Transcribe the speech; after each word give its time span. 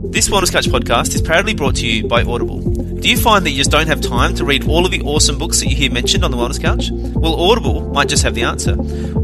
This 0.00 0.28
Wellness 0.28 0.52
Couch 0.52 0.66
podcast 0.66 1.14
is 1.14 1.20
proudly 1.20 1.54
brought 1.54 1.74
to 1.76 1.86
you 1.86 2.06
by 2.06 2.22
Audible. 2.22 2.60
Do 2.60 3.08
you 3.08 3.16
find 3.16 3.44
that 3.44 3.50
you 3.50 3.56
just 3.56 3.70
don't 3.72 3.88
have 3.88 4.00
time 4.00 4.34
to 4.36 4.44
read 4.44 4.68
all 4.68 4.84
of 4.84 4.92
the 4.92 5.00
awesome 5.02 5.38
books 5.38 5.58
that 5.58 5.68
you 5.68 5.76
hear 5.76 5.90
mentioned 5.90 6.24
on 6.24 6.30
the 6.30 6.36
Wellness 6.36 6.60
Couch? 6.62 6.90
Well, 6.92 7.34
Audible 7.34 7.82
might 7.92 8.08
just 8.08 8.22
have 8.22 8.34
the 8.34 8.44
answer. 8.44 8.72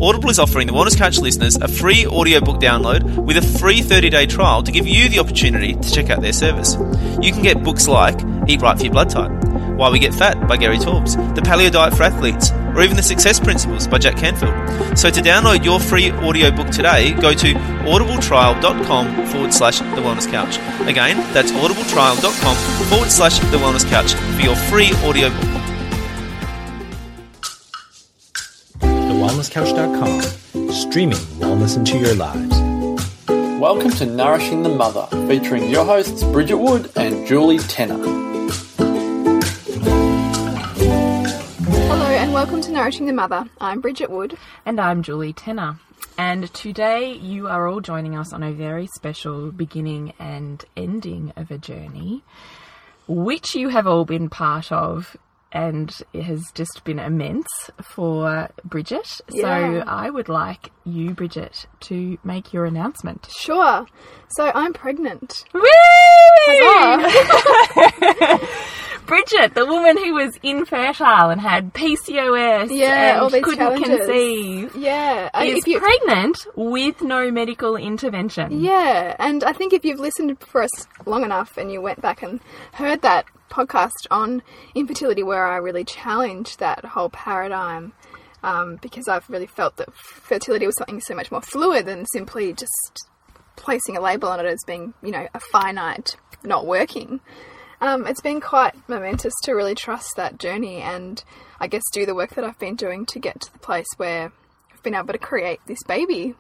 Audible 0.01 0.31
is 0.31 0.39
offering 0.41 0.67
the 0.67 0.73
Wellness 0.73 0.97
Couch 0.99 1.19
listeners 1.19 1.57
a 1.57 1.69
free 1.69 2.07
audiobook 2.07 2.61
download 2.61 3.25
with 3.25 3.37
a 3.37 3.59
free 3.59 3.83
30 3.83 4.11
day 4.11 4.27
trial 4.27 4.65
to 4.65 4.73
give 4.73 4.87
you 4.87 5.09
the 5.09 5.21
opportunity 5.21 5.75
to 5.75 5.93
check 5.93 6.11
out 6.11 6.23
their 6.23 6.33
service. 6.33 6.75
You 7.23 7.33
can 7.33 7.43
get 7.43 7.63
books 7.63 7.87
like 7.87 8.21
Eat 8.49 8.61
Right 8.61 8.77
for 8.77 8.85
Your 8.85 8.93
Blood 8.93 9.11
Type, 9.11 9.31
Why 9.77 9.91
We 9.91 10.01
Get 10.01 10.13
Fat 10.13 10.49
by 10.49 10.57
Gary 10.57 10.79
Taubes, 10.79 11.15
The 11.37 11.41
Paleo 11.41 11.71
Diet 11.71 11.95
for 11.95 12.03
Athletes, 12.03 12.51
or 12.75 12.83
even 12.83 12.97
The 12.97 13.03
Success 13.03 13.39
Principles 13.39 13.87
by 13.87 13.99
Jack 13.99 14.17
Canfield. 14.17 14.99
So 14.99 15.11
to 15.11 15.21
download 15.21 15.65
your 15.65 15.81
free 15.81 16.11
audiobook 16.13 16.69
today, 16.71 17.13
go 17.15 17.33
to 17.35 17.55
audibletrial.com 17.55 19.27
forward 19.27 19.55
slash 19.55 19.79
the 19.79 20.03
wellness 20.03 20.31
couch. 20.31 20.59
Again, 20.89 21.17
that's 21.33 21.53
audibletrial.com 21.53 22.57
forward 22.89 23.11
slash 23.11 23.39
the 23.39 23.59
wellness 23.59 23.89
couch 23.89 24.15
for 24.15 24.43
your 24.43 24.57
free 24.57 24.93
audiobook. 25.05 25.41
TheWellnessCouch.com, 28.81 30.21
streaming 30.73 31.19
wellness 31.39 31.77
into 31.77 31.99
your 31.99 32.15
lives. 32.15 32.59
Welcome 33.61 33.93
to 33.93 34.05
Nourishing 34.05 34.63
the 34.63 34.69
Mother, 34.69 35.07
featuring 35.29 35.71
your 35.71 35.85
hosts 35.85 36.23
Bridget 36.25 36.57
Wood 36.59 36.91
and 36.97 37.27
Julie 37.27 37.59
Tenner. 37.59 38.24
Welcome 42.45 42.61
to 42.61 42.73
Nourishing 42.73 43.07
the 43.07 43.13
Mother. 43.15 43.47
I'm 43.59 43.81
Bridget 43.81 44.11
Wood. 44.11 44.37
And 44.67 44.79
I'm 44.79 45.03
Julie 45.03 45.33
Tenner. 45.33 45.79
And 46.19 46.53
today 46.53 47.15
you 47.15 47.49
are 47.49 47.67
all 47.67 47.81
joining 47.81 48.17
us 48.17 48.35
on 48.35 48.43
a 48.43 48.53
very 48.53 48.87
special 48.97 49.51
beginning 49.51 50.13
and 50.19 50.63
ending 50.77 51.33
of 51.37 51.51
a 51.51 51.57
journey, 51.57 52.23
which 53.09 53.55
you 53.55 53.71
have 53.71 53.87
all 53.87 54.05
been 54.05 54.29
part 54.29 54.71
of. 54.73 55.17
And 55.53 55.91
it 56.13 56.25
has 56.25 56.45
just 56.53 56.85
been 56.85 56.99
immense 56.99 57.49
for 57.83 58.51
Bridget. 58.63 59.23
Yeah. 59.31 59.41
So 59.41 59.85
I 59.87 60.11
would 60.11 60.29
like 60.29 60.71
you, 60.85 61.15
Bridget, 61.15 61.65
to 61.81 62.19
make 62.25 62.53
your 62.53 62.67
announcement. 62.67 63.27
Sure. 63.35 63.87
So 64.37 64.53
I'm 64.55 64.75
pregnant. 64.75 65.45
Woo! 65.55 65.63
Bridget, 69.07 69.55
the 69.55 69.67
woman 69.67 69.99
who 69.99 70.15
was 70.15 70.39
infertile 70.43 71.29
and 71.31 71.41
had 71.41 71.75
PCOS 71.75 72.71
Yeah, 72.71 73.23
and 73.23 73.31
couldn't 73.45 73.59
challenges. 73.59 73.99
conceive, 73.99 74.77
Yeah. 74.77 75.29
I- 75.35 75.45
is 75.45 75.59
if 75.59 75.67
you- 75.69 75.79
pregnant 75.81 76.39
with 76.57 77.03
no 77.03 77.31
medical 77.31 77.77
intervention. 77.77 78.61
yeah, 78.63 79.15
and 79.19 79.45
I 79.45 79.53
think 79.53 79.73
if 79.75 79.85
you've 79.85 80.01
listened 80.01 80.39
for 80.41 80.63
us 80.63 80.71
long 81.05 81.23
enough 81.23 81.59
and 81.59 81.71
you 81.71 81.83
went 81.83 82.01
back 82.01 82.23
and 82.23 82.41
heard 82.73 83.03
that 83.03 83.27
podcast 83.51 84.07
on 84.11 84.43
infertility 84.75 85.23
where 85.23 85.47
I 85.47 85.57
really 85.59 85.85
challenged 85.85 86.59
that 86.61 86.85
whole 86.85 87.11
paradigm 87.11 87.93
um, 88.43 88.77
because 88.83 89.07
I've 89.09 89.29
really 89.31 89.47
felt 89.47 89.77
that 89.77 89.95
fertility 89.95 90.67
was 90.67 90.75
something 90.77 91.01
so 91.01 91.15
much 91.15 91.31
more 91.31 91.41
fluid 91.43 91.87
than 91.87 92.05
simply 92.07 92.53
just 92.53 93.07
placing 93.57 93.97
a 93.97 94.01
label 94.01 94.29
on 94.29 94.41
it 94.41 94.47
as 94.47 94.59
being, 94.67 94.93
you 95.03 95.11
know, 95.13 95.27
a 95.35 95.41
finite 95.41 96.17
not 96.43 96.67
working. 96.67 97.21
Um, 97.85 98.07
it's 98.07 98.23
been 98.23 98.41
quite 98.41 98.73
momentous 98.89 99.35
to 99.43 99.53
really 99.53 99.75
trust 99.75 100.17
that 100.17 100.39
journey 100.39 100.81
and 100.81 101.23
I 101.61 101.67
guess 101.67 101.83
do 101.93 102.07
the 102.07 102.15
work 102.15 102.31
that 102.31 102.43
I've 102.43 102.59
been 102.59 102.77
doing 102.77 103.05
to 103.07 103.19
get 103.19 103.43
to 103.43 103.53
the 103.53 103.59
place 103.59 103.87
where 103.99 104.33
I've 104.73 104.83
been 104.83 104.95
able 104.95 105.13
to 105.13 105.19
create 105.19 105.61
this 105.67 105.83
baby. 105.83 106.35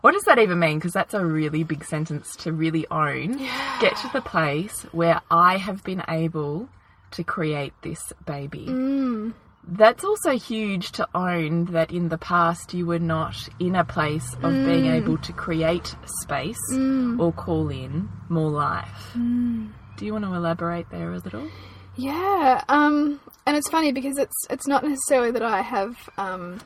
What 0.00 0.12
does 0.12 0.22
that 0.22 0.38
even 0.38 0.58
mean? 0.58 0.78
Because 0.78 0.94
that's 0.94 1.12
a 1.12 1.22
really 1.22 1.62
big 1.62 1.84
sentence 1.84 2.34
to 2.36 2.52
really 2.52 2.86
own. 2.90 3.36
Get 3.80 3.96
to 3.98 4.10
the 4.14 4.22
place 4.22 4.86
where 4.92 5.20
I 5.30 5.58
have 5.58 5.84
been 5.84 6.02
able 6.08 6.70
to 7.10 7.22
create 7.22 7.74
this 7.82 8.10
baby. 8.24 8.64
Mm. 8.66 9.34
That's 9.68 10.04
also 10.04 10.38
huge 10.38 10.92
to 10.92 11.06
own 11.14 11.66
that 11.66 11.92
in 11.92 12.08
the 12.08 12.16
past 12.16 12.72
you 12.72 12.86
were 12.86 12.98
not 12.98 13.36
in 13.60 13.76
a 13.76 13.84
place 13.84 14.32
of 14.36 14.52
being 14.52 14.84
mm. 14.84 14.94
able 14.94 15.18
to 15.18 15.34
create 15.34 15.94
space 16.22 16.56
mm. 16.72 17.20
or 17.20 17.30
call 17.30 17.68
in 17.68 18.08
more 18.30 18.50
life. 18.50 19.12
Do 20.02 20.06
you 20.06 20.14
want 20.14 20.24
to 20.24 20.34
elaborate 20.34 20.90
there 20.90 21.12
a 21.12 21.18
little? 21.18 21.48
Yeah, 21.94 22.64
um, 22.68 23.20
and 23.46 23.56
it's 23.56 23.68
funny 23.68 23.92
because 23.92 24.18
it's 24.18 24.34
it's 24.50 24.66
not 24.66 24.82
necessarily 24.82 25.30
that 25.30 25.44
I 25.44 25.62
have 25.62 26.10
um, 26.18 26.60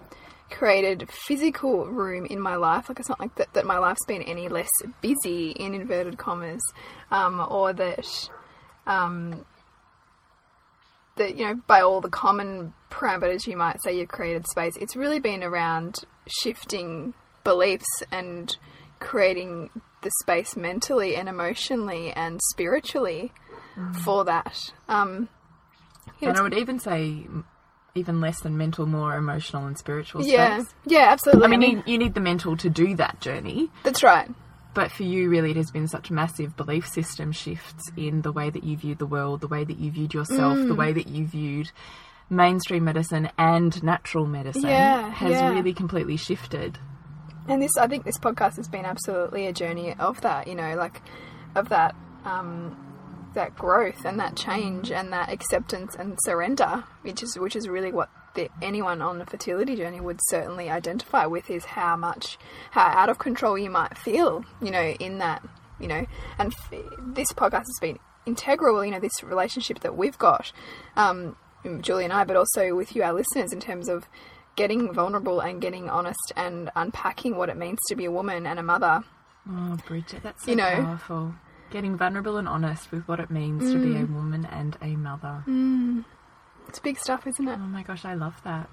created 0.48 1.10
physical 1.10 1.84
room 1.84 2.24
in 2.24 2.40
my 2.40 2.56
life. 2.56 2.88
Like 2.88 2.98
it's 2.98 3.10
not 3.10 3.20
like 3.20 3.34
that, 3.34 3.52
that 3.52 3.66
my 3.66 3.76
life's 3.76 4.06
been 4.06 4.22
any 4.22 4.48
less 4.48 4.70
busy 5.02 5.50
in 5.50 5.74
inverted 5.74 6.16
commas, 6.16 6.62
um, 7.10 7.46
or 7.50 7.74
that 7.74 8.30
um, 8.86 9.44
that 11.16 11.36
you 11.36 11.44
know 11.44 11.60
by 11.66 11.82
all 11.82 12.00
the 12.00 12.08
common 12.08 12.72
parameters 12.90 13.46
you 13.46 13.58
might 13.58 13.82
say 13.82 13.98
you've 13.98 14.08
created 14.08 14.46
space. 14.46 14.78
It's 14.80 14.96
really 14.96 15.20
been 15.20 15.44
around 15.44 16.06
shifting 16.26 17.12
beliefs 17.44 18.02
and 18.10 18.56
creating 18.98 19.68
the 20.06 20.12
space 20.22 20.56
mentally 20.56 21.16
and 21.16 21.28
emotionally 21.28 22.12
and 22.12 22.40
spiritually 22.50 23.32
for 24.04 24.24
that. 24.24 24.72
Um, 24.88 25.28
you 26.20 26.26
know, 26.26 26.30
And 26.30 26.38
I 26.38 26.42
would 26.42 26.54
even 26.54 26.78
say 26.78 27.26
even 27.96 28.20
less 28.20 28.40
than 28.40 28.56
mental, 28.56 28.86
more 28.86 29.16
emotional 29.16 29.66
and 29.66 29.76
spiritual 29.76 30.22
yeah, 30.22 30.58
space. 30.60 30.74
yeah, 30.86 31.06
absolutely. 31.10 31.44
I 31.44 31.48
mean, 31.48 31.62
you, 31.62 31.82
you 31.86 31.98
need 31.98 32.14
the 32.14 32.20
mental 32.20 32.56
to 32.58 32.70
do 32.70 32.94
that 32.96 33.20
journey. 33.20 33.68
that's 33.82 34.02
right. 34.04 34.30
But 34.74 34.92
for 34.92 35.02
you, 35.04 35.28
really, 35.30 35.50
it 35.52 35.56
has 35.56 35.70
been 35.70 35.88
such 35.88 36.10
massive 36.10 36.56
belief 36.56 36.86
system 36.86 37.32
shifts 37.32 37.90
in 37.96 38.20
the 38.22 38.30
way 38.30 38.50
that 38.50 38.62
you 38.62 38.76
viewed 38.76 38.98
the 38.98 39.06
world, 39.06 39.40
the 39.40 39.48
way 39.48 39.64
that 39.64 39.78
you 39.78 39.90
viewed 39.90 40.12
yourself, 40.14 40.56
Mm. 40.58 40.68
the 40.68 40.74
way 40.74 40.92
that 40.92 41.08
you 41.08 41.26
viewed 41.26 41.72
mainstream 42.30 42.84
medicine 42.84 43.30
and 43.38 43.82
natural 43.82 44.26
medicine 44.26 44.62
Yeah, 44.68 45.10
has 45.10 45.30
yeah. 45.32 45.48
really 45.50 45.72
completely 45.72 46.16
shifted. 46.18 46.78
And 47.48 47.62
this, 47.62 47.76
I 47.76 47.86
think, 47.86 48.04
this 48.04 48.18
podcast 48.18 48.56
has 48.56 48.68
been 48.68 48.84
absolutely 48.84 49.46
a 49.46 49.52
journey 49.52 49.94
of 49.98 50.20
that. 50.22 50.48
You 50.48 50.54
know, 50.54 50.74
like 50.76 51.02
of 51.54 51.68
that, 51.68 51.94
um, 52.24 52.76
that 53.34 53.54
growth 53.56 54.04
and 54.04 54.18
that 54.18 54.36
change 54.36 54.90
and 54.90 55.12
that 55.12 55.30
acceptance 55.30 55.94
and 55.94 56.18
surrender, 56.24 56.84
which 57.02 57.22
is 57.22 57.38
which 57.38 57.54
is 57.54 57.68
really 57.68 57.92
what 57.92 58.08
the, 58.34 58.50
anyone 58.60 59.00
on 59.00 59.18
the 59.18 59.26
fertility 59.26 59.76
journey 59.76 60.00
would 60.00 60.20
certainly 60.28 60.68
identify 60.68 61.26
with 61.26 61.50
is 61.50 61.64
how 61.64 61.96
much, 61.96 62.38
how 62.72 62.86
out 62.86 63.08
of 63.08 63.18
control 63.18 63.56
you 63.56 63.70
might 63.70 63.96
feel. 63.96 64.44
You 64.60 64.70
know, 64.70 64.82
in 64.82 65.18
that, 65.18 65.46
you 65.78 65.88
know, 65.88 66.06
and 66.38 66.54
this 67.00 67.32
podcast 67.32 67.66
has 67.66 67.78
been 67.80 67.98
integral. 68.26 68.84
You 68.84 68.90
know, 68.90 69.00
this 69.00 69.22
relationship 69.22 69.80
that 69.80 69.96
we've 69.96 70.18
got. 70.18 70.52
Um, 70.96 71.36
Julie 71.80 72.04
and 72.04 72.12
I, 72.12 72.24
but 72.24 72.36
also 72.36 72.74
with 72.74 72.94
you, 72.94 73.02
our 73.02 73.12
listeners, 73.12 73.52
in 73.52 73.60
terms 73.60 73.88
of 73.88 74.06
getting 74.56 74.92
vulnerable 74.92 75.40
and 75.40 75.60
getting 75.60 75.88
honest 75.88 76.32
and 76.36 76.70
unpacking 76.74 77.36
what 77.36 77.48
it 77.48 77.56
means 77.56 77.78
to 77.88 77.94
be 77.94 78.06
a 78.06 78.10
woman 78.10 78.46
and 78.46 78.58
a 78.58 78.62
mother. 78.62 79.04
Oh, 79.48 79.76
Bridget, 79.86 80.22
that's 80.22 80.44
so 80.44 80.50
You 80.50 80.56
know. 80.56 80.82
powerful. 80.82 81.34
Getting 81.70 81.96
vulnerable 81.96 82.36
and 82.36 82.48
honest 82.48 82.90
with 82.90 83.06
what 83.08 83.20
it 83.20 83.30
means 83.30 83.70
to 83.72 83.78
be 83.78 83.94
a 83.96 84.00
Mm. 84.06 84.14
woman 84.14 84.44
and 84.46 84.76
a 84.80 84.96
mother. 84.96 85.42
It's 86.68 86.78
big 86.78 86.98
stuff, 86.98 87.26
isn't 87.26 87.46
it? 87.46 87.54
Oh 87.54 87.66
my 87.66 87.82
gosh, 87.82 88.04
I 88.04 88.14
love 88.14 88.40
that. 88.44 88.68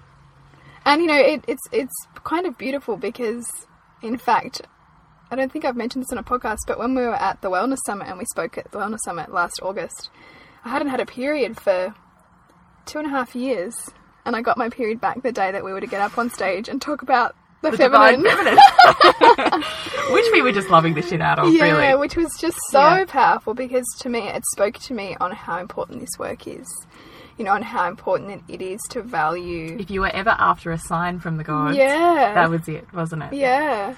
And 0.84 1.00
you 1.02 1.08
know, 1.08 1.18
it, 1.18 1.44
it's 1.48 1.62
it's 1.72 1.94
kind 2.24 2.46
of 2.46 2.58
beautiful 2.58 2.96
because, 2.96 3.46
in 4.02 4.16
fact, 4.18 4.62
I 5.30 5.36
don't 5.36 5.50
think 5.50 5.64
I've 5.64 5.76
mentioned 5.76 6.04
this 6.04 6.12
on 6.12 6.18
a 6.18 6.22
podcast, 6.22 6.58
but 6.66 6.78
when 6.78 6.94
we 6.94 7.02
were 7.02 7.14
at 7.14 7.40
the 7.40 7.50
Wellness 7.50 7.78
Summit 7.86 8.08
and 8.08 8.18
we 8.18 8.24
spoke 8.26 8.58
at 8.58 8.70
the 8.70 8.78
Wellness 8.78 8.98
Summit 9.04 9.32
last 9.32 9.60
August, 9.62 10.10
I 10.64 10.68
hadn't 10.70 10.88
had 10.88 11.00
a 11.00 11.06
period 11.06 11.58
for 11.60 11.94
two 12.86 12.98
and 12.98 13.06
a 13.06 13.10
half 13.10 13.34
years, 13.34 13.74
and 14.26 14.34
I 14.36 14.42
got 14.42 14.56
my 14.58 14.68
period 14.68 15.00
back 15.00 15.22
the 15.22 15.32
day 15.32 15.50
that 15.52 15.64
we 15.64 15.72
were 15.72 15.80
to 15.80 15.86
get 15.86 16.00
up 16.00 16.16
on 16.18 16.30
stage 16.30 16.68
and 16.68 16.80
talk 16.80 17.02
about 17.02 17.34
the, 17.62 17.70
The 17.70 17.76
feminine. 17.78 18.22
feminine. 18.24 18.58
Which 20.12 20.26
we 20.32 20.42
were 20.42 20.52
just 20.52 20.68
loving 20.70 20.94
the 20.94 21.02
shit 21.02 21.20
out 21.20 21.38
of, 21.38 21.52
yeah, 21.52 21.64
really. 21.64 21.98
which 21.98 22.14
was 22.16 22.36
just 22.38 22.58
so 22.70 22.80
Yeah. 22.80 23.04
powerful 23.06 23.54
because 23.54 23.86
to 24.00 24.08
me 24.10 24.20
it 24.28 24.42
spoke 24.52 24.78
to 24.80 24.94
me 24.94 25.16
on 25.20 25.32
how 25.32 25.58
important 25.58 26.00
this 26.00 26.18
work 26.18 26.46
is. 26.46 26.66
You 27.38 27.44
know, 27.44 27.54
and 27.54 27.64
how 27.64 27.88
important 27.88 28.44
it 28.48 28.62
is 28.62 28.80
to 28.90 29.02
value. 29.02 29.76
If 29.80 29.90
you 29.90 30.02
were 30.02 30.14
ever 30.14 30.36
after 30.38 30.70
a 30.70 30.78
sign 30.78 31.18
from 31.18 31.36
the 31.36 31.42
gods, 31.42 31.76
Yeah. 31.76 32.32
that 32.34 32.48
was 32.50 32.68
it, 32.68 32.86
wasn't 32.92 33.24
it? 33.24 33.32
Yeah. 33.32 33.94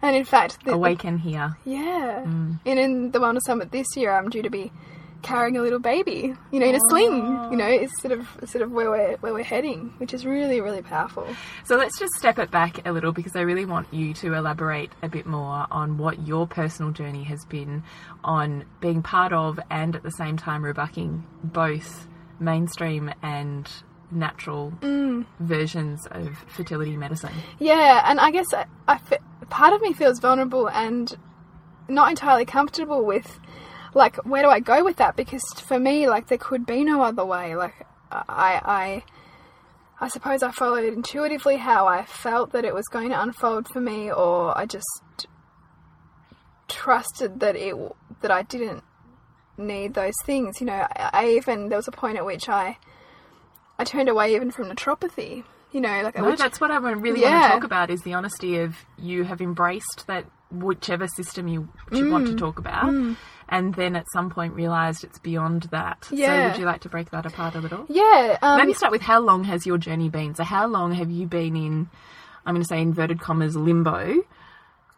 And 0.00 0.16
in 0.16 0.24
fact, 0.24 0.64
the, 0.64 0.72
Awaken 0.72 1.18
here. 1.18 1.56
yeah. 1.66 2.22
Mm. 2.26 2.58
And 2.64 2.78
in 2.78 3.10
the 3.10 3.18
Wellness 3.18 3.42
Summit 3.44 3.70
this 3.70 3.86
year, 3.96 4.12
I'm 4.12 4.30
due 4.30 4.40
to 4.42 4.48
be 4.48 4.72
carrying 5.22 5.56
a 5.56 5.62
little 5.62 5.78
baby, 5.78 6.34
you 6.50 6.60
know, 6.60 6.66
in 6.66 6.74
a 6.74 6.80
sling. 6.88 7.16
You 7.50 7.56
know, 7.56 7.66
oh. 7.66 7.82
it's 7.82 8.00
sort 8.00 8.12
of 8.12 8.28
sort 8.46 8.62
of 8.62 8.72
where 8.72 8.90
we're 8.90 9.16
where 9.18 9.32
we're 9.32 9.44
heading, 9.44 9.92
which 9.98 10.14
is 10.14 10.24
really 10.26 10.60
really 10.60 10.82
powerful. 10.82 11.26
So 11.64 11.76
let's 11.76 11.98
just 11.98 12.12
step 12.14 12.38
it 12.38 12.50
back 12.50 12.86
a 12.86 12.92
little 12.92 13.12
because 13.12 13.36
I 13.36 13.40
really 13.42 13.64
want 13.64 13.92
you 13.92 14.14
to 14.14 14.34
elaborate 14.34 14.90
a 15.02 15.08
bit 15.08 15.26
more 15.26 15.66
on 15.70 15.98
what 15.98 16.26
your 16.26 16.46
personal 16.46 16.92
journey 16.92 17.24
has 17.24 17.44
been 17.46 17.82
on 18.24 18.64
being 18.80 19.02
part 19.02 19.32
of 19.32 19.58
and 19.70 19.96
at 19.96 20.02
the 20.02 20.12
same 20.12 20.36
time 20.36 20.64
rebucking 20.64 21.24
both 21.42 22.08
mainstream 22.38 23.12
and 23.22 23.70
natural 24.10 24.72
mm. 24.80 25.24
versions 25.38 26.06
of 26.10 26.36
fertility 26.48 26.96
medicine. 26.96 27.32
Yeah, 27.58 28.02
and 28.04 28.18
I 28.18 28.30
guess 28.30 28.52
I, 28.52 28.66
I 28.88 28.98
part 29.48 29.72
of 29.72 29.80
me 29.80 29.92
feels 29.92 30.18
vulnerable 30.18 30.68
and 30.68 31.16
not 31.88 32.10
entirely 32.10 32.44
comfortable 32.44 33.04
with 33.04 33.40
like 33.94 34.16
where 34.24 34.42
do 34.42 34.48
I 34.48 34.60
go 34.60 34.84
with 34.84 34.96
that? 34.96 35.16
Because 35.16 35.42
for 35.66 35.78
me 35.78 36.08
like 36.08 36.28
there 36.28 36.38
could 36.38 36.66
be 36.66 36.84
no 36.84 37.02
other 37.02 37.24
way. 37.24 37.56
Like 37.56 37.86
I 38.10 38.60
I 38.64 39.04
I 40.00 40.08
suppose 40.08 40.42
I 40.42 40.50
followed 40.50 40.84
intuitively 40.84 41.56
how 41.56 41.86
I 41.86 42.04
felt 42.04 42.52
that 42.52 42.64
it 42.64 42.74
was 42.74 42.86
going 42.88 43.10
to 43.10 43.20
unfold 43.20 43.68
for 43.68 43.80
me 43.80 44.10
or 44.10 44.56
I 44.56 44.66
just 44.66 45.26
trusted 46.68 47.40
that 47.40 47.56
it 47.56 47.74
that 48.20 48.30
I 48.30 48.42
didn't 48.42 48.84
need 49.58 49.94
those 49.94 50.14
things. 50.24 50.60
You 50.60 50.66
know 50.66 50.86
I, 50.96 51.10
I 51.12 51.28
even 51.30 51.68
there 51.68 51.78
was 51.78 51.88
a 51.88 51.92
point 51.92 52.16
at 52.16 52.24
which 52.24 52.48
I 52.48 52.78
I 53.78 53.84
turned 53.84 54.08
away 54.08 54.34
even 54.34 54.50
from 54.50 54.66
naturopathy 54.66 55.44
you 55.72 55.80
know 55.80 56.02
like 56.02 56.16
No, 56.16 56.30
which, 56.30 56.38
that's 56.38 56.60
what 56.60 56.70
I 56.70 56.76
really 56.76 57.20
want 57.20 57.42
to 57.42 57.48
talk 57.48 57.64
about 57.64 57.90
is 57.90 58.02
the 58.02 58.14
honesty 58.14 58.58
of 58.58 58.76
you 58.98 59.24
have 59.24 59.40
embraced 59.40 60.06
that 60.06 60.26
whichever 60.50 61.06
system 61.06 61.46
you, 61.46 61.68
you 61.92 62.10
want 62.10 62.26
Mm. 62.26 62.30
to 62.30 62.34
talk 62.36 62.58
about, 62.58 62.92
and 63.50 63.74
then 63.74 63.96
at 63.96 64.06
some 64.12 64.30
point 64.30 64.54
realised 64.54 65.04
it's 65.04 65.18
beyond 65.18 65.64
that. 65.72 66.08
Yeah. 66.10 66.26
So 66.44 66.48
would 66.50 66.58
you 66.60 66.66
like 66.66 66.80
to 66.82 66.88
break 66.88 67.10
that 67.10 67.26
apart 67.26 67.54
a 67.56 67.60
little? 67.60 67.84
yeah 67.88 68.38
um, 68.42 68.58
Maybe 68.58 68.72
start 68.74 68.92
with 68.92 69.02
how 69.02 69.20
long 69.20 69.44
has 69.44 69.66
your 69.66 69.76
journey 69.78 70.08
been? 70.08 70.34
So 70.34 70.44
how 70.44 70.66
long 70.66 70.92
have 70.94 71.10
you 71.10 71.26
been 71.26 71.56
in, 71.56 71.88
I'm 72.46 72.54
going 72.54 72.62
to 72.62 72.68
say 72.68 72.80
inverted 72.80 73.20
commas, 73.20 73.56
limbo, 73.56 74.22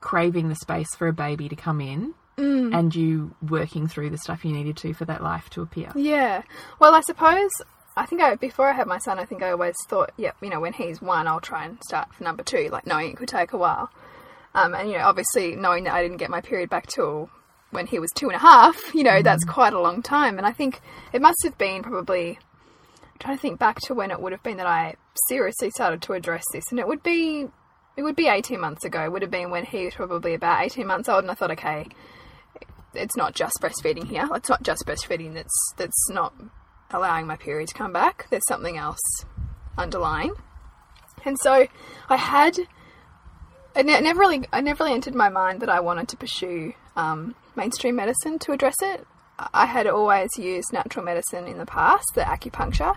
craving 0.00 0.48
the 0.48 0.54
space 0.56 0.94
for 0.96 1.08
a 1.08 1.12
baby 1.12 1.48
to 1.48 1.56
come 1.56 1.80
in, 1.80 2.14
Mm. 2.38 2.74
and 2.74 2.94
you 2.94 3.34
working 3.46 3.86
through 3.88 4.08
the 4.08 4.16
stuff 4.16 4.42
you 4.42 4.52
needed 4.52 4.74
to 4.78 4.94
for 4.94 5.04
that 5.04 5.22
life 5.22 5.50
to 5.50 5.60
appear? 5.60 5.92
Yeah. 5.94 6.42
Well, 6.78 6.94
I 6.94 7.02
suppose 7.02 7.50
I 7.94 8.06
think 8.06 8.22
I 8.22 8.36
before 8.36 8.66
I 8.68 8.72
had 8.72 8.86
my 8.86 8.96
son, 8.98 9.18
I 9.18 9.26
think 9.26 9.42
I 9.42 9.50
always 9.50 9.74
thought, 9.86 10.12
yep, 10.16 10.34
you 10.40 10.48
know, 10.48 10.58
when 10.58 10.72
he's 10.72 11.02
one, 11.02 11.26
I'll 11.28 11.40
try 11.42 11.66
and 11.66 11.78
start 11.84 12.14
for 12.14 12.24
number 12.24 12.42
two, 12.42 12.70
like 12.72 12.86
knowing 12.86 13.10
it 13.10 13.18
could 13.18 13.28
take 13.28 13.52
a 13.52 13.58
while. 13.58 13.90
Um, 14.54 14.74
and 14.74 14.88
you 14.90 14.96
know, 14.96 15.04
obviously 15.04 15.56
knowing 15.56 15.84
that 15.84 15.92
I 15.92 16.02
didn't 16.02 16.16
get 16.16 16.30
my 16.30 16.40
period 16.40 16.70
back 16.70 16.86
till 16.86 17.28
when 17.72 17.86
he 17.86 17.98
was 17.98 18.10
two 18.14 18.26
and 18.28 18.36
a 18.36 18.38
half, 18.38 18.94
you 18.94 19.02
know, 19.02 19.22
that's 19.22 19.44
quite 19.44 19.72
a 19.72 19.80
long 19.80 20.02
time. 20.02 20.38
And 20.38 20.46
I 20.46 20.52
think 20.52 20.80
it 21.12 21.20
must 21.20 21.42
have 21.42 21.58
been 21.58 21.82
probably 21.82 22.38
I'm 23.02 23.18
trying 23.18 23.36
to 23.36 23.42
think 23.42 23.58
back 23.58 23.80
to 23.86 23.94
when 23.94 24.10
it 24.10 24.20
would 24.20 24.32
have 24.32 24.42
been 24.42 24.58
that 24.58 24.66
I 24.66 24.94
seriously 25.28 25.70
started 25.70 26.02
to 26.02 26.12
address 26.12 26.44
this, 26.52 26.64
and 26.70 26.78
it 26.78 26.86
would 26.86 27.02
be 27.02 27.48
it 27.96 28.02
would 28.02 28.16
be 28.16 28.28
eighteen 28.28 28.60
months 28.60 28.84
ago. 28.84 29.02
It 29.02 29.12
would 29.12 29.22
have 29.22 29.30
been 29.30 29.50
when 29.50 29.64
he 29.64 29.86
was 29.86 29.94
probably 29.94 30.34
about 30.34 30.64
eighteen 30.64 30.86
months 30.86 31.08
old, 31.08 31.24
and 31.24 31.30
I 31.30 31.34
thought, 31.34 31.50
okay, 31.52 31.86
it's 32.94 33.16
not 33.16 33.34
just 33.34 33.58
breastfeeding 33.60 34.06
here. 34.06 34.28
It's 34.34 34.48
not 34.48 34.62
just 34.62 34.86
breastfeeding 34.86 35.34
that's 35.34 35.72
that's 35.76 36.10
not 36.10 36.34
allowing 36.90 37.26
my 37.26 37.36
period 37.36 37.68
to 37.68 37.74
come 37.74 37.92
back. 37.92 38.26
There's 38.30 38.46
something 38.48 38.76
else 38.76 39.00
underlying. 39.78 40.34
And 41.24 41.38
so 41.40 41.66
I 42.08 42.16
had 42.16 42.58
it 43.74 43.86
never 43.86 44.20
really 44.20 44.46
I 44.52 44.60
never 44.60 44.84
really 44.84 44.94
entered 44.94 45.14
my 45.14 45.28
mind 45.28 45.60
that 45.60 45.70
I 45.70 45.80
wanted 45.80 46.08
to 46.08 46.16
pursue 46.16 46.74
um, 46.96 47.34
mainstream 47.56 47.96
medicine 47.96 48.38
to 48.40 48.52
address 48.52 48.76
it. 48.80 49.06
I 49.38 49.66
had 49.66 49.86
always 49.86 50.28
used 50.38 50.72
natural 50.72 51.04
medicine 51.04 51.46
in 51.46 51.58
the 51.58 51.66
past, 51.66 52.04
the 52.14 52.20
acupuncture. 52.20 52.94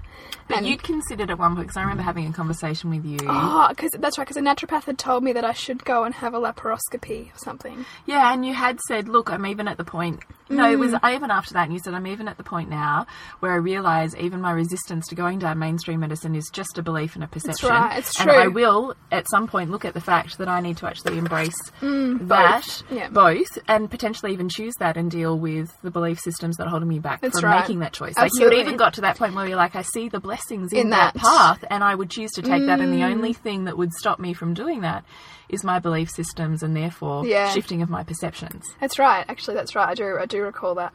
But 0.47 0.63
you'd 0.63 0.83
considered 0.83 1.31
at 1.31 1.39
one 1.39 1.55
point, 1.55 1.67
because 1.67 1.77
I 1.77 1.81
remember 1.81 2.03
having 2.03 2.27
a 2.27 2.33
conversation 2.33 2.91
with 2.91 3.03
you. 3.03 3.17
Oh, 3.23 3.67
because 3.69 3.89
that's 3.97 4.17
right. 4.17 4.27
Because 4.27 4.37
a 4.37 4.41
naturopath 4.45 4.83
had 4.83 4.99
told 4.99 5.23
me 5.23 5.33
that 5.33 5.43
I 5.43 5.53
should 5.53 5.83
go 5.85 6.03
and 6.03 6.13
have 6.15 6.35
a 6.35 6.39
laparoscopy 6.39 7.33
or 7.33 7.37
something. 7.37 7.85
Yeah, 8.05 8.31
and 8.31 8.45
you 8.45 8.53
had 8.53 8.79
said, 8.81 9.09
"Look, 9.09 9.31
I'm 9.31 9.45
even 9.47 9.67
at 9.67 9.77
the 9.77 9.83
point." 9.83 10.19
No, 10.47 10.69
it 10.69 10.77
was 10.77 10.91
Mm. 10.91 11.15
even 11.15 11.31
after 11.31 11.53
that, 11.55 11.63
and 11.63 11.73
you 11.73 11.79
said, 11.79 11.95
"I'm 11.95 12.05
even 12.05 12.27
at 12.27 12.37
the 12.37 12.43
point 12.43 12.69
now 12.69 13.07
where 13.39 13.51
I 13.51 13.55
realise 13.55 14.13
even 14.15 14.41
my 14.41 14.51
resistance 14.51 15.07
to 15.07 15.15
going 15.15 15.39
down 15.39 15.57
mainstream 15.57 16.01
medicine 16.01 16.35
is 16.35 16.49
just 16.53 16.77
a 16.77 16.83
belief 16.83 17.15
and 17.15 17.23
a 17.23 17.27
perception." 17.27 17.69
That's 17.69 17.81
right, 17.81 17.97
it's 17.97 18.13
true. 18.13 18.31
And 18.31 18.39
I 18.41 18.47
will 18.47 18.93
at 19.11 19.27
some 19.31 19.47
point 19.47 19.71
look 19.71 19.85
at 19.85 19.95
the 19.95 20.01
fact 20.01 20.37
that 20.37 20.47
I 20.47 20.59
need 20.59 20.77
to 20.77 20.87
actually 20.87 21.17
embrace 21.17 21.55
that 21.81 22.61
Mm, 22.61 22.83
yeah. 22.91 23.09
both, 23.09 23.57
and 23.67 23.89
potentially 23.89 24.33
even 24.33 24.49
choose 24.49 24.75
that 24.79 24.97
and 24.97 25.09
deal 25.09 25.39
with 25.39 25.75
the 25.81 25.89
belief 25.89 26.19
systems 26.25 26.57
that 26.57 26.67
are 26.67 26.69
holding 26.69 26.89
me 26.89 26.99
back 26.99 27.21
That's 27.21 27.39
from 27.39 27.49
right. 27.51 27.61
making 27.61 27.79
that 27.79 27.93
choice. 27.93 28.17
Like 28.17 28.31
you 28.33 28.43
Absolutely. 28.45 28.59
even 28.59 28.75
got 28.75 28.95
to 28.95 29.01
that 29.01 29.17
point 29.17 29.33
where 29.33 29.47
you're 29.47 29.55
like, 29.55 29.75
"I 29.77 29.83
see 29.83 30.09
the 30.09 30.19
blessings 30.19 30.73
in, 30.73 30.79
In 30.79 30.89
that 30.89 31.13
that. 31.13 31.21
path, 31.21 31.63
and 31.69 31.81
I 31.85 31.95
would 31.95 32.09
choose 32.09 32.31
to 32.31 32.41
take 32.41 32.65
that." 32.65 32.81
And 32.81 32.91
Mm. 32.91 32.97
the 32.97 33.03
only 33.05 33.31
thing 33.31 33.63
that 33.65 33.77
would 33.77 33.93
stop 33.93 34.19
me 34.19 34.33
from 34.33 34.53
doing 34.53 34.81
that 34.81 35.05
is 35.47 35.63
my 35.63 35.79
belief 35.79 36.09
systems, 36.09 36.61
and 36.63 36.75
therefore 36.75 37.25
Yeah. 37.25 37.47
shifting 37.49 37.81
of 37.81 37.89
my 37.89 38.03
perceptions. 38.03 38.65
That's 38.81 38.99
right. 38.99 39.23
Actually, 39.29 39.53
that's 39.55 39.73
right. 39.75 39.87
I 39.87 39.93
do. 39.93 40.17
I 40.19 40.25
do 40.25 40.41
recall 40.43 40.75
that 40.75 40.91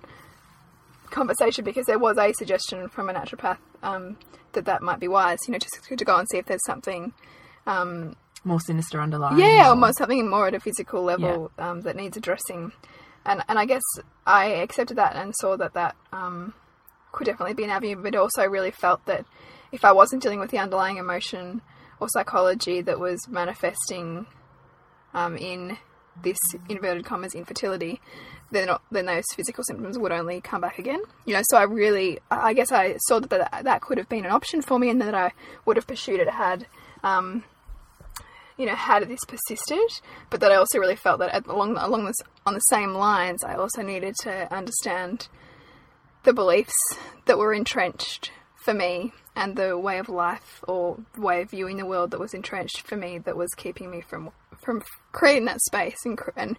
conversation 1.10 1.64
because 1.64 1.86
there 1.86 1.98
was 1.98 2.18
a 2.18 2.32
suggestion 2.34 2.88
from 2.88 3.08
a 3.08 3.14
naturopath 3.14 3.58
um, 3.82 4.16
that 4.52 4.64
that 4.66 4.82
might 4.82 5.00
be 5.00 5.08
wise. 5.08 5.38
You 5.46 5.52
know, 5.52 5.58
just 5.58 5.74
to 5.88 6.04
go 6.04 6.16
and 6.16 6.28
see 6.30 6.38
if 6.38 6.46
there's 6.46 6.64
something. 6.66 7.12
Um, 7.66 8.16
more 8.42 8.60
sinister 8.60 9.00
underlying. 9.02 9.38
yeah, 9.38 9.66
or- 9.66 9.70
almost 9.70 9.98
something 9.98 10.28
more 10.28 10.46
at 10.46 10.54
a 10.54 10.60
physical 10.60 11.02
level 11.02 11.50
um, 11.58 11.82
that 11.82 11.94
needs 11.94 12.16
addressing. 12.16 12.72
And 13.24 13.42
and 13.48 13.58
I 13.58 13.66
guess 13.66 13.82
I 14.26 14.46
accepted 14.46 14.96
that 14.96 15.16
and 15.16 15.34
saw 15.36 15.56
that 15.56 15.74
that 15.74 15.96
um, 16.12 16.54
could 17.12 17.26
definitely 17.26 17.54
be 17.54 17.64
an 17.64 17.70
avenue, 17.70 17.96
but 17.96 18.14
also 18.14 18.46
really 18.46 18.70
felt 18.70 19.04
that 19.06 19.24
if 19.72 19.84
I 19.84 19.92
wasn't 19.92 20.22
dealing 20.22 20.40
with 20.40 20.50
the 20.50 20.58
underlying 20.58 20.96
emotion 20.96 21.62
or 22.00 22.08
psychology 22.08 22.80
that 22.80 22.98
was 22.98 23.28
manifesting 23.28 24.26
um, 25.14 25.36
in 25.36 25.78
this 26.22 26.38
inverted 26.68 27.04
commas 27.04 27.34
infertility, 27.34 28.00
then 28.50 28.68
then 28.90 29.06
those 29.06 29.24
physical 29.34 29.64
symptoms 29.64 29.98
would 29.98 30.12
only 30.12 30.40
come 30.40 30.60
back 30.60 30.78
again. 30.78 31.00
You 31.26 31.34
know, 31.34 31.42
so 31.44 31.58
I 31.58 31.64
really, 31.64 32.18
I 32.30 32.52
guess 32.52 32.72
I 32.72 32.96
saw 33.06 33.20
that 33.20 33.30
that, 33.30 33.64
that 33.64 33.80
could 33.82 33.98
have 33.98 34.08
been 34.08 34.24
an 34.24 34.32
option 34.32 34.62
for 34.62 34.78
me, 34.78 34.90
and 34.90 35.00
that 35.00 35.14
I 35.14 35.32
would 35.64 35.76
have 35.76 35.86
pursued 35.86 36.20
it 36.20 36.28
had. 36.28 36.66
Um, 37.02 37.44
you 38.60 38.66
know, 38.66 38.74
had 38.74 39.08
this 39.08 39.24
persisted, 39.26 40.02
but 40.28 40.40
that 40.40 40.52
I 40.52 40.56
also 40.56 40.78
really 40.78 40.94
felt 40.94 41.18
that 41.20 41.34
at, 41.34 41.46
along 41.46 41.78
along 41.78 42.04
this 42.04 42.18
on 42.44 42.52
the 42.52 42.60
same 42.60 42.92
lines, 42.92 43.42
I 43.42 43.54
also 43.54 43.80
needed 43.80 44.14
to 44.20 44.54
understand 44.54 45.28
the 46.24 46.34
beliefs 46.34 46.76
that 47.24 47.38
were 47.38 47.54
entrenched 47.54 48.30
for 48.62 48.74
me 48.74 49.14
and 49.34 49.56
the 49.56 49.78
way 49.78 49.98
of 49.98 50.10
life 50.10 50.62
or 50.68 50.98
way 51.16 51.40
of 51.40 51.50
viewing 51.50 51.78
the 51.78 51.86
world 51.86 52.10
that 52.10 52.20
was 52.20 52.34
entrenched 52.34 52.82
for 52.82 52.96
me 52.96 53.16
that 53.16 53.34
was 53.34 53.48
keeping 53.56 53.90
me 53.90 54.02
from 54.02 54.30
from 54.62 54.82
creating 55.12 55.46
that 55.46 55.62
space 55.62 56.04
and, 56.04 56.20
and 56.36 56.58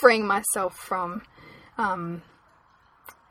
freeing 0.00 0.26
myself 0.26 0.74
from 0.74 1.20
um, 1.76 2.22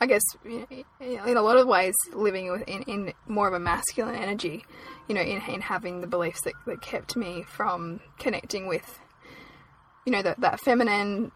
I 0.02 0.08
guess 0.08 0.24
in 0.44 0.66
in 1.00 1.38
a 1.38 1.42
lot 1.44 1.58
of 1.58 1.68
ways 1.68 1.94
living 2.14 2.52
with- 2.52 2.68
in, 2.68 2.82
in 2.84 3.14
more 3.28 3.48
of 3.48 3.54
a 3.54 3.60
masculine 3.60 4.16
energy, 4.16 4.66
you 5.08 5.14
know, 5.16 5.22
in, 5.22 5.40
in 5.44 5.62
having 5.62 6.02
the 6.02 6.08
beliefs 6.08 6.42
that, 6.42 6.54
that 6.66 6.82
kept 6.82 7.16
me 7.16 7.44
from 7.44 8.00
connecting 8.18 8.68
with, 8.68 9.00
you 10.06 10.12
know, 10.12 10.24
that, 10.24 10.40
that 10.42 10.60
feminine 10.60 11.32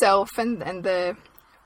self 0.00 0.36
and, 0.36 0.62
and 0.64 0.82
the 0.82 1.16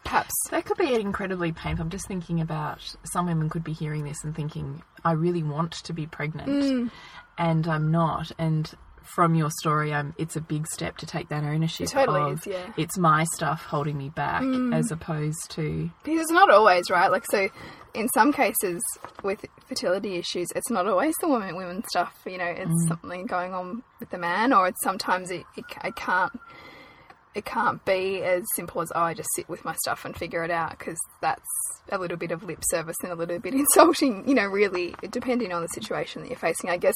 perhaps 0.05 0.33
That 0.51 0.67
could 0.67 0.77
be 0.77 0.95
incredibly 0.95 1.53
painful. 1.53 1.85
I'm 1.85 1.91
just 1.91 2.07
thinking 2.07 2.41
about 2.41 2.81
some 3.05 3.27
women 3.27 3.49
could 3.49 3.65
be 3.65 3.73
hearing 3.73 4.05
this 4.05 4.23
and 4.25 4.35
thinking, 4.37 4.83
I 5.05 5.13
really 5.13 5.43
want 5.43 5.73
to 5.73 5.93
be 5.95 6.07
pregnant 6.07 6.49
Mm. 6.51 6.91
and 7.39 7.67
I'm 7.67 7.91
not. 7.91 8.31
And 8.39 8.71
from 9.15 9.35
your 9.35 9.51
story, 9.61 9.93
um, 9.93 10.15
it's 10.19 10.37
a 10.37 10.41
big 10.41 10.67
step 10.67 10.97
to 10.99 11.07
take 11.07 11.29
that 11.29 11.45
ownership. 11.45 11.87
It 11.87 11.91
totally 11.91 12.33
of, 12.33 12.41
is, 12.41 12.47
yeah. 12.47 12.73
It's 12.77 12.97
my 12.99 13.25
stuff 13.35 13.65
holding 13.65 13.99
me 13.99 14.09
back 14.11 14.43
Mm. 14.43 14.75
as 14.75 14.91
opposed 14.91 15.51
to. 15.53 15.91
because 16.05 16.21
it's 16.23 16.31
not 16.31 16.51
always 16.51 16.91
right. 16.91 17.11
Like 17.11 17.27
so, 17.31 17.49
in 17.95 18.09
some 18.15 18.33
cases 18.33 18.81
with 19.23 19.45
fertility 19.67 20.17
issues, 20.17 20.49
it's 20.55 20.71
not 20.71 20.87
always 20.87 21.15
the 21.21 21.29
woman 21.29 21.57
women 21.57 21.83
stuff. 21.89 22.15
You 22.27 22.39
know, 22.39 22.45
it's 22.45 22.87
something 22.89 23.27
going 23.27 23.53
on 23.55 23.83
with 23.99 24.11
the 24.11 24.19
man, 24.19 24.53
or 24.53 24.69
it's 24.69 24.83
sometimes 24.83 25.31
it, 25.31 25.45
it, 25.57 25.65
it 25.85 25.97
can't 25.97 26.33
it 27.35 27.45
can't 27.45 27.85
be 27.85 28.23
as 28.23 28.43
simple 28.57 28.83
as 28.83 28.91
oh, 28.95 29.01
I 29.01 29.15
just 29.15 29.29
sit 29.37 29.49
with 29.49 29.65
my 29.65 29.75
stuff 29.85 30.05
and 30.05 30.17
figure 30.17 30.43
it 30.43 30.51
out 30.51 30.79
because 30.79 30.99
that's 31.21 31.47
a 31.91 31.99
little 31.99 32.17
bit 32.17 32.33
of 32.33 32.43
lip 32.43 32.63
service 32.71 32.97
and 33.03 33.13
a 33.13 33.15
little 33.15 33.39
bit 33.39 33.55
insulting. 33.65 34.27
You 34.29 34.35
know, 34.35 34.47
really 34.47 34.95
depending 35.11 35.53
on 35.53 35.63
the 35.63 35.69
situation 35.69 36.23
that 36.23 36.29
you're 36.29 36.39
facing. 36.39 36.71
I 36.71 36.77
guess 36.77 36.95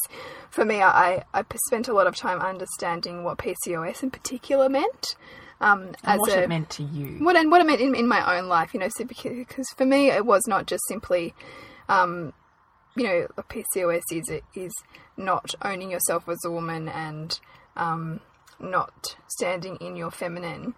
for 0.51 0.65
me, 0.65 0.83
I 0.83 1.25
I 1.33 1.45
spent 1.67 1.89
a 1.89 1.93
lot 1.93 2.07
of 2.07 2.17
time 2.17 2.41
understanding 2.41 3.23
what 3.23 3.39
PCOS 3.39 4.03
in 4.03 4.11
particular 4.11 4.69
meant. 4.69 5.15
Um, 5.61 5.83
And 5.83 5.97
as 6.05 6.19
what 6.19 6.33
a, 6.33 6.43
it 6.43 6.49
meant 6.49 6.69
to 6.71 6.83
you. 6.83 7.25
what 7.25 7.37
and 7.37 7.51
what 7.51 7.61
I 7.61 7.65
meant 7.65 7.81
in, 7.81 7.95
in 7.95 8.09
my 8.09 8.37
own 8.37 8.49
life, 8.49 8.75
you 8.75 8.81
know, 8.81 8.89
so 8.97 9.05
because 9.05 9.67
for 9.77 9.87
me 9.87 10.11
it 10.11 10.27
was 10.27 10.43
not 10.49 10.67
just 10.67 10.83
simply, 10.89 11.33
um, 11.89 12.33
you 12.97 13.05
know, 13.05 13.29
PCOS 13.39 14.03
is 14.11 14.41
is 14.55 14.73
not 15.17 15.55
owning 15.63 15.93
yourself 15.93 16.29
as 16.29 16.39
a 16.45 16.51
woman 16.51 16.89
and 16.89 17.39
um, 17.77 18.21
not 18.61 19.17
standing 19.29 19.77
in 19.77 19.97
your 19.97 20.11
feminine. 20.11 20.75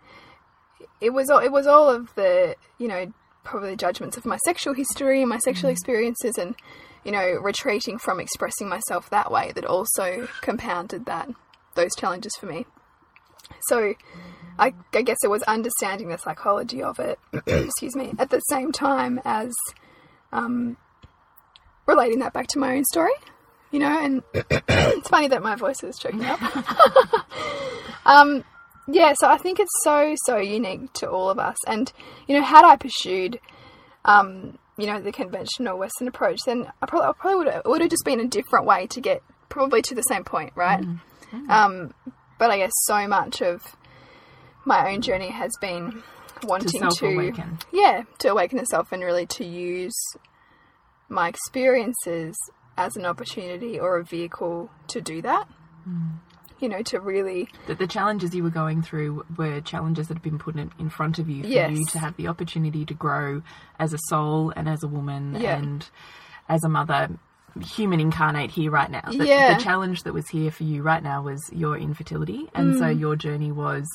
It 1.01 1.11
was 1.11 1.31
all, 1.31 1.39
it 1.39 1.53
was 1.53 1.67
all 1.67 1.89
of 1.89 2.15
the 2.15 2.57
you 2.79 2.89
know 2.89 3.13
probably 3.45 3.77
judgments 3.77 4.17
of 4.17 4.27
my 4.27 4.37
sexual 4.39 4.75
history 4.75 5.21
and 5.21 5.29
my 5.29 5.39
sexual 5.39 5.71
experiences 5.71 6.37
and 6.37 6.57
you 7.05 7.13
know 7.13 7.39
retreating 7.41 7.99
from 7.99 8.19
expressing 8.19 8.69
myself 8.69 9.09
that 9.11 9.31
way 9.31 9.53
that 9.55 9.65
also 9.65 10.29
compounded 10.41 11.07
that 11.07 11.29
those 11.75 11.95
challenges 11.97 12.33
for 12.39 12.47
me. 12.47 12.67
So 13.69 13.95
I, 14.59 14.75
I 14.93 15.03
guess 15.03 15.19
it 15.23 15.29
was 15.29 15.43
understanding 15.43 16.09
the 16.09 16.17
psychology 16.17 16.83
of 16.83 16.99
it, 16.99 17.19
excuse 17.47 17.95
me, 17.95 18.15
at 18.19 18.31
the 18.31 18.41
same 18.41 18.73
time 18.73 19.21
as 19.25 19.53
um, 20.33 20.77
relating 21.87 22.19
that 22.21 22.33
back 22.33 22.47
to 22.49 22.59
my 22.59 22.75
own 22.77 22.85
story, 22.85 23.13
you 23.71 23.79
know, 23.79 24.05
and 24.05 24.23
it's 24.35 25.09
funny 25.09 25.29
that 25.29 25.43
my 25.43 25.57
voice 25.57 25.83
is 25.83 25.99
choking 25.99 26.25
up. 26.25 26.41
um, 28.07 28.45
yeah, 28.89 29.15
so 29.19 29.29
I 29.29 29.37
think 29.39 29.59
it's 29.59 29.83
so 29.83 30.15
so 30.25 30.37
unique 30.37 30.93
to 30.95 31.11
all 31.11 31.29
of 31.31 31.39
us. 31.39 31.57
And 31.67 31.93
you 32.27 32.37
know, 32.37 32.45
had 32.45 32.65
I 32.65 32.77
pursued, 32.77 33.41
um, 34.05 34.59
you 34.79 34.87
know, 34.87 35.01
the 35.01 35.13
conventional 35.13 35.79
Western 35.79 36.09
approach, 36.09 36.41
then 36.47 36.71
I 36.81 36.87
probably, 36.87 37.09
I 37.09 37.13
probably 37.13 37.39
would 37.39 37.53
have, 37.53 37.63
it 37.65 37.69
would 37.69 37.81
have 37.81 37.91
just 37.91 38.05
been 38.05 38.21
a 38.21 38.29
different 38.29 38.67
way 38.67 38.87
to 38.89 39.01
get 39.01 39.23
probably 39.49 39.83
to 39.83 39.95
the 39.95 40.03
same 40.03 40.25
point, 40.25 40.53
right? 40.55 40.85
Um, 41.49 41.93
but 42.39 42.51
I 42.51 42.59
guess 42.59 42.73
so 42.85 43.07
much 43.09 43.43
of 43.43 43.77
my 44.65 44.93
own 44.93 45.01
journey 45.01 45.31
has 45.31 45.51
been 45.61 46.03
wanting 46.43 46.69
to, 46.69 46.79
self-awaken. 46.79 47.59
yeah, 47.73 48.03
to 48.19 48.29
awaken 48.29 48.59
itself 48.59 48.93
and 48.93 49.03
really 49.03 49.27
to 49.27 49.45
use 49.45 49.97
my 51.09 51.29
experiences 51.29 52.37
as 52.77 52.97
an 52.97 53.07
opportunity 53.07 53.79
or 53.81 53.97
a 53.97 54.05
vehicle 54.05 54.71
to 54.89 55.01
do 55.01 55.23
that. 55.23 55.49
You 56.59 56.69
know, 56.71 56.83
to 56.85 57.01
really 57.01 57.49
That 57.67 57.79
the 57.79 57.87
challenges 57.87 58.35
you 58.35 58.43
were 58.43 58.51
going 58.51 58.81
through 58.83 59.27
were 59.37 59.61
challenges 59.61 60.09
that 60.09 60.15
had 60.15 60.23
been 60.23 60.39
put 60.39 60.57
in, 60.57 60.73
in 60.79 60.89
front 60.89 61.19
of 61.19 61.29
you 61.29 61.43
for 61.43 61.49
Yes. 61.49 61.71
you 61.77 61.85
to 61.87 61.99
have 61.99 62.17
the 62.17 62.29
opportunity 62.29 62.85
to 62.87 62.95
grow 62.95 63.43
as 63.79 63.93
a 63.93 63.99
soul 64.09 64.53
and 64.57 64.67
as 64.69 64.83
a 64.83 64.89
woman 64.89 65.37
Yeah. 65.39 65.57
and 65.59 65.87
as 66.49 66.65
a 66.65 66.69
mother, 66.69 67.11
human 67.61 68.01
incarnate 68.01 68.51
here 68.51 68.71
right 68.71 68.91
now. 68.91 69.03
The, 69.07 69.27
Yeah. 69.27 69.57
the 69.59 69.63
challenge 69.63 70.03
that 70.05 70.15
was 70.15 70.29
here 70.29 70.51
for 70.51 70.65
you 70.65 70.83
right 70.83 71.03
now 71.03 71.23
was 71.23 71.41
your 71.53 71.77
infertility. 71.77 72.49
And 72.55 72.77
so 72.79 72.85
Mm. 72.87 73.01
your 73.01 73.17
journey 73.17 73.53
was 73.53 73.87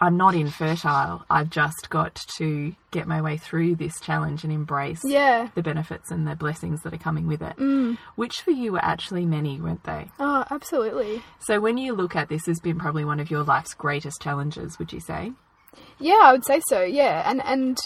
I'm 0.00 0.16
not 0.16 0.34
infertile. 0.34 1.24
I've 1.28 1.50
just 1.50 1.90
got 1.90 2.14
to 2.36 2.74
get 2.90 3.08
my 3.08 3.20
way 3.20 3.36
through 3.36 3.76
this 3.76 3.98
challenge 4.00 4.44
and 4.44 4.52
embrace 4.52 5.00
yeah. 5.04 5.48
the 5.54 5.62
benefits 5.62 6.10
and 6.10 6.26
the 6.26 6.36
blessings 6.36 6.82
that 6.82 6.94
are 6.94 6.98
coming 6.98 7.26
with 7.26 7.42
it. 7.42 7.56
Mm. 7.56 7.98
Which 8.14 8.40
for 8.42 8.52
you 8.52 8.72
were 8.72 8.84
actually 8.84 9.26
many, 9.26 9.60
weren't 9.60 9.84
they? 9.84 10.08
Oh, 10.20 10.44
absolutely. 10.50 11.22
So 11.40 11.60
when 11.60 11.78
you 11.78 11.94
look 11.94 12.14
at 12.14 12.28
this 12.28 12.46
has 12.46 12.60
been 12.60 12.78
probably 12.78 13.04
one 13.04 13.18
of 13.18 13.30
your 13.30 13.42
life's 13.42 13.74
greatest 13.74 14.22
challenges, 14.22 14.78
would 14.78 14.92
you 14.92 15.00
say? 15.00 15.32
Yeah, 15.98 16.20
I 16.22 16.32
would 16.32 16.44
say 16.44 16.60
so. 16.68 16.82
Yeah, 16.82 17.28
and 17.28 17.42
and 17.44 17.78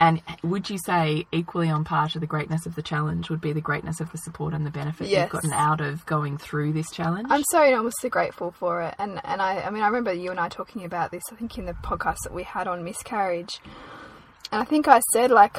And 0.00 0.22
would 0.42 0.70
you 0.70 0.78
say 0.78 1.26
equally 1.30 1.68
on 1.68 1.84
par 1.84 2.08
to 2.08 2.18
the 2.18 2.26
greatness 2.26 2.64
of 2.64 2.74
the 2.74 2.80
challenge 2.82 3.28
would 3.28 3.42
be 3.42 3.52
the 3.52 3.60
greatness 3.60 4.00
of 4.00 4.10
the 4.10 4.18
support 4.18 4.54
and 4.54 4.64
the 4.64 4.70
benefit 4.70 5.08
Yes. 5.08 5.24
you've 5.24 5.42
gotten 5.42 5.52
out 5.52 5.82
of 5.82 6.06
going 6.06 6.38
through 6.38 6.72
this 6.72 6.90
challenge? 6.90 7.28
I'm 7.30 7.44
so 7.50 7.62
enormously 7.62 8.08
grateful 8.08 8.50
for 8.50 8.80
it. 8.80 8.94
And 8.98 9.20
and 9.24 9.42
I, 9.42 9.60
I 9.60 9.70
mean, 9.70 9.82
I 9.82 9.86
remember 9.86 10.12
you 10.12 10.30
and 10.30 10.40
I 10.40 10.48
talking 10.48 10.84
about 10.84 11.10
this. 11.10 11.22
I 11.30 11.34
think 11.34 11.58
in 11.58 11.66
the 11.66 11.74
podcast 11.74 12.16
that 12.24 12.32
we 12.32 12.44
had 12.44 12.66
on 12.66 12.82
miscarriage, 12.82 13.60
and 14.50 14.62
I 14.62 14.64
think 14.64 14.88
I 14.88 15.00
said 15.12 15.30
like. 15.30 15.58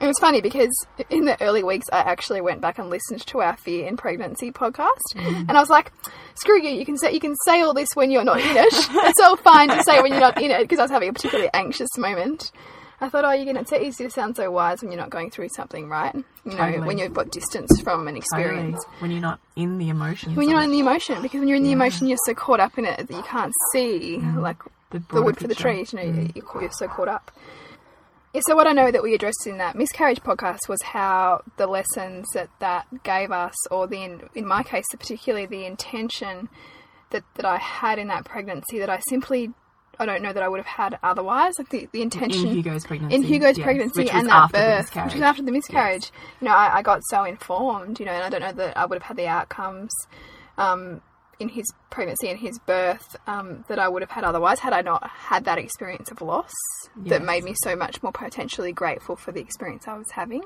It 0.00 0.06
was 0.06 0.18
funny 0.18 0.40
because 0.40 0.70
in 1.10 1.26
the 1.26 1.38
early 1.42 1.62
weeks, 1.62 1.84
I 1.92 1.98
actually 1.98 2.40
went 2.40 2.62
back 2.62 2.78
and 2.78 2.88
listened 2.88 3.26
to 3.26 3.42
our 3.42 3.54
fear 3.58 3.86
in 3.86 3.98
pregnancy 3.98 4.50
podcast, 4.50 4.96
mm. 5.14 5.40
and 5.46 5.50
I 5.50 5.60
was 5.60 5.68
like, 5.68 5.92
"Screw 6.36 6.58
you! 6.58 6.70
You 6.70 6.86
can 6.86 6.96
say 6.96 7.12
you 7.12 7.20
can 7.20 7.34
say 7.44 7.60
all 7.60 7.74
this 7.74 7.88
when 7.92 8.10
you're 8.10 8.24
not 8.24 8.40
in 8.40 8.56
it. 8.56 8.72
it's 8.72 9.20
all 9.20 9.36
fine 9.36 9.68
to 9.68 9.82
say 9.84 10.00
when 10.00 10.12
you're 10.12 10.20
not 10.22 10.40
in 10.40 10.50
it." 10.50 10.62
Because 10.62 10.78
I 10.78 10.82
was 10.84 10.90
having 10.90 11.10
a 11.10 11.12
particularly 11.12 11.50
anxious 11.52 11.98
moment. 11.98 12.50
I 13.00 13.08
thought, 13.08 13.24
"Oh, 13.24 13.32
you're 13.32 13.46
gonna. 13.46 13.60
It's 13.60 13.70
so 13.70 13.80
easy 13.80 14.04
to 14.04 14.10
sound 14.10 14.36
so 14.36 14.50
wise 14.50 14.82
when 14.82 14.90
you're 14.92 15.00
not 15.00 15.10
going 15.10 15.30
through 15.30 15.48
something, 15.56 15.88
right? 15.88 16.14
You 16.14 16.52
know, 16.52 16.56
Totally. 16.56 16.86
when 16.86 16.98
you've 16.98 17.14
got 17.14 17.30
distance 17.30 17.80
from 17.80 18.08
an 18.08 18.14
Totally. 18.14 18.18
experience." 18.18 18.84
When 18.98 19.10
you're 19.10 19.20
not 19.20 19.40
in 19.56 19.78
the 19.78 19.88
emotions. 19.88 20.36
when 20.36 20.48
you're 20.48 20.58
not 20.58 20.64
in 20.64 20.70
the 20.72 20.80
emotion 20.80 21.22
because 21.22 21.38
when 21.38 21.48
you're 21.48 21.56
in 21.56 21.62
the 21.62 21.72
emotion 21.72 22.06
you're 22.06 22.18
so 22.24 22.34
caught 22.34 22.60
up 22.60 22.78
in 22.78 22.84
it 22.84 23.08
that 23.08 23.14
you 23.14 23.22
can't 23.22 23.52
see 23.72 24.18
mm. 24.20 24.40
like 24.40 24.56
The 24.90 25.02
the 25.12 25.22
wood 25.22 25.38
for 25.38 25.48
the 25.48 25.54
trees 25.54 25.92
you 25.92 25.98
know 25.98 26.04
mm. 26.06 26.34
you're, 26.34 26.62
you're 26.62 26.70
so 26.72 26.88
caught 26.88 27.08
up 27.08 27.30
yeah, 28.32 28.42
so 28.46 28.54
what 28.54 28.68
I 28.68 28.72
know 28.72 28.92
that 28.92 29.02
we 29.02 29.12
addressed 29.12 29.48
in 29.48 29.58
that 29.58 29.74
miscarriage 29.74 30.20
podcast 30.20 30.68
was 30.68 30.80
how 30.82 31.42
the 31.56 31.66
lessons 31.66 32.28
that 32.32 32.48
that 32.60 32.86
gave 33.02 33.32
us 33.32 33.54
or 33.72 33.88
the 33.88 34.02
in, 34.02 34.22
in 34.36 34.46
my 34.46 34.62
case 34.62 34.84
particularly 34.92 35.46
the 35.46 35.66
intention 35.66 36.48
that, 37.10 37.24
that 37.34 37.44
I 37.44 37.56
had 37.56 37.98
in 37.98 38.06
that 38.06 38.24
pregnancy 38.24 38.78
that 38.78 38.88
I 38.88 39.00
simply 39.08 39.50
I 40.00 40.06
don't 40.06 40.22
know 40.22 40.32
that 40.32 40.42
I 40.42 40.48
would 40.48 40.58
have 40.58 40.66
had 40.66 40.98
otherwise 41.02 41.54
like 41.58 41.68
the, 41.68 41.88
the 41.92 42.02
intention 42.02 42.48
in 42.48 42.54
Hugo's 42.54 42.84
pregnancy. 42.86 43.14
in 43.16 43.22
Hugo's 43.22 43.58
yes, 43.58 43.64
pregnancy 43.64 44.10
and 44.10 44.28
that 44.28 44.50
birth, 44.50 44.94
which 44.96 45.14
was 45.14 45.22
after 45.22 45.42
the 45.42 45.52
miscarriage. 45.52 46.10
You 46.40 46.48
know, 46.48 46.54
I, 46.54 46.78
I 46.78 46.82
got 46.82 47.02
so 47.04 47.24
informed, 47.24 48.00
you 48.00 48.06
know, 48.06 48.12
and 48.12 48.24
I 48.24 48.28
don't 48.30 48.40
know 48.40 48.52
that 48.64 48.76
I 48.76 48.86
would 48.86 48.96
have 48.96 49.02
had 49.02 49.16
the 49.16 49.26
outcomes 49.28 49.90
um, 50.58 51.00
in 51.38 51.48
his 51.48 51.64
pregnancy 51.90 52.28
and 52.28 52.38
his 52.38 52.58
birth 52.58 53.16
um, 53.26 53.64
that 53.68 53.78
I 53.78 53.88
would 53.88 54.02
have 54.02 54.10
had 54.10 54.24
otherwise 54.24 54.58
had 54.58 54.72
I 54.72 54.82
not 54.82 55.08
had 55.08 55.44
that 55.44 55.58
experience 55.58 56.10
of 56.10 56.20
loss 56.20 56.52
that 57.06 57.22
made 57.24 57.44
me 57.44 57.54
so 57.62 57.76
much 57.76 58.02
more 58.02 58.12
potentially 58.12 58.72
grateful 58.72 59.16
for 59.16 59.32
the 59.32 59.40
experience 59.40 59.86
I 59.86 59.96
was 59.96 60.10
having. 60.12 60.42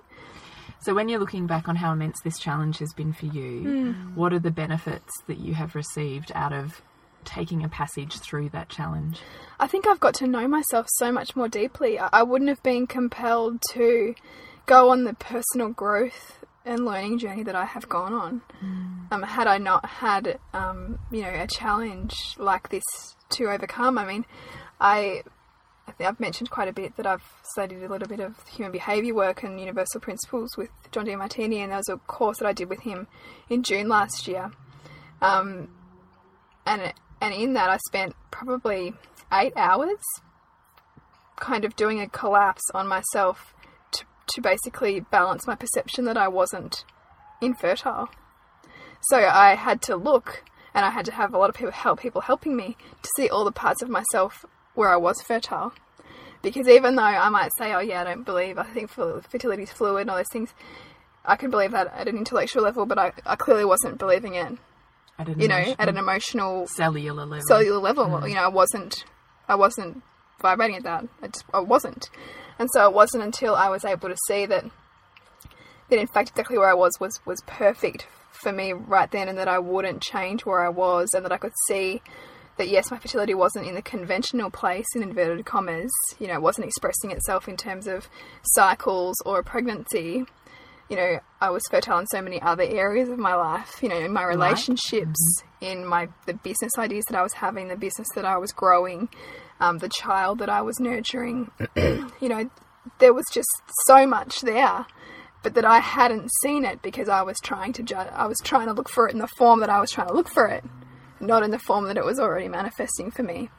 So 0.81 0.95
when 0.95 1.09
you're 1.09 1.19
looking 1.19 1.47
back 1.47 1.69
on 1.69 1.77
how 1.77 1.93
immense 1.93 2.21
this 2.23 2.39
challenge 2.39 2.79
has 2.79 2.93
been 2.93 3.13
for 3.13 3.27
you, 3.27 3.61
Hmm. 3.95 4.15
what 4.15 4.33
are 4.33 4.39
the 4.39 4.51
benefits 4.51 5.11
that 5.27 5.39
you 5.39 5.55
have 5.55 5.75
received 5.75 6.31
out 6.35 6.53
of 6.53 6.83
taking 7.25 7.65
a 7.65 7.69
passage 7.69 8.19
through 8.19 8.51
that 8.51 8.69
challenge? 8.69 9.21
I 9.59 9.67
think 9.67 9.87
I've 9.87 10.01
got 10.01 10.15
to 10.15 10.27
know 10.27 10.49
myself 10.49 10.87
so 10.97 11.13
much 11.13 11.37
more 11.37 11.49
deeply. 11.49 11.99
I, 11.99 12.23
wouldn't 12.23 12.49
have 12.49 12.63
been 12.63 12.87
compelled 12.87 13.63
to 13.73 14.15
go 14.67 14.91
on 14.91 15.05
the 15.05 15.15
personal 15.15 15.69
growth 15.69 16.45
and 16.65 16.85
learning 16.85 17.19
journey 17.19 17.43
that 17.43 17.55
I 17.55 17.65
have 17.65 17.89
gone 17.89 18.13
on 18.13 18.43
um, 19.11 19.23
had 19.23 19.47
I 19.47 19.59
not 19.59 19.85
had, 19.85 20.39
um, 20.53 20.99
you 21.11 21.23
know, 21.23 21.29
a 21.29 21.47
challenge 21.47 22.15
like 22.39 22.71
this 22.71 22.85
to 23.31 23.51
overcome. 23.51 23.99
I 23.99 24.07
mean, 24.07 24.25
I, 24.81 25.23
I 25.87 25.93
think 25.93 26.09
I've 26.09 26.21
mentioned 26.21 26.51
quite 26.51 26.69
a 26.69 26.73
bit 26.73 26.97
that 26.97 27.07
I've 27.07 27.25
studied 27.53 27.83
a 27.83 27.89
little 27.89 28.09
bit 28.09 28.21
of 28.21 28.35
human 28.49 28.73
behaviour 28.73 29.15
work 29.15 29.43
and 29.43 29.61
universal 29.61 30.01
principles 30.01 30.57
with 30.57 30.71
John 30.91 31.07
Demartini, 31.07 31.59
and 31.59 31.71
there 31.71 31.79
was 31.79 31.89
a 31.89 31.99
course 31.99 32.39
that 32.39 32.47
I 32.47 32.53
did 32.53 32.71
with 32.71 32.81
him 32.81 33.07
in 33.49 33.63
June 33.63 33.89
last 33.89 34.27
year. 34.27 34.51
Um, 35.21 35.69
and 36.67 36.93
and 37.25 37.33
in 37.33 37.55
that 37.55 37.71
I 37.71 37.79
spent 37.79 38.15
probably 38.31 38.93
eight 39.33 39.55
hours 39.57 40.03
kind 41.37 41.65
of 41.65 41.75
doing 41.75 41.99
a 41.99 42.07
collapse 42.07 42.65
on 42.75 42.87
myself 42.87 43.55
to, 43.93 44.05
to 44.35 44.43
basically 44.43 45.01
balance 45.01 45.47
my 45.47 45.55
perception 45.55 46.05
that 46.05 46.19
I 46.19 46.29
wasn't 46.29 46.85
infertile. 47.41 48.11
So 49.09 49.17
I 49.17 49.55
had 49.55 49.81
to 49.83 49.97
look 49.97 50.45
and 50.75 50.85
I 50.85 50.91
had 50.91 51.07
to 51.07 51.13
have 51.13 51.33
a 51.33 51.39
lot 51.39 51.49
of 51.49 51.57
people 51.57 51.73
help 51.73 52.01
people 52.01 52.21
helping 52.21 52.57
me 52.57 52.77
to 53.03 53.09
see 53.17 53.31
all 53.31 53.47
the 53.47 53.53
parts 53.53 53.81
of 53.81 53.89
myself 53.89 54.45
where 54.75 54.91
I 54.91 54.97
was 54.97 55.23
fertile. 55.23 55.73
Because 56.43 56.69
even 56.69 56.97
though 56.97 57.05
I 57.05 57.31
might 57.31 57.53
say, 57.57 57.73
oh 57.73 57.81
yeah, 57.81 58.03
I 58.03 58.05
don't 58.05 58.25
believe, 58.25 58.59
I 58.59 58.65
think 58.65 58.91
fertility 58.91 59.63
is 59.63 59.73
fluid 59.73 60.03
and 60.03 60.11
all 60.11 60.19
those 60.19 60.27
things, 60.31 60.53
I 61.25 61.37
can 61.37 61.51
believe 61.51 61.71
that 61.71 61.91
at 61.97 62.07
an 62.07 62.19
intellectual 62.19 62.63
level, 62.63 62.85
but 62.85 62.99
I, 62.99 63.13
I 63.25 63.35
clearly 63.35 63.65
wasn't 63.65 63.99
believing 63.99 64.35
it, 64.35 64.59
At 65.19 65.29
an 65.29 65.41
you 65.41 65.49
know, 65.49 65.75
at 65.79 65.89
an 65.89 65.97
emotional 65.97 66.67
cellular 66.67 67.25
level. 67.25 67.47
cellular 67.47 67.79
level. 67.79 68.07
Mm. 68.07 68.29
You 68.29 68.35
know, 68.35 68.43
I 68.43 68.49
wasn't, 68.49 69.05
I 69.49 69.55
wasn't 69.55 70.03
vibrating 70.41 70.77
at 70.77 70.83
that. 70.83 71.07
I 71.23 71.29
just, 71.29 71.45
I 71.55 71.61
wasn't, 71.61 72.11
and 72.59 72.69
so 72.73 72.89
it 72.89 72.95
wasn't 72.95 73.23
until 73.23 73.55
I 73.55 73.69
was 73.69 73.85
able 73.85 74.09
to 74.09 74.17
see 74.27 74.47
that, 74.47 74.65
that 75.91 75.99
in 75.99 76.07
fact 76.07 76.31
exactly 76.31 76.59
where 76.59 76.71
I 76.71 76.75
was 76.75 76.93
was 76.99 77.21
was 77.25 77.41
perfect 77.47 78.09
for 78.33 78.53
me 78.53 78.73
right 78.73 79.11
then, 79.11 79.29
and 79.29 79.39
that 79.39 79.49
I 79.49 79.59
wouldn't 79.59 80.03
change 80.03 80.45
where 80.45 80.65
I 80.65 80.69
was, 80.69 81.11
and 81.15 81.25
that 81.25 81.33
I 81.33 81.39
could 81.39 81.53
see 81.69 82.03
that 82.57 82.69
yes, 82.69 82.91
my 82.91 82.99
fertility 82.99 83.35
wasn't 83.35 83.67
in 83.67 83.75
the 83.75 83.83
conventional 83.83 84.51
place 84.51 84.87
in 84.95 85.03
inverted 85.03 85.45
commas. 85.45 85.91
You 86.19 86.29
know, 86.29 86.35
it 86.35 86.43
wasn't 86.43 86.67
expressing 86.67 87.11
itself 87.11 87.49
in 87.49 87.57
terms 87.57 87.87
of 87.87 88.09
cycles 88.43 89.17
or 89.25 89.43
pregnancy. 89.43 90.25
You 90.89 90.97
know, 90.97 91.19
I 91.41 91.51
was 91.51 91.63
fertile 91.71 91.99
in 91.99 92.07
so 92.07 92.21
many 92.21 92.41
other 92.43 92.63
areas 92.63 93.09
of 93.09 93.19
my 93.19 93.35
life. 93.35 93.83
You 93.83 93.89
know, 93.89 93.99
in 93.99 94.13
my 94.13 94.25
relationships, 94.25 95.43
in 95.61 95.87
my 95.87 96.09
the 96.27 96.35
business 96.35 96.73
ideas 96.79 97.05
that 97.09 97.19
I 97.19 97.23
was 97.23 97.35
having, 97.35 97.69
the 97.69 97.77
business 97.77 98.09
that 98.15 98.25
I 98.25 98.37
was 98.37 98.53
growing, 98.53 99.09
um, 99.61 99.79
the 99.79 99.89
child 99.89 100.39
that 100.41 100.49
I 100.49 100.63
was 100.63 100.81
nurturing. 100.81 101.51
you 101.77 102.29
know, 102.29 102.51
there 102.99 103.15
was 103.15 103.25
just 103.33 103.49
so 103.87 104.07
much 104.07 104.43
there, 104.43 104.87
but 105.43 105.55
that 105.55 105.65
I 105.65 105.79
hadn't 105.79 106.31
seen 106.43 106.65
it 106.65 106.83
because 106.83 107.09
I 107.09 107.23
was 107.23 107.39
trying 107.43 107.73
to 107.75 107.83
ju- 107.83 107.97
I 107.97 108.27
was 108.27 108.39
trying 108.45 108.67
to 108.67 108.73
look 108.73 108.89
for 108.89 109.09
it 109.09 109.13
in 109.13 109.21
the 109.21 109.29
form 109.39 109.61
that 109.61 109.71
I 109.71 109.81
was 109.81 109.91
trying 109.91 110.09
to 110.09 110.15
look 110.15 110.29
for 110.29 110.47
it, 110.47 110.65
not 111.21 111.43
in 111.43 111.51
the 111.51 111.59
form 111.59 111.87
that 111.87 111.97
it 111.97 112.05
was 112.05 112.19
already 112.19 112.49
manifesting 112.49 113.11
for 113.11 113.23
me. 113.23 113.51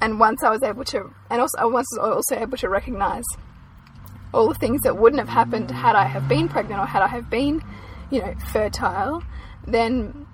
And 0.00 0.18
once 0.18 0.42
I 0.42 0.50
was 0.50 0.62
able 0.62 0.84
to, 0.84 1.14
and 1.30 1.40
also 1.40 1.58
I 1.58 1.64
was 1.64 1.86
also 2.00 2.36
able 2.36 2.58
to 2.58 2.68
recognize 2.68 3.24
all 4.34 4.48
the 4.48 4.54
things 4.54 4.82
that 4.82 4.96
wouldn't 4.98 5.20
have 5.20 5.28
happened 5.28 5.70
had 5.70 5.96
I 5.96 6.04
have 6.04 6.28
been 6.28 6.48
pregnant 6.48 6.80
or 6.80 6.86
had 6.86 7.02
I 7.02 7.08
have 7.08 7.30
been, 7.30 7.62
you 8.10 8.20
know, 8.20 8.34
fertile, 8.52 9.22
then 9.66 10.26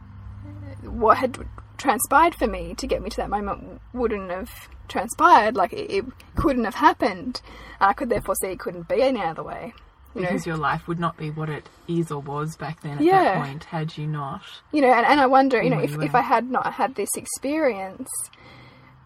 what 0.83 1.19
had 1.19 1.39
transpired 1.77 2.35
for 2.35 2.47
me 2.47 2.75
to 2.75 2.87
get 2.87 3.03
me 3.03 3.11
to 3.11 3.17
that 3.19 3.31
moment 3.31 3.81
wouldn't 3.93 4.31
have 4.31 4.51
transpired. 4.89 5.55
Like 5.57 5.73
it, 5.73 5.91
it 5.91 6.05
couldn't 6.37 6.65
have 6.65 6.75
happened. 6.75 7.41
I 7.81 7.93
could 7.93 8.09
therefore 8.11 8.35
see 8.37 8.49
it 8.49 8.59
couldn't 8.59 8.89
be 8.89 9.03
any 9.03 9.21
other 9.23 9.43
way. 9.43 9.75
You 10.15 10.23
know, 10.23 10.29
because 10.29 10.47
your 10.47 10.57
life 10.57 10.89
would 10.89 10.99
not 10.99 11.17
be 11.17 11.31
what 11.31 11.49
it 11.49 11.69
is 11.87 12.11
or 12.11 12.21
was 12.21 12.57
back 12.57 12.81
then 12.83 12.99
at 12.99 13.05
Yeah. 13.05 13.23
that 13.23 13.45
point 13.45 13.65
had 13.65 13.97
you 13.97 14.07
not. 14.09 14.43
you 14.73 14.81
know, 14.81 14.93
and, 14.93 15.07
and 15.07 15.21
I 15.21 15.27
wonder, 15.27 15.63
you 15.63 15.71
know, 15.71 15.79
if, 15.79 15.93
you 15.93 16.03
if. 16.03 16.15
I 16.17 16.21
had 16.21 16.51
not 16.51 16.73
had 16.73 16.97
this 16.97 17.11
experience, 17.17 18.09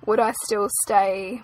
would 0.06 0.18
I 0.18 0.32
still 0.44 0.68
stay, 0.84 1.42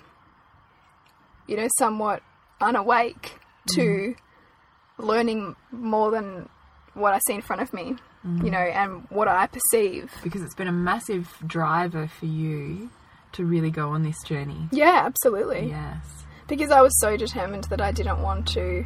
you 1.46 1.56
know, 1.56 1.68
somewhat 1.78 2.22
unawake 2.60 3.38
to 3.74 3.80
mm-hmm. 3.80 5.02
learning 5.02 5.56
more 5.70 6.10
than 6.10 6.48
what 6.94 7.14
I 7.14 7.20
see 7.26 7.34
in 7.34 7.42
front 7.42 7.62
of 7.62 7.72
me, 7.72 7.82
you 7.84 8.30
mm-hmm. 8.30 8.46
know, 8.48 8.58
and 8.58 9.06
what 9.10 9.28
I 9.28 9.46
perceive. 9.46 10.12
Because 10.22 10.42
it's 10.42 10.54
been 10.54 10.68
a 10.68 10.72
massive 10.72 11.28
driver 11.46 12.08
for 12.08 12.26
you 12.26 12.90
to 13.32 13.44
really 13.44 13.70
go 13.70 13.90
on 13.90 14.02
this 14.02 14.20
journey. 14.24 14.68
Yeah, 14.72 15.02
absolutely. 15.04 15.68
Yes. 15.68 16.24
Because 16.48 16.70
I 16.70 16.82
was 16.82 16.98
so 17.00 17.16
determined 17.16 17.64
that 17.64 17.80
I 17.80 17.92
didn't 17.92 18.22
want 18.22 18.48
to. 18.48 18.84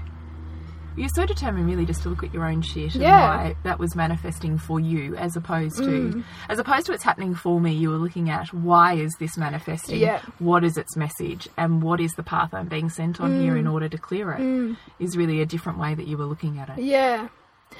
You're 0.96 1.08
so 1.08 1.26
determined, 1.26 1.66
really, 1.66 1.84
just 1.84 2.02
to 2.04 2.08
look 2.08 2.22
at 2.22 2.32
your 2.32 2.44
own 2.44 2.62
shit 2.62 2.94
and 2.94 3.02
Yeah. 3.02 3.26
why 3.36 3.56
that 3.64 3.78
was 3.78 3.96
manifesting 3.96 4.58
for 4.58 4.78
you, 4.78 5.16
as 5.16 5.34
opposed 5.36 5.78
to, 5.78 5.84
Mm. 6.12 6.24
as 6.48 6.58
opposed 6.58 6.86
to 6.86 6.92
it's 6.92 7.02
happening 7.02 7.34
for 7.34 7.60
me. 7.60 7.72
You 7.72 7.90
were 7.90 7.96
looking 7.96 8.30
at 8.30 8.52
why 8.54 8.94
is 8.94 9.12
this 9.18 9.36
manifesting? 9.36 9.98
Yeah. 10.00 10.20
What 10.38 10.62
is 10.62 10.76
its 10.76 10.96
message, 10.96 11.48
and 11.56 11.82
what 11.82 12.00
is 12.00 12.12
the 12.12 12.22
path 12.22 12.54
I'm 12.54 12.68
being 12.68 12.88
sent 12.90 13.20
on 13.20 13.40
here 13.40 13.54
Mm. 13.54 13.58
in 13.60 13.66
order 13.66 13.88
to 13.88 13.98
clear 13.98 14.32
it? 14.32 14.76
Is 15.00 15.16
really 15.16 15.40
a 15.40 15.46
different 15.46 15.78
way 15.78 15.94
that 15.94 16.06
you 16.06 16.16
were 16.16 16.26
looking 16.26 16.58
at 16.58 16.68
it. 16.70 16.78
Yeah, 16.84 17.28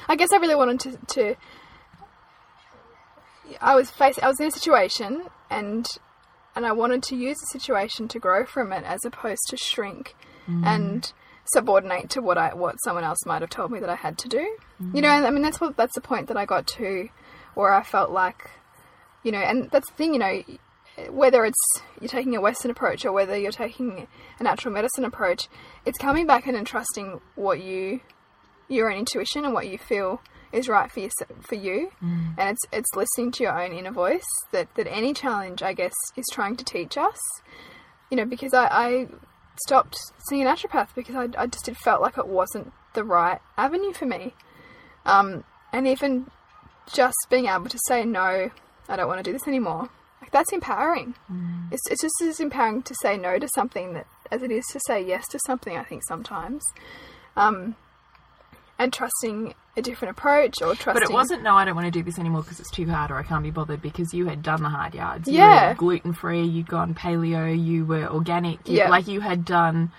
I 0.09 0.17
guess 0.17 0.33
I 0.33 0.37
really 0.39 0.57
wanted 0.57 0.81
to. 0.81 0.97
to 1.15 1.35
I 3.61 3.75
was 3.75 3.91
face. 3.91 4.19
I 4.23 4.27
was 4.29 4.41
in 4.41 4.47
a 4.49 4.51
situation, 4.51 5.25
and 5.51 5.87
and 6.57 6.65
I 6.67 6.73
wanted 6.73 7.03
to 7.05 7.17
use 7.17 7.39
the 7.39 7.47
situation 7.47 8.09
to 8.09 8.19
grow 8.19 8.45
from 8.45 8.73
it, 8.73 8.85
as 8.85 9.05
opposed 9.05 9.43
to 9.51 9.57
shrink 9.57 10.15
and 10.47 11.13
subordinate 11.53 12.11
to 12.11 12.23
what 12.23 12.39
I 12.39 12.55
what 12.55 12.77
someone 12.83 13.05
else 13.05 13.25
might 13.27 13.43
have 13.43 13.51
told 13.51 13.71
me 13.71 13.81
that 13.81 13.91
I 13.91 13.95
had 13.95 14.19
to 14.19 14.29
do. 14.29 14.57
You 14.95 15.03
know, 15.03 15.09
I 15.09 15.31
mean 15.31 15.43
that's 15.43 15.61
what 15.61 15.77
that's 15.77 15.95
the 15.95 16.01
point 16.01 16.29
that 16.29 16.37
I 16.37 16.47
got 16.47 16.67
to, 16.79 17.09
where 17.55 17.73
I 17.73 17.83
felt 17.83 18.11
like, 18.11 18.51
you 19.23 19.33
know, 19.33 19.39
and 19.39 19.71
that's 19.71 19.89
the 19.91 19.97
thing, 19.97 20.15
you 20.15 20.19
know, 20.19 20.43
whether 21.11 21.45
it's 21.45 21.83
you're 22.01 22.09
taking 22.09 22.37
a 22.37 22.41
Western 22.41 22.71
approach 22.71 23.05
or 23.05 23.13
whether 23.13 23.37
you're 23.37 23.53
taking 23.53 24.07
a 24.39 24.43
natural 24.43 24.73
medicine 24.73 25.05
approach, 25.05 25.49
it's 25.85 25.99
coming 25.99 26.27
back 26.27 26.47
and 26.47 26.57
entrusting 26.57 27.21
what 27.35 27.63
you 27.63 28.01
your 28.69 28.91
own 28.91 28.99
intuition 28.99 29.45
and 29.45 29.53
what 29.53 29.69
you 29.69 29.79
feel 29.79 30.21
is 30.53 30.69
right 30.69 30.91
for 30.91 31.01
you 31.01 31.11
for 31.41 31.57
you. 31.57 31.91
Mm. 32.03 32.35
And 32.39 32.51
it's 32.51 32.63
it's 32.73 32.95
listening 32.95 33.33
to 33.33 33.43
your 33.43 33.61
own 33.61 33.73
inner 33.73 33.91
voice 33.91 34.27
that 34.53 34.75
that 34.77 34.87
any 34.87 35.13
challenge 35.13 35.63
i 35.63 35.73
guess 35.73 35.95
is 36.17 36.25
trying 36.33 36.57
to 36.57 36.65
teach 36.65 36.97
us. 36.97 37.19
You 38.11 38.19
know 38.19 38.25
because 38.25 38.55
i, 38.55 38.67
I 38.67 39.09
stopped 39.57 39.97
seeing 40.29 40.47
a 40.47 40.51
naturopath 40.51 40.95
because 40.95 41.15
I, 41.15 41.43
I 41.43 41.47
just 41.47 41.69
it 41.69 41.77
felt 41.77 42.03
like 42.03 42.19
it 42.19 42.27
wasn't 42.27 42.73
the 42.95 43.05
right 43.05 43.41
avenue 43.57 43.93
for 43.93 44.07
me. 44.07 44.35
Um 45.05 45.45
and 45.73 45.87
even 45.89 46.31
just 46.93 47.17
being 47.31 47.47
able 47.47 47.69
to 47.69 47.79
say 47.87 48.05
no 48.05 48.51
i 48.89 48.97
don't 48.97 49.09
want 49.09 49.19
to 49.19 49.23
do 49.23 49.33
this 49.33 49.49
anymore 49.49 49.89
like 50.21 50.31
that's 50.31 50.53
empowering. 50.53 51.15
It's, 51.71 51.83
it's 51.91 52.01
just 52.01 52.15
as 52.23 52.41
empowering 52.41 52.83
to 52.83 52.95
say 53.03 53.19
no 53.19 53.39
to 53.39 53.49
something 53.55 53.93
that 53.93 54.07
as 54.31 54.43
it 54.43 54.51
is 54.51 54.65
to 54.73 54.81
say 54.87 55.05
yes 55.05 55.27
to 55.29 55.39
something 55.47 55.77
i 55.77 55.83
think 55.85 56.03
sometimes. 56.09 56.63
Um 57.37 57.77
and 58.79 58.93
trusting 58.93 59.55
a 59.77 59.83
different 59.83 60.17
approach 60.17 60.63
or 60.63 60.75
trusting 60.75 60.95
But 60.95 61.03
it 61.03 61.13
wasn't, 61.13 61.43
no, 61.43 61.55
I 61.55 61.65
don't 61.65 61.75
want 61.75 61.87
to 61.87 61.91
do 61.91 62.03
this 62.03 62.19
anymore 62.19 62.43
because 62.43 62.61
it's 62.61 62.71
too 62.71 62.89
hard 62.89 63.11
or 63.11 63.17
I 63.17 63.23
can't 63.23 63.43
be 63.43 63.51
bothered 63.51 63.83
because 63.83 64.15
you 64.15 64.27
had 64.27 64.43
done 64.43 64.63
the 64.63 64.69
hard 64.69 64.95
yards. 64.95 65.29
Yeah. 65.29 65.75
gluten 65.75 66.13
free, 66.13 66.43
you'd 66.43 66.69
gone 66.69 66.95
paleo, 66.95 67.53
you 67.53 67.85
were 67.85 68.07
organic. 68.09 68.69
You, 68.69 68.79
Yeah. 68.79 68.89
Like 68.89 69.09
you 69.09 69.21
had 69.21 69.45
done 69.45 69.91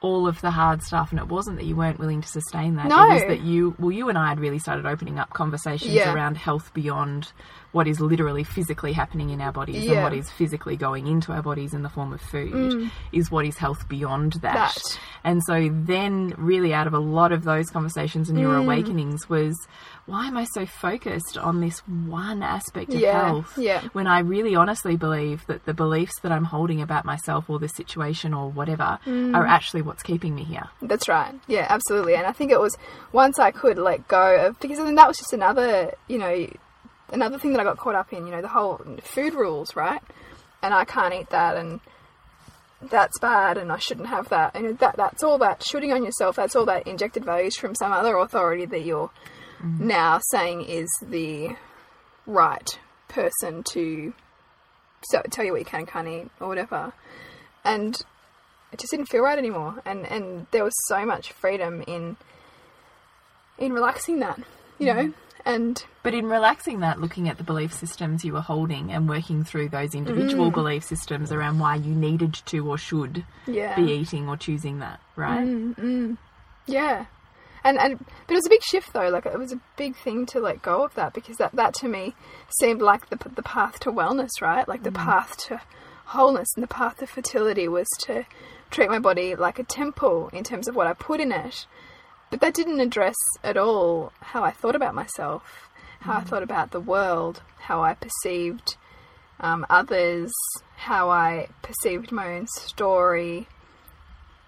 all 0.00 0.28
of 0.28 0.40
the 0.40 0.50
hard 0.50 0.82
stuff 0.82 1.10
and 1.10 1.18
it 1.18 1.26
wasn't 1.26 1.56
that 1.56 1.64
you 1.64 1.74
weren't 1.74 1.98
willing 1.98 2.20
to 2.20 2.28
sustain 2.28 2.76
that. 2.76 2.86
No. 2.86 3.10
It 3.10 3.14
was 3.14 3.22
that 3.24 3.40
you, 3.40 3.74
well, 3.78 3.90
you 3.90 4.08
and 4.08 4.16
I 4.16 4.28
had 4.28 4.38
really 4.38 4.58
started 4.60 4.86
opening 4.86 5.18
up 5.18 5.30
conversations 5.30 5.92
Yeah. 5.92 6.12
around 6.14 6.36
health 6.36 6.72
beyond 6.72 7.32
what 7.72 7.86
is 7.86 8.00
literally 8.00 8.44
physically 8.44 8.92
happening 8.92 9.28
in 9.30 9.40
our 9.40 9.52
bodies 9.52 9.76
and 9.76 9.84
Yeah. 9.84 10.00
Mm. 10.00 10.02
what 10.04 10.14
is 10.14 10.30
physically 10.30 10.76
going 10.76 11.06
into 11.06 11.32
our 11.32 11.42
bodies 11.42 11.74
in 11.74 11.82
the 11.82 11.88
form 11.90 12.12
of 12.12 12.20
food 12.20 12.90
is 13.12 13.30
what 13.30 13.44
is 13.44 13.58
health 13.58 13.88
beyond 13.88 14.34
that. 14.34 14.54
That. 14.54 14.98
And 15.24 15.42
so 15.44 15.68
then 15.70 16.32
really 16.38 16.72
out 16.72 16.86
of 16.86 16.94
a 16.94 16.98
lot 16.98 17.32
of 17.32 17.44
those 17.44 17.68
conversations 17.68 18.30
and 18.30 18.38
your 18.40 18.54
Mm. 18.54 18.62
awakenings 18.64 19.28
was 19.28 19.54
why 20.06 20.26
am 20.26 20.38
I 20.38 20.44
so 20.44 20.64
focused 20.64 21.36
on 21.36 21.60
this 21.60 21.80
one 21.86 22.42
aspect 22.42 22.94
of 22.94 23.00
Yeah, 23.00 23.26
health 23.26 23.58
yeah. 23.58 23.82
when 23.92 24.06
I 24.06 24.20
really 24.20 24.54
honestly 24.56 24.96
believe 24.96 25.44
that 25.48 25.66
the 25.66 25.74
beliefs 25.74 26.18
that 26.22 26.32
I'm 26.32 26.44
holding 26.44 26.80
about 26.80 27.04
myself 27.04 27.50
or 27.50 27.58
the 27.58 27.68
situation 27.68 28.32
or 28.32 28.48
whatever 28.50 28.98
Mm. 29.04 29.36
are 29.36 29.44
actually 29.46 29.82
what's 29.88 30.02
keeping 30.02 30.34
me 30.34 30.44
here. 30.44 30.68
That's 30.80 31.08
right. 31.08 31.34
Yeah, 31.46 31.66
absolutely. 31.68 32.14
And 32.14 32.26
I 32.26 32.32
think 32.32 32.52
it 32.52 32.60
was 32.60 32.76
once 33.12 33.38
I 33.38 33.50
could 33.50 33.78
let 33.78 34.06
go 34.06 34.46
of 34.46 34.60
because 34.60 34.78
then 34.78 34.94
that 34.94 35.08
was 35.08 35.18
just 35.18 35.32
another, 35.32 35.94
you 36.06 36.18
know, 36.18 36.48
another 37.10 37.38
thing 37.38 37.52
that 37.52 37.60
I 37.60 37.64
got 37.64 37.78
caught 37.78 37.94
up 37.94 38.12
in. 38.12 38.26
You 38.26 38.32
know, 38.32 38.42
the 38.42 38.48
whole 38.48 38.80
food 39.02 39.34
rules, 39.34 39.74
right? 39.74 40.00
And 40.62 40.74
I 40.74 40.84
can't 40.84 41.14
eat 41.14 41.30
that, 41.30 41.56
and 41.56 41.80
that's 42.82 43.18
bad, 43.18 43.58
and 43.58 43.72
I 43.72 43.78
shouldn't 43.78 44.08
have 44.08 44.28
that. 44.28 44.54
And 44.54 44.78
that 44.78 44.96
that's 44.96 45.22
all 45.22 45.38
that 45.38 45.62
shooting 45.62 45.92
on 45.92 46.04
yourself. 46.04 46.36
That's 46.36 46.56
all 46.56 46.66
that 46.66 46.86
injected 46.86 47.24
values 47.24 47.56
from 47.56 47.74
some 47.74 47.92
other 47.92 48.16
authority 48.16 48.66
that 48.66 48.84
you're 48.84 49.10
mm. 49.60 49.80
now 49.80 50.20
saying 50.30 50.64
is 50.64 50.88
the 51.02 51.56
right 52.26 52.68
person 53.08 53.62
to 53.72 54.12
so, 55.10 55.22
tell 55.30 55.44
you 55.44 55.52
what 55.52 55.60
you 55.60 55.64
can 55.64 55.80
and 55.80 55.88
can't 55.88 56.08
eat 56.08 56.28
or 56.40 56.48
whatever. 56.48 56.92
And 57.64 58.00
it 58.72 58.78
just 58.78 58.90
didn't 58.90 59.06
feel 59.06 59.22
right 59.22 59.38
anymore. 59.38 59.82
And 59.84 60.06
and 60.06 60.46
there 60.50 60.64
was 60.64 60.74
so 60.86 61.04
much 61.04 61.32
freedom 61.32 61.82
in 61.86 62.16
in 63.58 63.72
relaxing 63.72 64.20
that 64.20 64.38
you 64.78 64.86
know? 64.86 65.04
Mm. 65.08 65.14
And 65.44 65.82
But 66.02 66.14
in 66.14 66.26
relaxing 66.26 66.80
that, 66.80 67.00
looking 67.00 67.28
at 67.28 67.38
the 67.38 67.44
belief 67.44 67.72
systems 67.72 68.24
you 68.24 68.32
were 68.34 68.40
holding 68.40 68.92
and 68.92 69.08
working 69.08 69.44
through 69.44 69.70
those 69.70 69.94
individual 69.94 70.50
mm. 70.50 70.54
belief 70.54 70.84
systems 70.84 71.32
around 71.32 71.58
why 71.58 71.76
you 71.76 71.94
needed 71.94 72.34
to 72.46 72.68
or 72.68 72.76
should 72.76 73.24
Mm. 73.46 73.54
yeah. 73.54 73.74
be 73.76 73.92
eating 73.92 74.28
or 74.28 74.36
choosing 74.36 74.80
that, 74.80 75.00
right? 75.16 75.46
Mm, 75.46 76.18
yeah. 76.66 77.06
And 77.64 77.78
and 77.78 77.98
but 77.98 78.32
it 78.32 78.36
was 78.36 78.46
a 78.46 78.50
big 78.50 78.62
shift 78.62 78.92
though. 78.92 79.08
Like 79.08 79.26
it 79.26 79.38
was 79.38 79.52
a 79.52 79.60
big 79.76 79.96
thing 79.96 80.26
to 80.26 80.40
let 80.40 80.60
go 80.62 80.84
of 80.84 80.94
that 80.94 81.12
because 81.14 81.36
that 81.38 81.52
that 81.54 81.74
to 81.74 81.88
me 81.88 82.14
seemed 82.60 82.82
like 82.82 83.08
the 83.08 83.16
the 83.34 83.42
path 83.42 83.80
to 83.80 83.90
wellness 83.90 84.30
right? 84.40 84.68
Like 84.68 84.82
the 84.82 84.92
path 84.92 85.36
to 85.48 85.60
wholeness 86.08 86.48
and 86.54 86.62
the 86.62 86.68
path 86.68 87.02
of 87.02 87.10
fertility 87.10 87.68
was 87.68 87.86
to 88.00 88.24
treat 88.70 88.88
my 88.88 88.98
body 88.98 89.34
like 89.34 89.58
a 89.58 89.64
temple 89.64 90.30
in 90.32 90.44
terms 90.44 90.68
of 90.68 90.74
what 90.74 90.86
I 90.86 90.92
put 90.94 91.20
in 91.20 91.32
it 91.32 91.66
but 92.30 92.40
that 92.40 92.54
didn't 92.54 92.80
address 92.80 93.16
at 93.42 93.56
all 93.56 94.12
how 94.20 94.42
I 94.44 94.50
thought 94.50 94.76
about 94.76 94.94
myself 94.94 95.68
how 96.00 96.18
I 96.18 96.20
thought 96.20 96.42
about 96.42 96.70
the 96.70 96.80
world 96.80 97.42
how 97.60 97.82
I 97.82 97.94
perceived 97.94 98.76
um, 99.40 99.66
others 99.68 100.32
how 100.76 101.10
I 101.10 101.48
perceived 101.62 102.12
my 102.12 102.34
own 102.34 102.46
story 102.46 103.48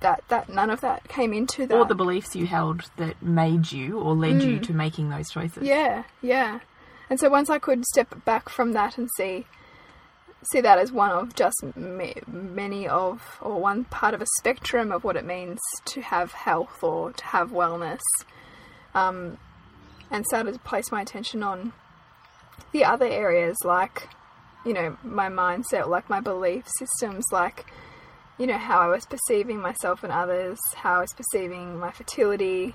that 0.00 0.24
that 0.28 0.48
none 0.48 0.70
of 0.70 0.80
that 0.80 1.08
came 1.08 1.32
into 1.32 1.66
that 1.66 1.76
Or 1.76 1.84
the 1.84 1.94
beliefs 1.94 2.34
you 2.34 2.46
held 2.46 2.90
that 2.96 3.22
made 3.22 3.70
you 3.70 3.98
or 3.98 4.14
led 4.14 4.42
you 4.42 4.58
to 4.60 4.72
making 4.72 5.10
those 5.10 5.28
choices. 5.30 5.62
Mm. 5.62 5.66
Yeah, 5.66 6.02
yeah. 6.22 6.60
And 7.10 7.20
so 7.20 7.28
once 7.28 7.50
I 7.50 7.58
could 7.58 7.84
step 7.84 8.24
back 8.24 8.48
from 8.48 8.72
that 8.72 8.96
and 8.96 9.10
see 9.16 9.46
see 10.52 10.60
that 10.60 10.78
as 10.78 10.90
one 10.90 11.10
of 11.10 11.34
just 11.34 11.56
ma- 11.76 12.20
many 12.26 12.88
of 12.88 13.38
or 13.40 13.60
one 13.60 13.84
part 13.84 14.14
of 14.14 14.22
a 14.22 14.26
spectrum 14.38 14.92
of 14.92 15.04
what 15.04 15.16
it 15.16 15.24
means 15.24 15.58
to 15.86 16.00
have 16.00 16.32
health 16.32 16.82
or 16.82 17.12
to 17.12 17.24
have 17.26 17.50
wellness, 17.50 18.00
um, 18.94 19.38
and 20.10 20.24
started 20.26 20.54
to 20.54 20.60
place 20.60 20.90
my 20.90 21.02
attention 21.02 21.42
on 21.42 21.72
the 22.72 22.84
other 22.84 23.06
areas 23.06 23.56
like 23.64 24.08
you 24.64 24.72
know 24.72 24.96
my 25.02 25.28
mindset, 25.28 25.88
like 25.88 26.08
my 26.08 26.20
belief 26.20 26.64
systems, 26.78 27.24
like 27.32 27.66
you 28.38 28.46
know 28.46 28.58
how 28.58 28.80
I 28.80 28.88
was 28.88 29.06
perceiving 29.06 29.60
myself 29.60 30.02
and 30.02 30.12
others, 30.12 30.58
how 30.76 30.96
I 30.96 31.00
was 31.00 31.12
perceiving 31.12 31.78
my 31.78 31.90
fertility, 31.90 32.74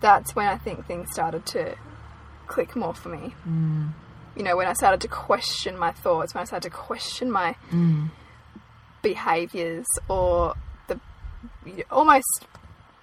that's 0.00 0.34
when 0.34 0.46
I 0.46 0.56
think 0.56 0.86
things 0.86 1.10
started 1.12 1.46
to 1.46 1.76
click 2.46 2.76
more 2.76 2.94
for 2.94 3.08
me. 3.08 3.34
Mm. 3.48 3.92
You 4.38 4.44
know, 4.44 4.56
when 4.56 4.66
I 4.66 4.72
started 4.72 5.00
to 5.02 5.08
question 5.08 5.76
my 5.76 5.92
thoughts, 5.92 6.32
when 6.32 6.42
I 6.42 6.44
started 6.44 6.70
to 6.70 6.74
question 6.74 7.30
my 7.30 7.56
mm. 7.70 8.10
behaviors, 9.02 9.86
or 10.08 10.54
the 10.86 10.98
almost 11.90 12.46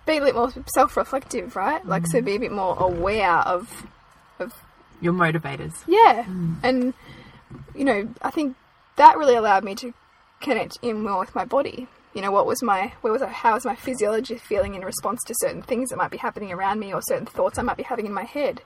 be 0.07 0.17
a 0.17 0.21
bit 0.21 0.33
more 0.33 0.51
self-reflective, 0.73 1.55
right? 1.55 1.85
Like, 1.85 2.07
so 2.07 2.21
mm. 2.21 2.25
be 2.25 2.35
a 2.35 2.39
bit 2.39 2.51
more 2.51 2.75
aware 2.79 3.39
of, 3.39 3.85
of 4.39 4.53
Your 5.01 5.13
motivators. 5.13 5.73
yeah, 5.87 6.23
mm. 6.23 6.55
and 6.63 6.93
you 7.75 7.85
know, 7.85 8.09
I 8.21 8.31
think 8.31 8.55
that 8.95 9.17
really 9.17 9.35
allowed 9.35 9.63
me 9.63 9.75
to 9.75 9.93
connect 10.41 10.77
in 10.81 11.03
more 11.03 11.19
with 11.19 11.35
my 11.35 11.45
body. 11.45 11.87
You 12.13 12.21
know, 12.21 12.31
what 12.31 12.45
was 12.45 12.63
my, 12.63 12.93
where 13.01 13.11
was 13.11 13.21
I, 13.21 13.27
how 13.27 13.55
was 13.55 13.65
my 13.65 13.75
physiology 13.75 14.37
feeling 14.37 14.73
in 14.75 14.85
response 14.85 15.21
to 15.25 15.35
certain 15.37 15.61
things 15.61 15.89
that 15.89 15.97
might 15.97 16.11
be 16.11 16.17
happening 16.17 16.53
around 16.53 16.79
me 16.79 16.93
or 16.93 17.01
certain 17.01 17.25
thoughts 17.25 17.59
I 17.59 17.61
might 17.61 17.75
be 17.75 17.83
having 17.83 18.05
in 18.05 18.13
my 18.13 18.23
head. 18.23 18.61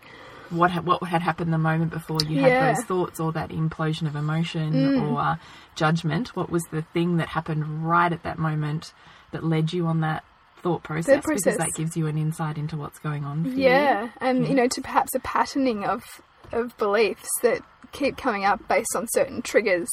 What 0.50 0.72
ha- 0.72 0.82
what 0.82 1.04
had 1.04 1.22
happened 1.22 1.54
the 1.54 1.58
moment 1.58 1.92
before 1.92 2.20
you 2.28 2.42
Yeah. 2.42 2.48
had 2.66 2.76
those 2.78 2.86
thoughts 2.86 3.20
or 3.20 3.32
that 3.34 3.50
implosion 3.50 4.08
of 4.08 4.16
emotion 4.16 5.00
or 5.00 5.40
judgment? 5.76 6.36
What 6.36 6.50
was 6.50 6.64
the 6.72 6.82
thing 6.82 7.18
that 7.18 7.28
happened 7.30 7.88
right 7.88 8.12
at 8.12 8.24
that 8.24 8.38
moment 8.40 8.94
that 9.32 9.44
led 9.44 9.72
you 9.74 9.86
on 9.86 10.02
that 10.02 10.24
thought 10.64 10.84
process? 10.84 11.18
Because 11.18 11.44
process. 11.44 11.58
that 11.58 11.70
gives 11.76 11.96
you 11.96 12.08
an 12.08 12.18
insight 12.18 12.58
into 12.58 12.76
what's 12.78 13.00
going 13.00 13.26
on. 13.26 13.44
For 13.44 13.50
Yeah, 13.52 14.04
You. 14.04 14.10
and 14.22 14.48
you 14.48 14.56
know, 14.56 14.68
to 14.68 14.82
perhaps 14.82 15.14
a 15.16 15.20
patterning 15.20 15.84
of 15.86 16.04
of 16.52 16.76
beliefs 16.78 17.30
that 17.44 17.62
keep 17.92 18.18
coming 18.18 18.44
up 18.44 18.68
based 18.68 18.96
on 18.96 19.08
certain 19.14 19.42
triggers 19.44 19.88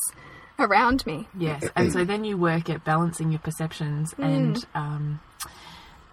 around 0.58 1.04
me. 1.04 1.28
Yes, 1.36 1.62
and 1.76 1.92
so 1.92 2.02
then 2.04 2.24
you 2.24 2.38
work 2.38 2.70
at 2.70 2.82
balancing 2.82 3.30
your 3.30 3.40
perceptions 3.40 4.14
Mm. 4.14 4.24
and 4.24 4.66
um, 4.74 5.20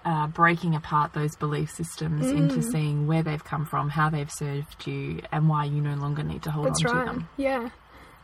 uh, 0.05 0.27
breaking 0.27 0.75
apart 0.75 1.13
those 1.13 1.35
belief 1.37 1.71
systems 1.71 2.25
Mm. 2.27 2.37
into 2.37 2.61
seeing 2.61 3.07
where 3.07 3.23
they've 3.23 3.43
come 3.43 3.65
from, 3.65 3.89
how 3.89 4.09
they've 4.09 4.31
served 4.31 4.85
you, 4.85 5.21
and 5.31 5.47
why 5.49 5.65
you 5.65 5.81
no 5.81 5.95
longer 5.95 6.23
need 6.23 6.43
to 6.43 6.51
hold 6.51 6.67
That's 6.67 6.85
on 6.85 6.91
right. 6.95 7.05
to 7.05 7.11
them. 7.13 7.29
Yeah, 7.37 7.69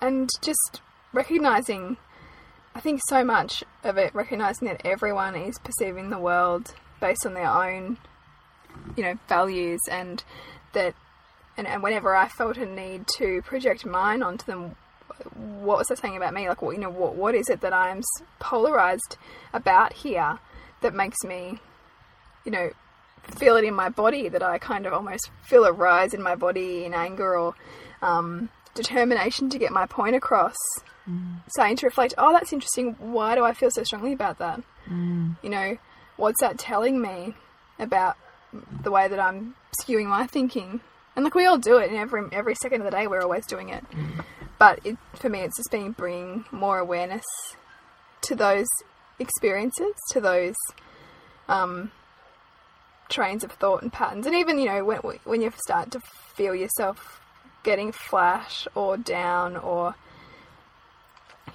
and 0.01 0.29
just 0.41 0.81
recognizing, 1.13 1.97
I 2.75 2.79
think 2.81 3.01
so 3.07 3.23
much 3.23 3.63
of 3.83 3.97
it, 3.97 4.13
recognizing 4.13 4.67
that 4.67 4.81
everyone 4.85 5.35
is 5.35 5.57
perceiving 5.59 6.09
the 6.09 6.19
world 6.19 6.73
based 6.99 7.25
on 7.25 7.33
their 7.33 7.49
own, 7.49 7.97
you 8.95 9.03
know, 9.03 9.17
values, 9.27 9.79
and 9.89 10.23
that, 10.73 10.93
and, 11.57 11.65
and 11.65 11.81
whenever 11.81 12.15
I 12.15 12.27
felt 12.27 12.57
a 12.57 12.65
need 12.65 13.07
to 13.17 13.41
project 13.43 13.85
mine 13.85 14.21
onto 14.21 14.45
them, 14.45 14.75
what 15.61 15.77
was 15.77 15.87
that 15.87 15.97
saying 15.99 16.15
about 16.17 16.33
me? 16.33 16.47
Like, 16.47 16.61
what 16.61 16.75
you 16.75 16.81
know, 16.81 16.89
what 16.89 17.15
what 17.15 17.35
is 17.35 17.49
it 17.49 17.61
that 17.61 17.73
I'm 17.73 18.01
polarized 18.39 19.17
about 19.53 19.93
here 19.93 20.39
that 20.81 20.93
makes 20.93 21.17
me, 21.25 21.59
you 22.45 22.51
know, 22.51 22.71
feel 23.37 23.57
it 23.57 23.63
in 23.63 23.73
my 23.73 23.89
body? 23.89 24.29
That 24.29 24.43
I 24.43 24.57
kind 24.57 24.85
of 24.85 24.93
almost 24.93 25.29
feel 25.43 25.65
a 25.65 25.71
rise 25.71 26.13
in 26.13 26.21
my 26.21 26.35
body 26.35 26.85
in 26.85 26.93
anger 26.93 27.37
or 27.37 27.55
um, 28.01 28.49
determination 28.73 29.49
to 29.49 29.57
get 29.57 29.71
my 29.71 29.85
point 29.85 30.15
across. 30.15 30.55
Starting 31.47 31.75
to 31.77 31.87
reflect, 31.87 32.13
oh, 32.19 32.31
that's 32.31 32.53
interesting. 32.53 32.95
Why 32.99 33.33
do 33.33 33.43
I 33.43 33.53
feel 33.53 33.71
so 33.71 33.83
strongly 33.83 34.13
about 34.13 34.37
that? 34.37 34.61
You 35.41 35.49
know, 35.49 35.77
what's 36.17 36.39
that 36.41 36.59
telling 36.59 37.01
me 37.01 37.33
about 37.79 38.15
the 38.83 38.91
way 38.91 39.07
that 39.07 39.19
I'm 39.19 39.55
skewing 39.81 40.05
my 40.05 40.27
thinking? 40.27 40.81
And 41.15 41.23
like 41.23 41.33
we 41.33 41.45
all 41.45 41.57
do 41.57 41.77
it 41.77 41.89
in 41.89 41.97
every 41.97 42.23
every 42.31 42.55
second 42.55 42.81
of 42.81 42.85
the 42.85 42.91
day. 42.91 43.07
We're 43.07 43.23
always 43.23 43.47
doing 43.47 43.69
it. 43.69 43.83
But 44.59 44.85
it, 44.85 44.97
for 45.15 45.29
me, 45.29 45.39
it's 45.39 45.57
just 45.57 45.71
been 45.71 45.93
bringing 45.93 46.45
more 46.51 46.77
awareness 46.77 47.25
to 48.21 48.35
those 48.35 48.67
experiences, 49.17 49.93
to 50.11 50.21
those 50.21 50.55
um, 51.47 51.91
trains 53.09 53.43
of 53.43 53.51
thought 53.51 53.81
and 53.81 53.91
patterns, 53.91 54.25
and 54.25 54.35
even 54.35 54.57
you 54.59 54.65
know 54.65 54.83
when 54.85 54.99
when 55.23 55.41
you 55.41 55.51
start 55.57 55.91
to 55.91 55.99
feel 55.99 56.55
yourself 56.55 57.19
getting 57.63 57.91
flash 57.91 58.67
or 58.75 58.95
down 58.97 59.57
or 59.57 59.95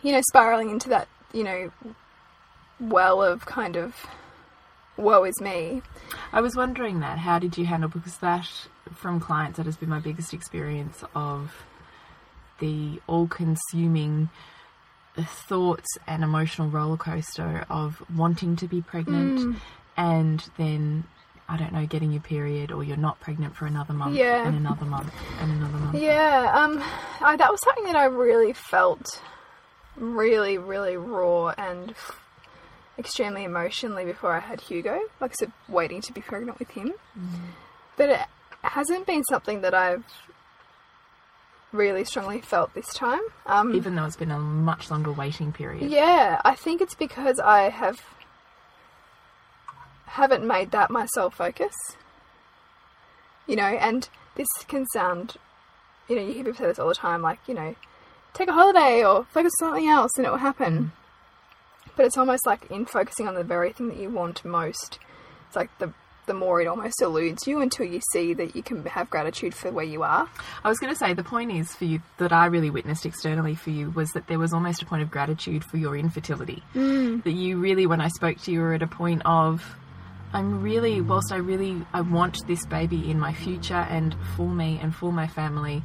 you 0.03 0.13
know 0.13 0.21
spiraling 0.29 0.69
into 0.71 0.89
that 0.91 1.09
you 1.33 1.43
know 1.45 1.71
well 2.81 3.23
of 3.23 3.47
kind 3.47 3.77
of 3.77 3.95
woe 4.97 5.25
is 5.25 5.41
me. 5.41 5.83
I 6.33 6.41
was 6.41 6.55
wondering 6.57 7.01
that. 7.01 7.19
How 7.19 7.39
did 7.39 7.57
you 7.59 7.65
handle 7.67 7.89
because 7.89 8.19
that 8.19 8.49
from 8.95 9.19
clients 9.21 9.57
that 9.57 9.67
has 9.67 9.77
been 9.77 9.89
my 9.89 9.99
biggest 10.01 10.33
experience 10.35 11.03
of 11.15 11.53
the 12.61 13.01
all-consuming 13.09 14.29
thoughts 15.17 15.89
and 16.07 16.23
emotional 16.23 16.69
roller 16.69 16.97
coaster 16.97 17.65
of 17.71 18.03
wanting 18.15 18.55
to 18.57 18.69
be 18.69 18.81
pregnant 18.83 19.39
Mm. 19.41 19.57
and 19.97 20.51
then 20.59 21.05
I 21.49 21.57
don't 21.59 21.73
know 21.73 21.85
getting 21.87 22.11
your 22.11 22.23
period 22.23 22.73
or 22.73 22.83
you're 22.83 22.97
not 22.97 23.21
pregnant 23.21 23.55
for 23.55 23.67
another 23.67 23.93
month 23.93 24.17
Yeah. 24.17 24.47
and 24.47 24.57
another 24.57 24.87
month 24.87 25.13
and 25.41 25.53
another 25.53 25.77
month. 25.79 25.95
Yeah, 26.01 26.51
um, 26.55 26.83
I, 27.21 27.37
that 27.37 27.51
was 27.51 27.61
something 27.63 27.85
that 27.85 27.97
I 27.97 28.07
really 28.07 28.53
felt 28.55 29.21
really, 29.97 30.57
really 30.57 30.97
raw 30.97 31.49
and 31.59 31.91
f- 31.91 32.19
extremely 32.99 33.45
emotionally 33.45 34.05
before 34.07 34.33
I 34.33 34.41
had 34.41 34.61
Hugo, 34.63 34.99
like 35.21 35.35
so 35.37 35.47
waiting 35.69 36.01
to 36.03 36.13
be 36.15 36.21
pregnant 36.23 36.59
with 36.59 36.71
him. 36.71 36.95
But 37.97 38.09
it 38.09 38.21
hasn't 38.63 39.07
been 39.07 39.23
something 39.25 39.61
that 39.61 39.75
I've 39.75 40.05
really 41.73 42.05
strongly 42.05 42.41
felt 42.41 42.73
this 42.75 42.87
time. 42.95 43.21
Um, 43.47 43.75
Even 43.75 43.97
though 43.97 44.05
it's 44.05 44.17
been 44.17 44.31
a 44.31 44.39
much 44.39 44.91
longer 44.91 45.13
waiting 45.13 45.53
period. 45.53 45.91
yeah, 45.91 46.41
I 46.45 46.55
think 46.55 46.81
it's 46.81 46.95
because 46.95 47.39
I 47.41 47.69
have 47.69 48.01
haven't 50.15 50.47
made 50.47 50.71
that 50.71 50.91
my 50.91 51.07
sole 51.07 51.31
focus. 51.31 51.75
You 53.47 53.57
know, 53.57 53.65
and 53.65 54.09
this 54.37 54.49
can 54.69 54.87
sound, 54.87 55.37
you 56.09 56.17
know, 56.17 56.23
you 56.23 56.33
hear 56.33 56.45
people 56.45 56.59
say 56.59 56.67
this 56.67 56.79
all 56.79 56.89
the 56.89 56.95
time, 56.95 57.21
like 57.21 57.41
you 57.47 57.55
know, 57.55 57.75
take 58.33 58.49
a 58.49 58.53
holiday 58.53 59.05
or 59.05 59.25
focus 59.25 59.53
on 59.61 59.69
something 59.69 59.89
else 59.89 60.13
and 60.17 60.27
it 60.27 60.31
will 60.31 60.39
happen. 60.39 60.93
But 61.97 62.07
it's 62.07 62.17
almost 62.17 62.47
like 62.47 62.71
in 62.71 62.87
focusing 62.87 63.29
on 63.29 63.35
the 63.35 63.45
very 63.45 63.73
thing 63.73 63.89
that 63.89 63.99
you 63.99 64.09
want 64.09 64.45
most, 64.45 64.99
it's 65.47 65.57
like 65.57 65.77
the 65.79 65.93
the 66.27 66.35
more 66.35 66.61
it 66.61 66.67
almost 66.67 67.03
eludes 67.03 67.47
you 67.47 67.61
until 67.61 67.87
you 67.87 68.01
see 68.13 68.33
that 68.35 68.57
you 68.57 68.63
can 68.63 68.85
have 68.87 69.11
gratitude 69.11 69.55
for 69.55 69.71
where 69.71 69.85
you 69.85 70.03
are. 70.03 70.29
I 70.65 70.69
was 70.69 70.79
going 70.79 70.93
to 70.93 70.99
say 70.99 71.13
the 71.13 71.23
point 71.23 71.53
is 71.53 71.75
for 71.75 71.85
you 71.85 72.01
that 72.19 72.33
I 72.33 72.47
really 72.47 72.71
witnessed 72.71 73.05
externally 73.05 73.55
for 73.55 73.71
you 73.71 73.91
was 73.91 74.11
that 74.13 74.27
there 74.27 74.39
was 74.39 74.53
almost 74.53 74.83
a 74.83 74.87
point 74.87 75.03
of 75.03 75.11
gratitude 75.11 75.65
for 75.65 75.77
your 75.77 75.97
infertility. 75.97 76.63
Mm. 76.75 77.25
That 77.25 77.33
you 77.33 77.59
really, 77.59 77.87
when 77.87 78.01
I 78.01 78.09
spoke 78.09 78.41
to 78.43 78.53
you, 78.53 78.61
were 78.61 78.73
at 78.73 78.83
a 78.83 78.87
point 78.87 79.23
of, 79.25 79.77
I'm 80.35 80.61
really, 80.63 81.01
whilst 81.01 81.33
I 81.33 81.37
really, 81.37 81.81
I 81.93 82.01
want 82.03 82.47
this 82.47 82.67
baby 82.67 83.11
in 83.11 83.19
my 83.19 83.33
future 83.33 83.87
and 83.89 84.15
for 84.37 84.49
me 84.49 84.79
and 84.83 84.95
for 84.95 85.13
my 85.13 85.27
family. 85.27 85.83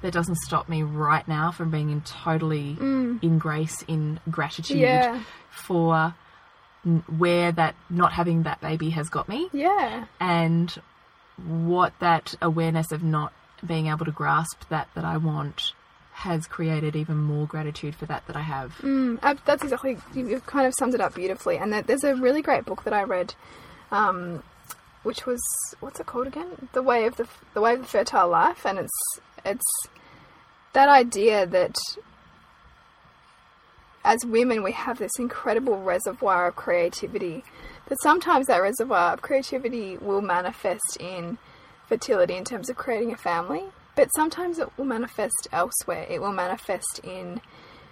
That 0.00 0.12
doesn't 0.12 0.36
stop 0.36 0.68
me 0.68 0.84
right 0.84 1.26
now 1.26 1.50
from 1.50 1.72
being 1.72 1.90
in 1.90 2.02
totally 2.02 2.76
in 2.80 3.38
grace, 3.40 3.82
in 3.88 4.20
gratitude 4.30 4.76
Yeah. 4.78 5.20
for 5.50 6.14
where 7.18 7.50
that 7.50 7.74
not 7.90 8.12
having 8.12 8.44
that 8.44 8.60
baby 8.60 8.90
has 8.90 9.08
got 9.08 9.28
me 9.28 9.48
Yeah. 9.52 10.04
and 10.20 10.80
what 11.36 11.92
that 11.98 12.36
awareness 12.40 12.92
of 12.92 13.02
not 13.02 13.32
being 13.66 13.88
able 13.88 14.04
to 14.04 14.12
grasp 14.12 14.68
that 14.68 14.88
that 14.94 15.04
I 15.04 15.16
want 15.16 15.72
has 16.12 16.46
created 16.46 16.94
even 16.94 17.16
more 17.16 17.46
gratitude 17.46 17.96
for 17.96 18.06
that 18.06 18.24
that 18.28 18.36
I 18.36 18.42
have. 18.42 18.76
Mm, 18.82 19.18
that's 19.44 19.64
exactly 19.64 19.98
you, 20.14 20.28
you've 20.28 20.46
kind 20.46 20.66
of 20.68 20.74
summed 20.78 20.94
it 20.94 21.00
up 21.00 21.14
beautifully. 21.14 21.58
And 21.58 21.72
there- 21.72 21.82
there's 21.82 22.04
a 22.04 22.14
really 22.14 22.40
great 22.42 22.64
book 22.64 22.84
that 22.84 22.92
I 22.92 23.02
read, 23.02 23.34
um, 23.90 24.42
which 25.02 25.26
was 25.26 25.40
what's 25.80 26.00
it 26.00 26.06
called 26.06 26.26
again? 26.26 26.68
The 26.72 26.82
way 26.82 27.06
of 27.06 27.16
the 27.16 27.26
the 27.54 27.60
way 27.60 27.74
of 27.74 27.80
the 27.80 27.86
fertile 27.86 28.28
life, 28.28 28.64
and 28.66 28.78
it's 28.78 29.20
it's 29.44 29.88
that 30.72 30.88
idea 30.88 31.46
that 31.46 31.76
as 34.04 34.24
women 34.24 34.62
we 34.62 34.72
have 34.72 34.98
this 34.98 35.18
incredible 35.18 35.82
reservoir 35.82 36.48
of 36.48 36.56
creativity. 36.56 37.44
That 37.88 37.98
sometimes 38.02 38.46
that 38.46 38.58
reservoir 38.60 39.14
of 39.14 39.22
creativity 39.22 39.96
will 39.96 40.20
manifest 40.20 40.98
in 41.00 41.38
fertility 41.86 42.36
in 42.36 42.44
terms 42.44 42.68
of 42.68 42.76
creating 42.76 43.12
a 43.12 43.16
family, 43.16 43.64
but 43.96 44.08
sometimes 44.14 44.58
it 44.58 44.68
will 44.76 44.84
manifest 44.84 45.48
elsewhere. 45.52 46.06
It 46.08 46.20
will 46.20 46.32
manifest 46.32 47.00
in 47.02 47.40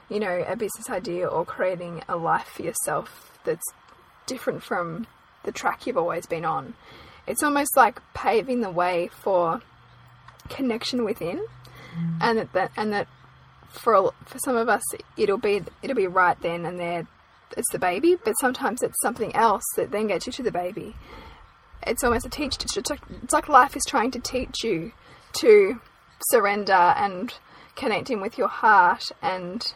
you 0.09 0.21
know, 0.21 0.45
a 0.47 0.57
business 0.57 0.89
idea 0.89 1.27
or 1.27 1.45
creating 1.45 2.03
a 2.09 2.17
life 2.17 2.47
for 2.55 2.63
yourself 2.63 3.39
that's 3.45 3.65
different 4.27 4.63
from 4.63 5.07
the 5.47 5.53
track 5.53 5.87
you've 5.87 5.97
always 5.97 6.27
been 6.27 6.45
on. 6.45 6.75
It's 7.27 7.43
almost 7.43 7.77
like 7.77 8.01
paving 8.13 8.61
the 8.61 8.71
way 8.71 9.09
for 9.23 9.63
connection 10.51 11.05
within, 11.05 11.39
mm. 11.39 12.19
and 12.21 12.39
that, 12.39 12.53
that 12.53 12.71
and 12.77 12.93
that 12.93 13.09
for 13.71 14.13
for 14.27 14.39
some 14.39 14.57
of 14.57 14.69
us 14.69 14.83
it'll 15.17 15.39
be 15.39 15.63
it'll 15.83 15.97
be 15.97 16.07
right 16.07 16.41
then 16.43 16.67
and 16.67 16.79
there. 16.79 17.07
It's 17.57 17.71
the 17.73 17.79
baby, 17.79 18.17
but 18.23 18.35
sometimes 18.41 18.83
it's 18.83 19.01
something 19.01 19.35
else 19.35 19.63
that 19.77 19.93
then 19.93 20.09
gets 20.09 20.27
you 20.27 20.33
to 20.35 20.43
the 20.43 20.51
baby. 20.51 20.97
It's 21.87 22.03
almost 22.03 22.27
a 22.27 22.29
teach. 22.29 22.57
It's 22.63 22.91
like, 22.91 23.01
it's 23.23 23.33
like 23.33 23.49
life 23.49 23.77
is 23.77 23.85
trying 23.87 24.11
to 24.11 24.19
teach 24.19 24.65
you 24.65 24.91
to 25.35 25.81
surrender 26.31 26.73
and 26.73 27.33
connect 27.77 28.11
in 28.11 28.21
with 28.21 28.37
your 28.37 28.49
heart 28.49 29.13
and 29.23 29.73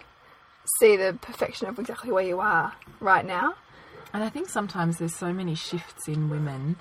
see 0.80 0.96
the 0.96 1.16
perfection 1.20 1.68
of 1.68 1.78
exactly 1.78 2.10
where 2.10 2.24
you 2.24 2.40
are 2.40 2.74
right 2.98 3.24
now. 3.24 3.54
And 4.12 4.24
I 4.24 4.28
think 4.28 4.48
sometimes 4.48 4.98
there's 4.98 5.16
so 5.16 5.32
many 5.32 5.54
shifts 5.54 6.08
in 6.08 6.28
women 6.30 6.76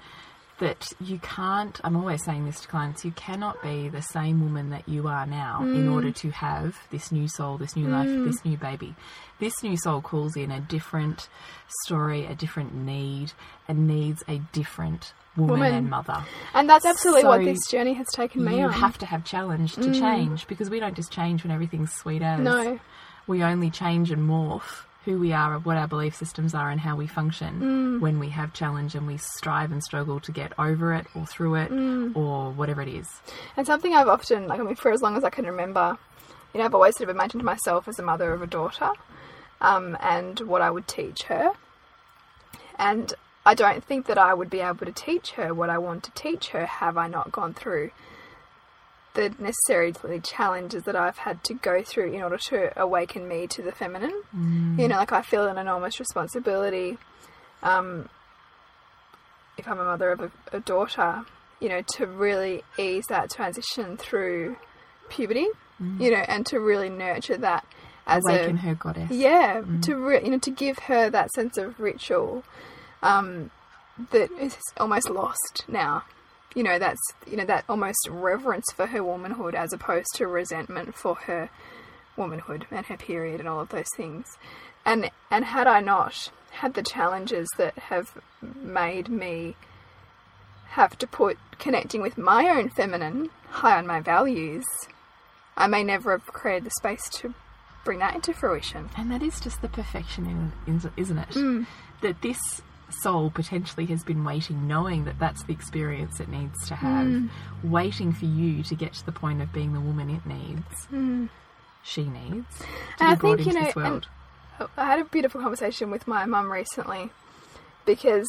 that 0.60 0.92
you 1.00 1.18
can't, 1.20 1.80
I'm 1.84 1.96
always 1.96 2.24
saying 2.24 2.46
this 2.46 2.62
to 2.62 2.68
clients, 2.68 3.04
you 3.04 3.12
cannot 3.12 3.62
be 3.64 3.90
the 3.90 4.02
same 4.02 4.42
woman 4.42 4.70
that 4.70 4.88
you 4.88 5.08
are 5.08 5.26
now 5.26 5.62
in 5.62 5.88
mm. 5.88 5.94
order 5.94 6.12
to 6.12 6.30
have 6.32 6.78
this 6.92 7.12
new 7.12 7.28
soul, 7.28 7.58
this 7.58 7.76
new 7.76 7.88
life, 7.88 8.08
mm. 8.08 8.26
this 8.26 8.44
new 8.46 8.58
baby. 8.58 8.94
This 9.40 9.54
new 9.64 9.78
soul 9.78 10.02
calls 10.02 10.36
in 10.36 10.52
a 10.52 10.60
different 10.60 11.30
story, 11.84 12.26
a 12.26 12.36
different 12.36 12.76
need, 12.76 13.32
and 13.68 13.88
needs 13.88 14.22
a 14.28 14.40
different 14.52 15.14
woman, 15.38 15.60
Woman. 15.60 15.74
and 15.74 15.90
mother. 15.90 16.26
And 16.54 16.70
that's 16.70 16.86
absolutely 16.86 17.24
what 17.24 17.44
this 17.44 17.66
journey 17.70 17.94
has 17.94 18.08
taken 18.14 18.44
me 18.44 18.58
you 18.58 18.66
on. 18.66 18.74
have 18.74 18.98
to 18.98 19.06
have 19.06 19.24
challenge 19.24 19.76
to 19.76 19.82
mm. 19.82 20.00
change 20.00 20.46
because 20.48 20.70
we 20.70 20.80
don't 20.82 20.96
just 20.96 21.12
change 21.12 21.44
when 21.44 21.52
everything's 21.52 21.94
sweet 21.94 22.22
as. 22.22 22.42
No. 22.42 22.80
We 23.28 23.44
only 23.44 23.70
change 23.70 24.12
and 24.12 24.28
morph 24.28 24.84
who 25.10 25.18
we 25.18 25.34
are, 25.34 25.56
of 25.56 25.66
what 25.66 25.76
our 25.76 25.88
belief 25.88 26.16
systems 26.16 26.54
are, 26.54 26.70
and 26.70 26.80
how 26.80 26.96
we 26.96 27.08
function 27.08 28.00
when 28.00 28.20
we 28.20 28.30
have 28.30 28.54
challenge 28.54 28.94
and 28.94 29.08
we 29.08 29.18
strive 29.18 29.72
and 29.72 29.84
struggle 29.84 30.20
to 30.20 30.32
get 30.32 30.54
over 30.60 30.94
it 30.94 31.08
or 31.16 31.26
through 31.26 31.56
it 31.56 31.72
or 32.16 32.52
whatever 32.52 32.84
it 32.84 32.90
is. 32.90 33.08
And 33.58 33.66
something 33.66 33.96
I've 33.96 34.08
often, 34.08 34.48
like, 34.48 34.60
I 34.60 34.64
mean, 34.64 34.76
for 34.76 34.92
as 34.92 35.02
long 35.02 35.18
as 35.18 35.24
I 35.24 35.32
can 35.32 35.46
remember, 35.46 35.98
you 36.54 36.60
know, 36.60 36.66
I've 36.66 36.76
always 36.76 36.96
sort 36.96 37.10
of 37.10 37.16
imagined 37.16 37.44
myself 37.44 37.88
as 37.88 37.98
a 37.98 38.04
mother 38.04 38.32
of 38.34 38.44
a 38.44 38.48
daughter 38.48 38.92
um, 39.62 39.98
and 40.00 40.40
what 40.42 40.62
I 40.62 40.70
would 40.70 40.88
teach 40.88 41.24
her. 41.24 41.54
And 42.78 43.12
I 43.48 43.56
don't 43.56 43.84
think 43.84 44.06
that 44.06 44.20
I 44.20 44.36
would 44.36 44.52
be 44.52 44.60
able 44.60 44.86
to 44.86 44.92
teach 44.92 45.32
her 45.32 45.56
what 45.56 45.72
I 45.72 45.80
want 45.80 46.04
to 46.04 46.12
teach 46.12 46.50
her 46.50 46.68
have 46.68 46.98
I 46.98 47.08
not 47.08 47.32
gone 47.32 47.56
through 47.56 47.90
the 49.16 49.34
necessary 49.40 49.94
challenges 50.24 50.84
that 50.84 50.96
I've 50.96 51.18
had 51.18 51.44
to 51.46 51.54
go 51.54 51.82
through 51.84 52.14
in 52.14 52.22
order 52.22 52.38
to 52.50 52.80
awaken 52.80 53.28
me 53.28 53.48
to 53.48 53.62
the 53.62 53.72
feminine. 53.72 54.14
You 54.80 54.88
know, 54.88 54.98
like 54.98 55.12
I 55.12 55.22
feel 55.22 55.46
an 55.48 55.58
enormous 55.58 56.00
responsibility 56.00 56.98
um, 57.64 58.08
if 59.58 59.68
I'm 59.68 59.80
a 59.80 59.84
mother 59.84 60.12
of 60.12 60.20
a, 60.22 60.32
a 60.54 60.60
daughter, 60.62 61.26
you 61.60 61.68
know, 61.70 61.82
to 61.96 62.06
really 62.06 62.64
ease 62.78 63.06
that 63.10 63.30
transition 63.30 63.98
through 63.98 64.56
puberty, 65.10 65.48
you 66.00 66.12
know, 66.12 66.24
and 66.28 66.46
to 66.48 66.60
really 66.60 66.90
nurture 66.90 67.38
that 67.38 67.66
as 68.08 68.24
Awaken 68.26 68.56
a 68.56 68.60
her 68.60 68.76
goddess. 68.76 69.12
yeah 69.12 69.62
to 69.84 69.96
re- 69.96 70.24
you 70.24 70.32
know 70.32 70.40
to 70.40 70.50
give 70.52 70.80
her 70.80 71.10
that 71.12 71.32
sense 71.32 71.58
of 71.60 71.80
ritual 71.80 72.44
um, 73.04 73.52
that 74.12 74.32
is 74.32 74.58
almost 74.78 75.10
lost 75.10 75.66
now. 75.68 76.04
You 76.56 76.64
know 76.64 76.80
that's 76.80 77.02
you 77.28 77.38
know 77.38 77.46
that 77.46 77.66
almost 77.70 78.08
reverence 78.10 78.66
for 78.76 78.88
her 78.88 79.04
womanhood 79.04 79.56
as 79.56 79.72
opposed 79.72 80.08
to 80.16 80.28
resentment 80.28 80.96
for 80.96 81.16
her 81.16 81.50
womanhood 82.18 82.66
and 82.72 82.86
her 82.88 82.98
period 82.98 83.40
and 83.40 83.48
all 83.48 83.60
of 83.60 83.70
those 83.70 83.90
things. 83.96 84.38
And 84.86 85.12
and 85.30 85.46
had 85.46 85.68
I 85.68 85.80
not 85.80 86.32
had 86.52 86.74
the 86.74 86.84
challenges 86.84 87.48
that 87.58 87.78
have 87.78 88.18
made 88.42 89.10
me 89.10 89.56
have 90.70 90.98
to 91.00 91.08
put 91.08 91.38
connecting 91.58 92.02
with 92.02 92.18
my 92.18 92.48
own 92.50 92.70
feminine 92.70 93.30
high 93.50 93.78
on 93.78 93.88
my 93.88 94.00
values, 94.00 94.66
I 95.58 95.68
may 95.68 95.84
never 95.84 96.12
have 96.12 96.28
created 96.28 96.66
the 96.66 96.72
space 96.80 97.10
to 97.10 97.34
bring 97.84 98.00
that 98.00 98.16
into 98.16 98.34
fruition. 98.34 98.90
And 98.98 99.12
that 99.12 99.24
is 99.24 99.40
just 99.40 99.62
the 99.62 99.68
perfection, 99.68 100.54
in, 100.68 100.92
isn't 100.96 101.18
it? 101.18 101.30
Mm. 101.30 101.66
That 102.02 102.22
this 102.22 102.62
soul 103.02 103.30
potentially 103.30 103.86
has 103.88 104.04
been 104.04 104.24
waiting, 104.24 104.68
knowing 104.68 105.06
that 105.06 105.20
that's 105.20 105.44
the 105.44 105.54
experience 105.54 106.20
it 106.20 106.30
needs 106.30 106.68
to 106.68 106.76
have, 106.76 107.06
Mm. 107.08 107.30
waiting 107.64 108.12
for 108.14 108.26
you 108.26 108.64
to 108.64 108.76
get 108.76 108.94
to 108.94 109.06
the 109.06 109.12
point 109.12 109.42
of 109.42 109.52
being 109.54 109.74
the 109.74 109.80
woman 109.80 110.10
it 110.10 110.26
needs, 110.26 110.88
she 111.84 112.04
needs, 112.04 112.58
to 112.60 112.64
Mm. 112.66 112.70
And 113.00 113.08
I 113.10 113.16
be 113.16 113.20
brought 113.20 113.38
think, 113.38 113.48
you 113.48 113.54
know, 113.60 113.66
this 113.66 113.76
world. 113.76 114.08
I 114.76 114.86
had 114.86 115.00
a 115.00 115.06
beautiful 115.06 115.40
conversation 115.42 115.90
with 115.92 116.08
my 116.08 116.26
mum 116.26 116.52
recently 116.52 117.12
because 117.86 118.28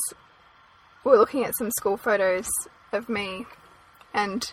we 1.05 1.11
we're 1.13 1.19
looking 1.19 1.45
at 1.45 1.57
some 1.57 1.71
school 1.73 1.97
photos 1.97 2.49
of 2.93 3.09
me 3.09 3.47
and 4.15 4.53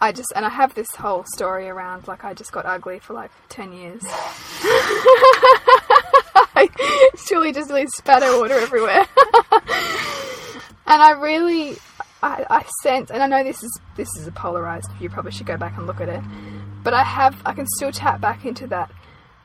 I 0.00 0.12
just 0.12 0.32
and 0.34 0.44
I 0.46 0.48
have 0.50 0.74
this 0.74 0.88
whole 0.96 1.24
story 1.34 1.68
around 1.68 2.08
like 2.08 2.24
I 2.24 2.32
just 2.34 2.52
got 2.52 2.64
ugly 2.66 2.98
for 3.00 3.12
like 3.14 3.30
10 3.48 3.72
years. 3.72 4.02
Surely 7.28 7.52
just 7.52 7.70
really 7.70 7.86
spatter 7.86 8.38
water 8.38 8.54
everywhere. 8.54 9.06
and 10.86 11.02
I 11.02 11.10
really 11.12 11.76
I, 12.22 12.46
I 12.48 12.64
sense 12.82 13.10
and 13.10 13.22
I 13.22 13.26
know 13.26 13.44
this 13.44 13.62
is 13.62 13.80
this 13.96 14.08
is 14.16 14.26
a 14.26 14.32
polarized 14.32 14.90
view, 14.98 15.10
probably 15.10 15.32
should 15.32 15.46
go 15.46 15.56
back 15.56 15.76
and 15.76 15.86
look 15.86 16.00
at 16.00 16.08
it. 16.08 16.22
But 16.82 16.94
I 16.94 17.02
have 17.02 17.40
I 17.44 17.52
can 17.52 17.66
still 17.66 17.92
tap 17.92 18.20
back 18.20 18.44
into 18.44 18.66
that 18.68 18.90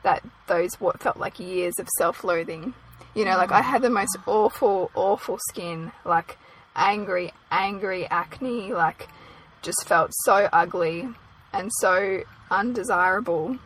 that 0.02 0.22
those 0.46 0.74
what 0.80 1.00
felt 1.00 1.16
like 1.16 1.38
years 1.38 1.74
of 1.78 1.88
self-loathing. 1.98 2.74
You 3.14 3.24
know, 3.24 3.36
like 3.36 3.50
I 3.50 3.60
had 3.60 3.82
the 3.82 3.90
most 3.90 4.16
awful, 4.26 4.90
awful 4.94 5.38
skin, 5.48 5.90
like 6.04 6.38
angry, 6.76 7.32
angry 7.50 8.06
acne, 8.06 8.72
like 8.72 9.08
just 9.62 9.86
felt 9.86 10.12
so 10.24 10.48
ugly 10.52 11.08
and 11.52 11.70
so 11.80 12.22
undesirable. 12.50 13.58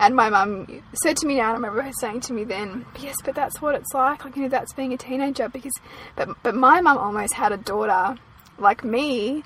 And 0.00 0.16
my 0.16 0.30
mum 0.30 0.82
said 1.02 1.18
to 1.18 1.26
me 1.26 1.34
now, 1.34 1.40
and 1.42 1.50
I 1.50 1.52
remember 1.52 1.82
her 1.82 1.92
saying 2.00 2.22
to 2.22 2.32
me 2.32 2.44
then, 2.44 2.86
"Yes, 2.98 3.16
but 3.22 3.34
that's 3.34 3.60
what 3.60 3.74
it's 3.74 3.92
like. 3.92 4.24
Like 4.24 4.34
you 4.34 4.42
know, 4.42 4.48
that's 4.48 4.72
being 4.72 4.94
a 4.94 4.96
teenager." 4.96 5.48
Because, 5.50 5.74
but 6.16 6.30
but 6.42 6.54
my 6.54 6.80
mum 6.80 6.96
almost 6.96 7.34
had 7.34 7.52
a 7.52 7.58
daughter 7.58 8.16
like 8.58 8.82
me 8.82 9.44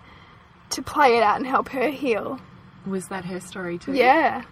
to 0.70 0.82
play 0.82 1.16
it 1.16 1.22
out 1.24 1.38
and 1.38 1.46
help 1.46 1.68
her 1.70 1.90
heal. 1.90 2.38
Was 2.86 3.06
that 3.08 3.24
her 3.24 3.40
story 3.40 3.78
too? 3.78 3.94
Yeah. 3.94 4.42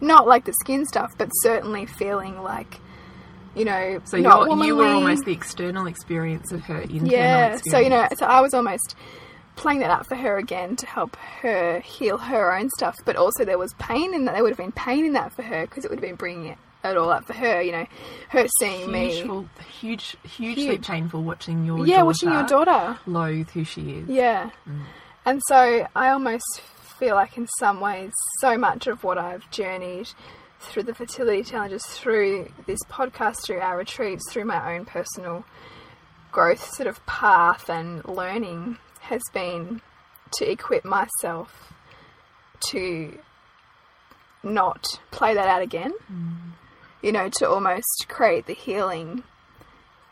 Not 0.00 0.26
like 0.26 0.44
the 0.44 0.52
skin 0.60 0.86
stuff, 0.86 1.12
but 1.18 1.30
certainly 1.42 1.84
feeling 1.86 2.42
like, 2.42 2.80
you 3.54 3.64
know, 3.64 4.00
So 4.04 4.18
not 4.18 4.64
you 4.64 4.76
were 4.76 4.86
almost 4.86 5.24
the 5.24 5.32
external 5.32 5.86
experience 5.86 6.52
of 6.52 6.62
her 6.62 6.80
internal 6.80 7.08
yeah. 7.08 7.54
experience. 7.54 7.70
So 7.70 7.78
you 7.78 7.90
know, 7.90 8.08
so 8.16 8.26
I 8.26 8.40
was 8.40 8.54
almost 8.54 8.94
playing 9.56 9.80
that 9.80 9.90
out 9.90 10.06
for 10.06 10.14
her 10.16 10.36
again 10.36 10.76
to 10.76 10.86
help 10.86 11.16
her 11.16 11.80
heal 11.80 12.18
her 12.18 12.56
own 12.56 12.68
stuff. 12.76 12.96
But 13.04 13.16
also 13.16 13.44
there 13.44 13.58
was 13.58 13.72
pain 13.78 14.14
in 14.14 14.24
that. 14.24 14.32
There 14.34 14.42
would 14.42 14.50
have 14.50 14.58
been 14.58 14.72
pain 14.72 15.04
in 15.06 15.12
that 15.14 15.32
for 15.32 15.42
her 15.42 15.66
because 15.66 15.84
it 15.84 15.90
would 15.90 15.98
have 15.98 16.08
been 16.08 16.16
bringing 16.16 16.46
it, 16.46 16.58
it 16.84 16.96
all 16.96 17.10
up 17.10 17.24
for 17.24 17.34
her. 17.34 17.62
You 17.62 17.72
know, 17.72 17.86
her 18.30 18.46
seeing 18.60 18.90
me. 18.90 19.10
Huge, 19.14 19.46
huge, 19.80 20.16
hugely 20.24 20.64
Huge. 20.66 20.86
painful 20.86 21.22
watching 21.22 21.64
your 21.64 21.86
Yeah, 21.86 21.96
daughter 21.98 22.04
watching 22.06 22.32
your 22.32 22.46
daughter. 22.46 22.98
loathe 23.06 23.50
who 23.50 23.64
she 23.64 23.90
is. 23.92 24.08
Yeah. 24.08 24.50
Mm. 24.68 24.82
And 25.26 25.42
so 25.48 25.86
I 25.96 26.10
almost 26.10 26.60
feel 26.98 27.14
like, 27.14 27.36
in 27.38 27.46
some 27.58 27.80
ways, 27.80 28.12
so 28.40 28.56
much 28.58 28.86
of 28.86 29.02
what 29.04 29.18
I've 29.18 29.50
journeyed 29.50 30.08
through 30.60 30.84
the 30.84 30.94
fertility 30.94 31.42
challenges, 31.42 31.84
through 31.86 32.48
this 32.66 32.78
podcast, 32.90 33.36
through 33.44 33.60
our 33.60 33.76
retreats, 33.78 34.22
through 34.30 34.44
my 34.44 34.74
own 34.76 34.84
personal 34.84 35.44
growth 36.32 36.64
sort 36.74 36.86
of 36.88 37.04
path 37.06 37.68
and 37.68 38.04
learning 38.06 38.76
has 39.04 39.22
been 39.32 39.80
to 40.32 40.50
equip 40.50 40.84
myself 40.84 41.72
to 42.70 43.18
not 44.42 44.84
play 45.10 45.34
that 45.34 45.48
out 45.48 45.62
again. 45.62 45.92
You 47.02 47.12
know, 47.12 47.28
to 47.28 47.48
almost 47.48 48.06
create 48.08 48.46
the 48.46 48.54
healing, 48.54 49.24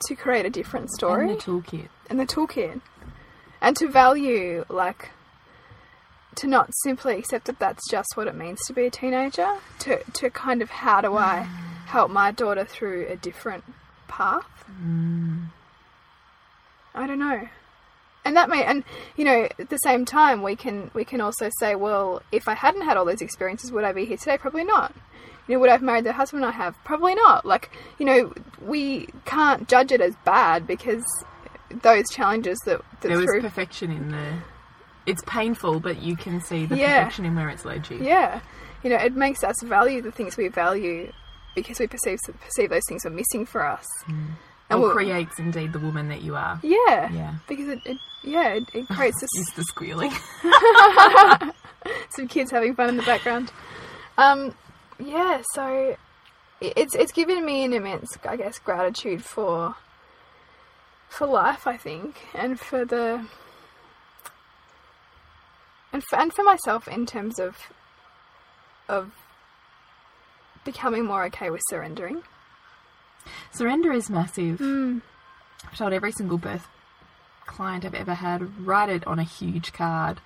to 0.07 0.15
create 0.15 0.45
a 0.45 0.51
different 0.51 0.91
story. 0.91 1.31
And 1.31 1.41
the 1.41 1.43
toolkit. 1.43 1.89
and 2.11 2.21
the 2.21 2.27
toolkit. 2.27 2.81
And 3.61 3.77
to 3.77 3.89
value 3.89 4.65
like 4.69 5.11
to 6.35 6.47
not 6.47 6.71
simply 6.83 7.19
accept 7.19 7.47
that 7.47 7.59
that's 7.59 7.89
just 7.91 8.11
what 8.15 8.27
it 8.27 8.35
means 8.35 8.65
to 8.67 8.73
be 8.73 8.87
a 8.87 8.91
teenager 8.91 9.59
to 9.81 10.03
to 10.03 10.31
kind 10.31 10.63
of 10.63 10.71
how 10.71 11.01
do 11.01 11.15
I 11.15 11.47
mm. 11.47 11.87
help 11.87 12.11
my 12.11 12.31
daughter 12.31 12.65
through 12.65 13.07
a 13.09 13.17
different 13.17 13.65
path? 14.09 14.47
Mm. 14.83 15.49
I 16.95 17.07
don't 17.07 17.19
know 17.19 17.49
and 18.25 18.37
that 18.37 18.49
may 18.49 18.65
and 18.65 18.85
you 19.17 19.25
know 19.25 19.49
at 19.59 19.69
the 19.69 19.79
same 19.79 20.05
time 20.05 20.43
we 20.43 20.55
can 20.57 20.91
we 20.95 21.05
can 21.05 21.21
also 21.21 21.51
say 21.59 21.75
well 21.75 22.23
if 22.33 22.49
I 22.49 22.55
hadn't 22.55 22.83
had 22.83 22.97
all 22.97 23.05
those 23.05 23.21
experiences 23.23 23.73
would 23.73 23.85
I 23.85 23.93
be 23.93 24.05
here 24.05 24.17
today 24.17 24.39
probably 24.39 24.65
not 24.65 24.95
you 25.49 25.55
know 25.55 25.61
would 25.61 25.69
I 25.71 25.73
have 25.73 25.83
married 25.83 26.05
the 26.05 26.13
husband 26.13 26.45
I 26.45 26.51
have 26.53 26.75
probably 26.85 27.15
not 27.15 27.45
like 27.45 27.71
you 27.99 28.07
know 28.07 28.33
we 28.61 29.09
can't 29.25 29.69
judge 29.69 29.93
it 29.93 30.01
as 30.01 30.15
bad 30.25 30.67
because 30.67 31.05
those 31.83 32.05
challenges 32.11 32.59
that, 32.67 32.81
that 33.01 33.09
There 33.09 33.17
was 33.17 33.27
through 33.27 33.41
perfection 33.41 33.91
in 33.91 34.11
there. 34.11 34.45
It's 35.07 35.23
painful, 35.27 35.81
but 35.81 36.01
you 36.03 36.17
can 36.17 36.41
see 36.41 36.67
the 36.67 36.77
Yeah. 36.77 36.99
perfection 37.01 37.25
in 37.25 37.35
where 37.35 37.49
it's 37.49 37.65
led 37.65 37.89
you. 37.91 37.99
yeah 38.03 38.41
you 38.85 38.91
know 38.91 38.97
it 38.97 39.15
makes 39.17 39.43
us 39.45 39.57
value 39.63 40.01
the 40.03 40.13
things 40.13 40.37
we 40.37 40.49
value 40.49 41.11
because 41.55 41.79
we 41.81 41.87
perceive 41.87 42.19
perceive 42.41 42.71
those 42.71 42.83
things 42.89 43.05
are 43.05 43.11
missing 43.11 43.45
for 43.47 43.65
us 43.67 43.87
mm. 44.07 44.27
Or 44.75 44.81
we'll- 44.81 44.93
creates 44.93 45.39
indeed 45.39 45.73
the 45.73 45.79
woman 45.79 46.09
that 46.09 46.23
you 46.23 46.35
are. 46.37 46.59
yeah 46.63 47.11
Yeah. 47.13 47.35
because 47.49 47.69
it, 47.69 47.81
it 47.85 47.99
yeah 48.25 48.49
it, 48.55 48.65
it 48.75 48.89
creates 48.89 49.21
this 49.21 49.31
Is 49.39 49.55
the 49.57 49.65
squealing. 49.65 50.13
some 52.11 52.29
kids 52.29 52.51
having 52.51 52.75
fun 52.75 52.89
in 52.91 52.97
the 52.97 53.03
background. 53.03 53.51
Um, 54.19 54.55
yeah, 54.99 55.43
so 55.55 55.97
it's 56.61 56.95
it's 56.95 57.13
given 57.13 57.45
me 57.45 57.65
an 57.65 57.73
immense, 57.73 58.17
I 58.29 58.37
guess, 58.37 58.59
gratitude 58.59 59.25
for 59.25 59.75
for 61.09 61.27
life, 61.27 61.67
I 61.67 61.77
think, 61.77 62.17
and 62.35 62.59
for 62.61 62.85
the 62.85 63.27
and 65.93 66.03
for, 66.05 66.19
and 66.19 66.33
for 66.33 66.43
myself 66.45 66.87
in 66.89 67.07
terms 67.07 67.39
of 67.39 67.57
of 68.89 69.13
becoming 70.65 71.05
more 71.05 71.25
okay 71.27 71.51
with 71.51 71.63
surrendering. 71.69 72.23
Surrender 73.53 73.93
is 73.93 74.11
massive. 74.11 74.59
Hmm. 74.59 74.99
I've 75.65 75.77
told 75.79 75.93
every 75.93 76.13
single 76.13 76.39
birth 76.39 76.67
client 77.47 77.85
I've 77.85 77.95
ever 77.95 78.15
had, 78.15 78.67
write 78.67 78.89
it 78.89 79.07
on 79.07 79.19
a 79.19 79.25
huge 79.25 79.73
card. 79.73 80.21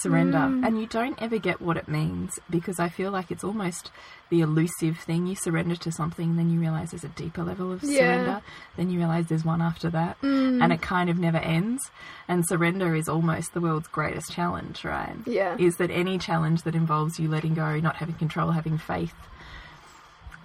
Surrender. 0.00 0.38
Hmm. 0.40 0.62
And 0.62 0.78
you 0.78 0.86
don't 0.86 1.20
ever 1.22 1.38
get 1.38 1.62
what 1.62 1.78
it 1.78 1.88
means 1.88 2.38
because 2.50 2.78
I 2.78 2.90
feel 2.90 3.10
like 3.10 3.30
it's 3.30 3.42
almost 3.44 3.90
the 4.28 4.42
elusive 4.42 4.98
thing. 4.98 5.26
You 5.26 5.34
surrender 5.36 5.74
to 5.76 5.90
something, 5.90 6.36
then 6.36 6.50
you 6.50 6.60
realize 6.60 6.90
there's 6.90 7.04
a 7.04 7.08
deeper 7.08 7.42
level 7.42 7.72
of 7.72 7.82
Yeah. 7.82 7.98
surrender. 8.00 8.42
Then 8.76 8.90
you 8.90 8.98
realize 8.98 9.26
there's 9.28 9.44
one 9.44 9.62
after 9.62 9.88
that. 9.90 10.18
And 10.20 10.70
it 10.70 10.82
kind 10.82 11.08
of 11.08 11.18
never 11.18 11.38
ends. 11.38 11.90
And 12.28 12.46
surrender 12.46 12.94
is 12.94 13.08
almost 13.08 13.54
the 13.54 13.60
world's 13.62 13.88
greatest 13.88 14.30
challenge, 14.32 14.84
right? 14.84 15.16
Yeah. 15.24 15.56
Is 15.58 15.76
that 15.76 15.90
any 15.90 16.18
challenge 16.18 16.64
that 16.64 16.74
involves 16.74 17.18
you 17.18 17.28
letting 17.30 17.54
go, 17.54 17.80
not 17.80 17.96
having 17.96 18.16
control, 18.16 18.50
having 18.50 18.76
faith, 18.76 19.14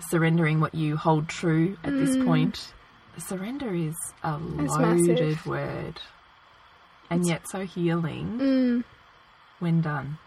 surrendering 0.10 0.60
what 0.60 0.74
you 0.76 0.98
hold 0.98 1.28
true 1.28 1.78
at 1.84 1.92
this 1.94 2.16
point. 2.26 2.74
Surrender 3.18 3.74
is 3.74 3.96
a 4.24 4.32
Mm. 4.34 4.64
It's 4.64 4.74
loaded 4.74 5.20
massive. 5.20 5.46
word. 5.46 6.02
And 7.10 7.28
yet 7.28 7.48
so 7.50 7.66
healing 7.66 8.40
Mm. 8.40 8.84
when 9.60 9.82
done. 9.82 10.18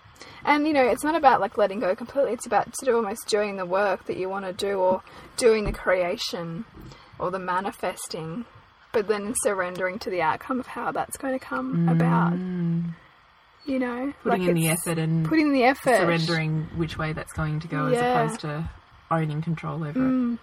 And 0.45 0.67
you 0.67 0.73
know, 0.73 0.85
it's 0.85 1.03
not 1.03 1.17
about 1.17 1.41
like 1.41 1.57
letting 1.59 1.81
go 1.81 1.95
completely. 1.97 2.33
It's 2.33 2.47
about 2.47 2.75
sort 2.77 2.89
of 2.91 2.97
almost 2.97 3.27
doing 3.29 3.57
the 3.57 3.67
work 3.67 4.05
that 4.07 4.17
you 4.17 4.29
want 4.29 4.45
to 4.45 4.53
do, 4.53 4.79
or 4.79 5.03
doing 5.37 5.65
the 5.65 5.73
creation, 5.73 6.65
or 7.19 7.31
the 7.31 7.39
manifesting, 7.39 8.45
but 8.93 9.09
then 9.09 9.35
surrendering 9.43 9.99
to 10.01 10.11
the 10.11 10.23
outcome 10.23 10.61
of 10.61 10.67
how 10.69 10.93
that's 10.93 11.17
going 11.17 11.37
to 11.39 11.45
come 11.45 11.89
about. 11.89 12.35
You 13.67 13.79
know, 13.79 14.13
Mm. 14.13 14.15
Putting 14.23 14.41
like 14.41 14.49
in 14.51 14.55
the 14.57 14.69
effort 14.69 14.99
and 14.99 15.27
putting 15.27 15.53
the 15.53 15.65
effort, 15.65 15.97
surrendering 15.97 16.69
which 16.77 16.99
way 16.99 17.13
that's 17.15 17.33
going 17.33 17.61
to 17.61 17.69
go 17.69 17.89
Yeah. 17.89 17.99
as 17.99 18.03
opposed 18.35 18.41
to 18.43 18.71
owning 19.15 19.43
control 19.43 19.85
over 19.85 19.89
it. 19.91 19.97
Mm. 19.97 20.39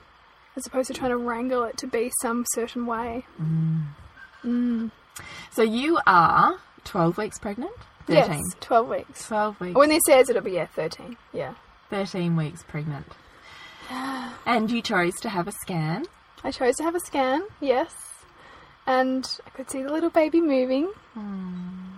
as 0.56 0.66
opposed 0.66 0.88
to 0.88 0.94
trying 0.94 1.12
to 1.12 1.18
wrangle 1.18 1.64
it 1.64 1.78
to 1.78 1.88
be 1.88 2.12
some 2.22 2.46
certain 2.54 2.86
way. 2.86 3.26
Mm. 3.42 3.88
Mm. 4.44 4.92
So 5.52 5.62
you 5.62 6.00
are 6.08 6.60
12 6.84 7.18
weeks 7.18 7.40
pregnant? 7.40 7.76
13. 8.08 8.32
Yes, 8.32 8.42
twelve 8.60 8.90
weeks. 8.90 9.28
12 9.28 9.60
weeks. 9.60 9.76
When 9.76 9.90
this 9.90 10.02
airs, 10.10 10.30
it'll 10.30 10.42
be 10.42 10.54
yeah, 10.54 10.66
thirteen. 10.66 11.18
Yeah. 11.34 11.54
13 11.90 12.36
weeks 12.36 12.64
pregnant. 12.64 13.06
And 14.44 14.72
you 14.72 14.82
chose 14.82 15.14
to 15.22 15.30
have 15.30 15.48
a 15.48 15.52
scan. 15.52 16.06
I 16.44 16.50
chose 16.50 16.76
to 16.78 16.84
have 16.84 16.96
a 16.96 17.00
scan, 17.00 17.44
yes, 17.60 17.94
and 18.88 19.24
I 19.46 19.50
could 19.52 19.70
see 19.70 19.84
the 19.84 19.92
little 19.92 20.10
baby 20.10 20.42
moving, 20.42 20.88
hmm. 21.14 21.98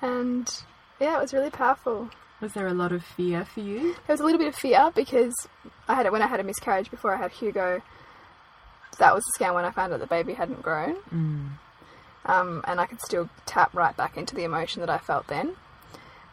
and 0.00 0.62
yeah, 1.00 1.18
it 1.18 1.20
was 1.20 1.34
really 1.34 1.50
powerful. 1.50 2.10
Was 2.44 2.52
there 2.52 2.66
a 2.66 2.74
lot 2.74 2.92
of 2.92 3.02
fear 3.02 3.46
for 3.46 3.60
you? 3.60 3.94
There 4.06 4.12
was 4.12 4.20
a 4.20 4.22
little 4.22 4.38
bit 4.38 4.48
of 4.48 4.54
fear 4.54 4.92
because 4.94 5.32
I 5.88 5.94
had 5.94 6.04
it 6.04 6.12
when 6.12 6.20
I 6.20 6.26
had 6.26 6.40
a 6.40 6.44
miscarriage 6.44 6.90
before 6.90 7.14
I 7.14 7.16
had 7.16 7.32
Hugo. 7.32 7.80
That 8.98 9.14
was 9.14 9.24
the 9.24 9.30
scan 9.36 9.54
when 9.54 9.64
I 9.64 9.70
found 9.70 9.94
out 9.94 10.00
the 10.00 10.06
baby 10.06 10.34
hadn't 10.34 10.60
grown, 10.60 10.96
um, 12.26 12.62
and 12.68 12.78
I 12.82 12.84
could 12.84 13.00
still 13.00 13.30
tap 13.46 13.72
right 13.72 13.96
back 13.96 14.18
into 14.18 14.34
the 14.34 14.44
emotion 14.44 14.80
that 14.80 14.90
I 14.90 14.98
felt 14.98 15.26
then. 15.28 15.56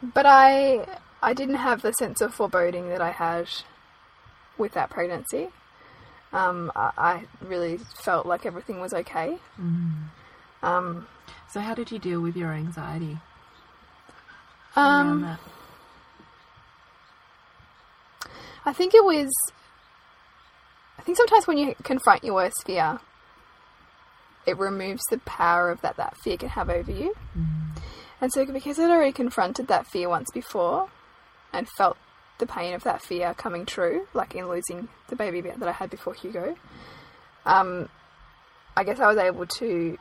But 0.04 0.26
I, 0.26 0.86
I 1.22 1.34
didn't 1.34 1.56
have 1.56 1.82
the 1.82 1.94
sense 1.94 2.20
of 2.20 2.34
foreboding 2.34 2.90
that 2.90 3.00
I 3.02 3.12
had 3.12 3.48
with 4.58 4.74
that 4.74 4.90
pregnancy. 4.90 5.48
Um, 6.34 6.74
I, 6.76 6.92
I 6.98 7.26
really 7.40 7.78
felt 7.78 8.26
like 8.26 8.46
everything 8.46 8.82
was 8.82 8.94
okay. 8.94 9.38
Um, 10.62 11.08
So, 11.54 11.62
how 11.62 11.74
did 11.74 11.90
you 11.90 12.00
deal 12.00 12.20
with 12.20 12.36
your 12.36 12.52
anxiety 12.52 13.20
um, 14.76 15.08
around 15.08 15.22
that? 15.22 15.40
I 18.66 18.74
think 18.74 18.94
it 18.94 19.04
was. 19.04 19.32
I 20.98 21.02
think 21.02 21.18
sometimes 21.18 21.48
when 21.48 21.58
you 21.58 21.76
confront 21.84 22.24
your 22.24 22.36
worst 22.36 22.64
fear, 22.66 23.00
it 24.46 24.58
removes 24.58 25.02
the 25.10 25.18
power 25.20 25.72
of 25.72 25.82
that 25.82 25.98
that 25.98 26.18
fear 26.18 26.38
can 26.38 26.50
have 26.50 26.70
over 26.70 26.92
you. 26.92 27.16
And 28.20 28.32
so, 28.32 28.46
because 28.46 28.80
I'd 28.80 28.92
already 28.92 29.12
confronted 29.12 29.68
that 29.68 29.88
fear 29.88 30.08
once 30.10 30.30
before, 30.32 30.90
and 31.52 31.68
felt 31.68 31.98
the 32.38 32.46
pain 32.46 32.74
of 32.74 32.84
that 32.84 33.02
fear 33.02 33.34
coming 33.34 33.66
true, 33.66 34.08
like 34.14 34.36
in 34.36 34.48
losing 34.48 34.90
the 35.10 35.16
baby 35.16 35.42
that 35.42 35.68
I 35.68 35.72
had 35.72 35.90
before 35.90 36.14
Hugo, 36.14 36.56
um, 37.46 37.90
I 38.76 38.84
guess 38.84 39.00
I 39.00 39.08
was 39.08 39.18
able 39.18 39.46
to 39.46 39.98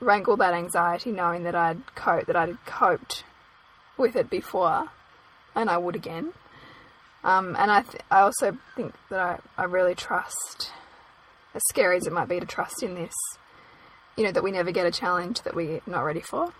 wrangle 0.00 0.36
that 0.38 0.54
anxiety, 0.54 1.12
knowing 1.12 1.44
that 1.44 1.54
I'd 1.54 1.94
cope 1.94 2.26
that 2.26 2.36
I'd 2.36 2.64
coped 2.64 3.24
with 3.96 4.16
it 4.16 4.30
before, 4.30 4.90
and 5.54 5.70
I 5.70 5.76
would 5.76 5.96
again. 5.96 6.32
Um, 7.24 7.56
and 7.58 7.70
I, 7.70 7.82
th- 7.82 8.02
I 8.10 8.20
also 8.20 8.56
think 8.76 8.94
that 9.08 9.18
I, 9.18 9.62
I 9.62 9.64
really 9.64 9.94
trust, 9.94 10.70
as 11.54 11.62
scary 11.70 11.96
as 11.96 12.06
it 12.06 12.12
might 12.12 12.28
be 12.28 12.38
to 12.38 12.46
trust 12.46 12.82
in 12.82 12.94
this, 12.94 13.14
you 14.16 14.24
know, 14.24 14.30
that 14.30 14.44
we 14.44 14.52
never 14.52 14.70
get 14.70 14.86
a 14.86 14.90
challenge 14.90 15.40
that 15.42 15.54
we're 15.54 15.80
not 15.86 16.02
ready 16.02 16.20
for. 16.20 16.52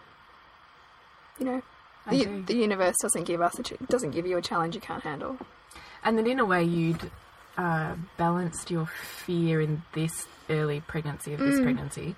You 1.39 1.45
know, 1.47 1.63
the, 2.11 2.17
the 2.47 2.57
universe 2.57 2.97
doesn't 3.03 3.25
give 3.25 3.43
us 3.43 3.59
a 3.59 3.63
ch- 3.63 3.75
doesn't 3.89 4.13
give 4.13 4.27
you 4.27 4.39
a 4.39 4.43
challenge 4.43 4.75
you 4.75 4.81
can't 4.81 5.03
handle. 5.03 5.37
And 6.03 6.17
then, 6.17 6.27
in 6.27 6.39
a 6.41 6.45
way, 6.45 6.65
you'd 6.65 7.11
uh, 7.59 7.97
balanced 8.17 8.71
your 8.71 8.87
fear 8.87 9.61
in 9.61 9.83
this 9.93 10.27
early 10.51 10.81
pregnancy 10.81 11.35
of 11.35 11.41
this 11.41 11.61
pregnancy 11.61 12.15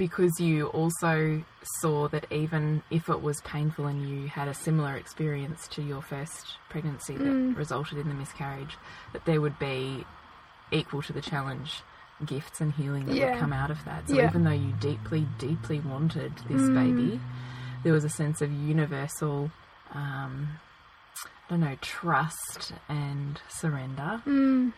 because 0.00 0.40
you 0.40 0.68
also 0.68 1.44
saw 1.82 2.08
that 2.08 2.24
even 2.32 2.82
if 2.90 3.10
it 3.10 3.20
was 3.20 3.38
painful 3.42 3.84
and 3.84 4.08
you 4.08 4.28
had 4.28 4.48
a 4.48 4.54
similar 4.54 4.96
experience 4.96 5.68
to 5.68 5.82
your 5.82 6.00
first 6.00 6.56
pregnancy 6.70 7.12
that 7.18 7.22
mm. 7.22 7.54
resulted 7.54 7.98
in 7.98 8.08
the 8.08 8.14
miscarriage, 8.14 8.78
that 9.12 9.26
there 9.26 9.42
would 9.42 9.58
be 9.58 10.06
equal 10.72 11.02
to 11.02 11.12
the 11.12 11.20
challenge 11.20 11.82
gifts 12.24 12.62
and 12.62 12.72
healing 12.72 13.04
that 13.04 13.14
Yeah. 13.14 13.32
would 13.32 13.40
come 13.40 13.52
out 13.52 13.70
of 13.70 13.84
that. 13.84 14.08
So 14.08 14.14
Yeah. 14.14 14.28
even 14.30 14.44
though 14.44 14.52
you 14.52 14.72
deeply, 14.80 15.28
deeply 15.36 15.80
wanted 15.80 16.34
this 16.48 16.62
mm. 16.62 16.74
baby, 16.74 17.20
there 17.82 17.92
was 17.92 18.04
a 18.04 18.08
sense 18.08 18.40
of 18.40 18.50
universal 18.50 19.50
um, 19.92 20.48
I 21.46 21.50
don't 21.50 21.60
know, 21.60 21.76
trust 21.82 22.72
and 22.88 23.38
surrender 23.48 24.22
mm. 24.26 24.72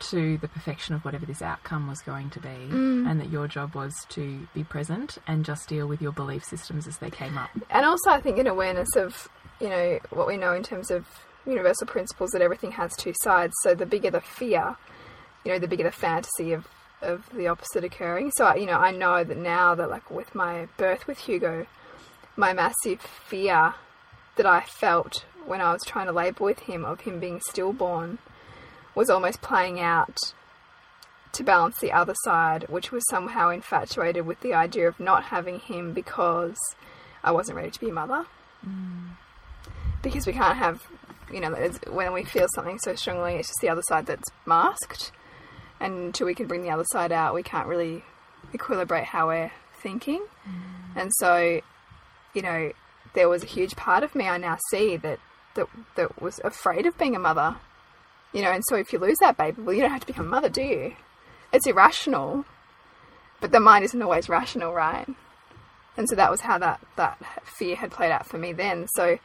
To 0.00 0.38
the 0.38 0.48
perfection 0.48 0.94
of 0.94 1.04
whatever 1.04 1.26
this 1.26 1.42
outcome 1.42 1.88
was 1.88 2.00
going 2.00 2.30
to 2.30 2.40
be, 2.40 2.48
mm. 2.48 3.08
and 3.10 3.20
that 3.20 3.30
your 3.30 3.48
job 3.48 3.74
was 3.74 3.94
to 4.10 4.46
be 4.54 4.64
present 4.64 5.18
and 5.26 5.44
just 5.44 5.68
deal 5.68 5.86
with 5.86 6.00
your 6.00 6.12
belief 6.12 6.44
systems 6.44 6.86
as 6.86 6.98
they 6.98 7.10
came 7.10 7.36
up. 7.36 7.50
and 7.70 7.84
also 7.84 8.10
I 8.10 8.20
think 8.20 8.38
an 8.38 8.46
awareness 8.46 8.94
of 8.96 9.28
you 9.60 9.68
know 9.68 9.98
what 10.10 10.26
we 10.26 10.36
know 10.36 10.54
in 10.54 10.62
terms 10.62 10.90
of 10.90 11.06
universal 11.46 11.86
principles 11.86 12.30
that 12.30 12.42
everything 12.42 12.72
has 12.72 12.94
two 12.96 13.14
sides. 13.22 13.54
So 13.62 13.74
the 13.74 13.86
bigger 13.86 14.10
the 14.10 14.20
fear, 14.20 14.76
you 15.44 15.52
know, 15.52 15.58
the 15.58 15.68
bigger 15.68 15.84
the 15.84 15.92
fantasy 15.92 16.52
of 16.52 16.66
of 17.00 17.28
the 17.32 17.46
opposite 17.48 17.84
occurring. 17.84 18.32
So 18.36 18.44
I- 18.46 18.56
you 18.56 18.66
know, 18.66 18.78
I 18.78 18.90
know 18.90 19.22
that 19.24 19.36
now 19.36 19.74
that 19.74 19.88
like 19.88 20.10
with 20.10 20.34
my 20.34 20.66
birth 20.76 21.06
with 21.06 21.18
Hugo, 21.18 21.66
my 22.36 22.52
massive 22.52 23.00
fear 23.00 23.74
that 24.36 24.46
I 24.46 24.60
felt 24.62 25.24
when 25.46 25.60
I 25.60 25.72
was 25.72 25.82
trying 25.86 26.06
to 26.06 26.12
labour 26.12 26.44
with 26.44 26.60
him 26.60 26.84
of 26.84 27.00
him 27.00 27.18
being 27.18 27.40
stillborn 27.48 28.18
was 28.98 29.08
almost 29.08 29.40
playing 29.40 29.78
out 29.78 30.18
to 31.30 31.44
balance 31.44 31.78
the 31.78 31.92
other 31.92 32.16
side, 32.24 32.68
which 32.68 32.90
was 32.90 33.08
somehow 33.08 33.48
infatuated 33.48 34.26
with 34.26 34.40
the 34.40 34.52
idea 34.52 34.88
of 34.88 34.98
not 34.98 35.22
having 35.24 35.60
him 35.60 35.92
because 35.92 36.58
I 37.22 37.30
wasn't 37.30 37.58
ready 37.58 37.70
to 37.70 37.78
be 37.78 37.90
a 37.90 37.92
mother. 37.92 38.26
Mm. 38.66 39.10
Because 40.02 40.26
we 40.26 40.32
can't 40.32 40.56
have, 40.56 40.82
you 41.32 41.38
know, 41.38 41.52
it's- 41.54 41.78
when 41.88 42.12
we 42.12 42.24
feel 42.24 42.48
something 42.56 42.80
so 42.80 42.96
strongly, 42.96 43.36
it's 43.36 43.46
just 43.46 43.60
the 43.60 43.68
other 43.68 43.82
side 43.82 44.06
that's 44.06 44.28
masked. 44.46 45.12
And 45.78 45.94
until 46.06 46.26
we 46.26 46.34
can 46.34 46.48
bring 46.48 46.62
the 46.62 46.70
other 46.70 46.86
side 46.90 47.12
out, 47.12 47.34
we 47.36 47.44
can't 47.44 47.68
really 47.68 48.02
equilibrate 48.52 49.04
how 49.04 49.28
we're 49.28 49.52
thinking. 49.80 50.26
Mm. 50.44 50.96
And 50.96 51.12
so, 51.14 51.60
you 52.34 52.42
know, 52.42 52.72
there 53.14 53.28
was 53.28 53.44
a 53.44 53.46
huge 53.46 53.76
part 53.76 54.02
of 54.02 54.16
me 54.16 54.28
I 54.28 54.38
now 54.38 54.58
see 54.70 54.96
that, 54.96 55.20
that, 55.54 55.68
that 55.94 56.20
was 56.20 56.40
afraid 56.42 56.84
of 56.84 56.98
being 56.98 57.14
a 57.14 57.20
mother. 57.20 57.58
You 58.32 58.42
know, 58.42 58.50
and 58.50 58.62
so 58.68 58.76
if 58.76 58.92
you 58.92 58.98
lose 58.98 59.16
that 59.20 59.36
baby, 59.36 59.62
well, 59.62 59.74
you 59.74 59.82
don't 59.82 59.90
have 59.90 60.02
to 60.02 60.06
become 60.06 60.26
a 60.26 60.30
mother, 60.30 60.48
do 60.48 60.62
you? 60.62 60.94
It's 61.52 61.66
irrational, 61.66 62.44
but 63.40 63.52
the 63.52 63.60
mind 63.60 63.84
isn't 63.86 64.02
always 64.02 64.28
rational, 64.28 64.72
right? 64.74 65.06
And 65.96 66.08
so 66.08 66.14
that 66.14 66.30
was 66.30 66.42
how 66.42 66.58
that, 66.58 66.80
that 66.96 67.18
fear 67.44 67.74
had 67.76 67.90
played 67.90 68.12
out 68.12 68.26
for 68.26 68.38
me 68.38 68.52
then. 68.52 68.86
So, 68.94 69.18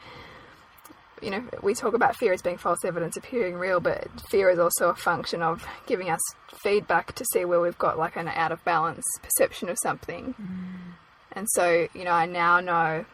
you 1.22 1.30
know, 1.30 1.44
we 1.62 1.74
talk 1.74 1.94
about 1.94 2.16
fear 2.16 2.32
as 2.32 2.42
being 2.42 2.56
false 2.56 2.84
evidence 2.84 3.16
appearing 3.16 3.54
real, 3.54 3.78
but 3.78 4.08
fear 4.28 4.50
is 4.50 4.58
also 4.58 4.88
a 4.88 4.94
function 4.94 5.42
of 5.42 5.64
giving 5.86 6.10
us 6.10 6.20
feedback 6.62 7.14
to 7.14 7.24
see 7.32 7.44
where 7.44 7.60
we've 7.60 7.78
got 7.78 7.98
like 7.98 8.16
an 8.16 8.28
out 8.28 8.52
of 8.52 8.64
balance 8.64 9.04
perception 9.22 9.68
of 9.68 9.78
something. 9.82 10.34
Mm. 10.40 10.94
And 11.32 11.48
so, 11.50 11.88
you 11.94 12.04
know, 12.04 12.12
I 12.12 12.26
now 12.26 12.60
know, 12.60 13.04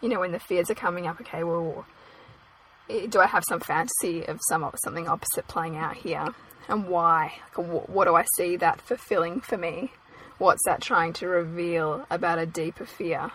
you 0.00 0.08
know, 0.08 0.20
when 0.20 0.32
the 0.32 0.38
fears 0.38 0.70
are 0.70 0.74
coming 0.74 1.06
up, 1.06 1.20
okay, 1.20 1.44
well, 1.44 1.86
do 2.88 3.20
I 3.20 3.26
have 3.26 3.44
some 3.48 3.60
fantasy 3.60 4.24
of 4.26 4.40
some 4.48 4.68
something 4.84 5.08
opposite 5.08 5.48
playing 5.48 5.76
out 5.76 5.96
here, 5.96 6.28
and 6.68 6.88
why? 6.88 7.34
Like, 7.56 7.66
wh- 7.66 7.90
what 7.90 8.06
do 8.06 8.14
I 8.14 8.24
see 8.36 8.56
that 8.56 8.80
fulfilling 8.80 9.40
for 9.40 9.56
me? 9.56 9.92
What's 10.38 10.64
that 10.66 10.82
trying 10.82 11.12
to 11.14 11.28
reveal 11.28 12.06
about 12.10 12.38
a 12.38 12.46
deeper 12.46 12.84
fear 12.84 13.30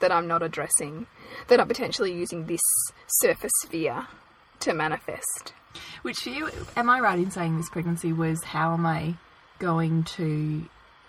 that 0.00 0.12
I'm 0.12 0.28
not 0.28 0.42
addressing? 0.42 1.06
That 1.48 1.60
I'm 1.60 1.68
potentially 1.68 2.12
using 2.12 2.46
this 2.46 2.60
surface 3.06 3.52
fear 3.68 4.06
to 4.60 4.72
manifest. 4.72 5.52
Which 6.02 6.18
for 6.18 6.30
you, 6.30 6.50
am 6.76 6.88
I 6.88 7.00
right 7.00 7.18
in 7.18 7.30
saying 7.30 7.56
this 7.56 7.68
pregnancy 7.68 8.12
was 8.12 8.42
how 8.44 8.72
am 8.72 8.86
I 8.86 9.16
going 9.58 10.04
to 10.04 10.66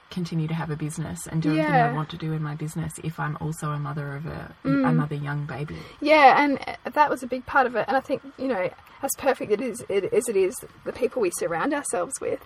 continue 0.09 0.47
to 0.47 0.53
have 0.53 0.69
a 0.69 0.75
business 0.75 1.27
and 1.27 1.41
do 1.41 1.49
everything 1.49 1.71
I 1.71 1.91
want 1.93 2.09
to 2.09 2.17
do 2.17 2.33
in 2.33 2.41
my 2.41 2.55
business 2.55 2.93
if 3.03 3.19
I'm 3.19 3.37
also 3.41 3.71
a 3.71 3.79
mother 3.79 4.15
of 4.15 4.25
a 4.25 4.55
mm. 4.63 4.87
another 4.87 5.15
young 5.15 5.45
baby? 5.45 5.77
Yeah, 6.01 6.41
and 6.43 6.59
that 6.93 7.09
was 7.09 7.23
a 7.23 7.27
big 7.27 7.45
part 7.45 7.67
of 7.67 7.75
it. 7.75 7.85
And 7.87 7.97
I 7.97 7.99
think 7.99 8.21
you 8.37 8.47
know, 8.47 8.69
as 9.03 9.11
perfect 9.17 9.51
it 9.51 9.61
is, 9.61 9.83
it, 9.89 10.05
as 10.13 10.27
it 10.29 10.35
is, 10.35 10.55
the 10.85 10.93
people 10.93 11.21
we 11.21 11.31
surround 11.31 11.73
ourselves 11.73 12.19
with 12.21 12.39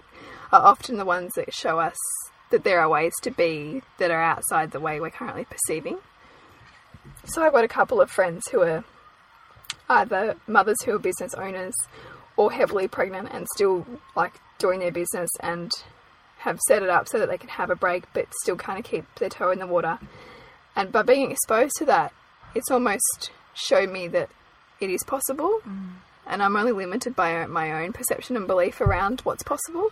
are 0.51 0.61
often 0.61 0.97
the 0.97 1.05
ones 1.05 1.31
that 1.35 1.53
show 1.53 1.79
us 1.79 1.97
that 2.49 2.63
there 2.63 2.81
are 2.81 2.89
ways 2.89 3.13
to 3.21 3.31
be 3.31 3.81
that 3.97 4.11
are 4.11 4.21
outside 4.21 4.71
the 4.71 4.79
way 4.79 4.99
we're 4.99 5.09
currently 5.09 5.45
perceiving. 5.45 5.97
So 7.25 7.43
I've 7.43 7.53
got 7.53 7.63
a 7.63 7.69
couple 7.69 8.01
of 8.01 8.11
friends 8.11 8.43
who 8.51 8.61
are 8.61 8.83
either 9.89 10.35
mothers 10.47 10.81
who 10.83 10.95
are 10.95 10.99
business 10.99 11.33
owners 11.33 11.73
or 12.37 12.51
heavily 12.51 12.87
pregnant 12.87 13.29
and 13.31 13.47
still 13.53 13.85
like 14.15 14.33
doing 14.57 14.79
their 14.79 14.91
business 14.91 15.29
and 15.41 15.71
have 16.41 16.59
set 16.67 16.81
it 16.83 16.89
up 16.89 17.07
so 17.07 17.19
that 17.19 17.29
they 17.29 17.37
can 17.37 17.49
have 17.49 17.69
a 17.69 17.75
break 17.75 18.03
but 18.13 18.27
still 18.41 18.55
kind 18.55 18.79
of 18.79 18.85
keep 18.85 19.05
their 19.15 19.29
toe 19.29 19.51
in 19.51 19.59
the 19.59 19.67
water. 19.67 19.99
And 20.75 20.91
by 20.91 21.03
being 21.03 21.31
exposed 21.31 21.75
to 21.77 21.85
that, 21.85 22.13
it's 22.55 22.71
almost 22.71 23.31
showed 23.53 23.91
me 23.91 24.07
that 24.09 24.29
it 24.79 24.89
is 24.89 25.03
possible, 25.03 25.59
mm. 25.67 25.91
and 26.25 26.41
I'm 26.41 26.55
only 26.55 26.71
limited 26.71 27.15
by 27.15 27.45
my 27.45 27.83
own 27.83 27.93
perception 27.93 28.35
and 28.35 28.47
belief 28.47 28.81
around 28.81 29.21
what's 29.21 29.43
possible. 29.43 29.89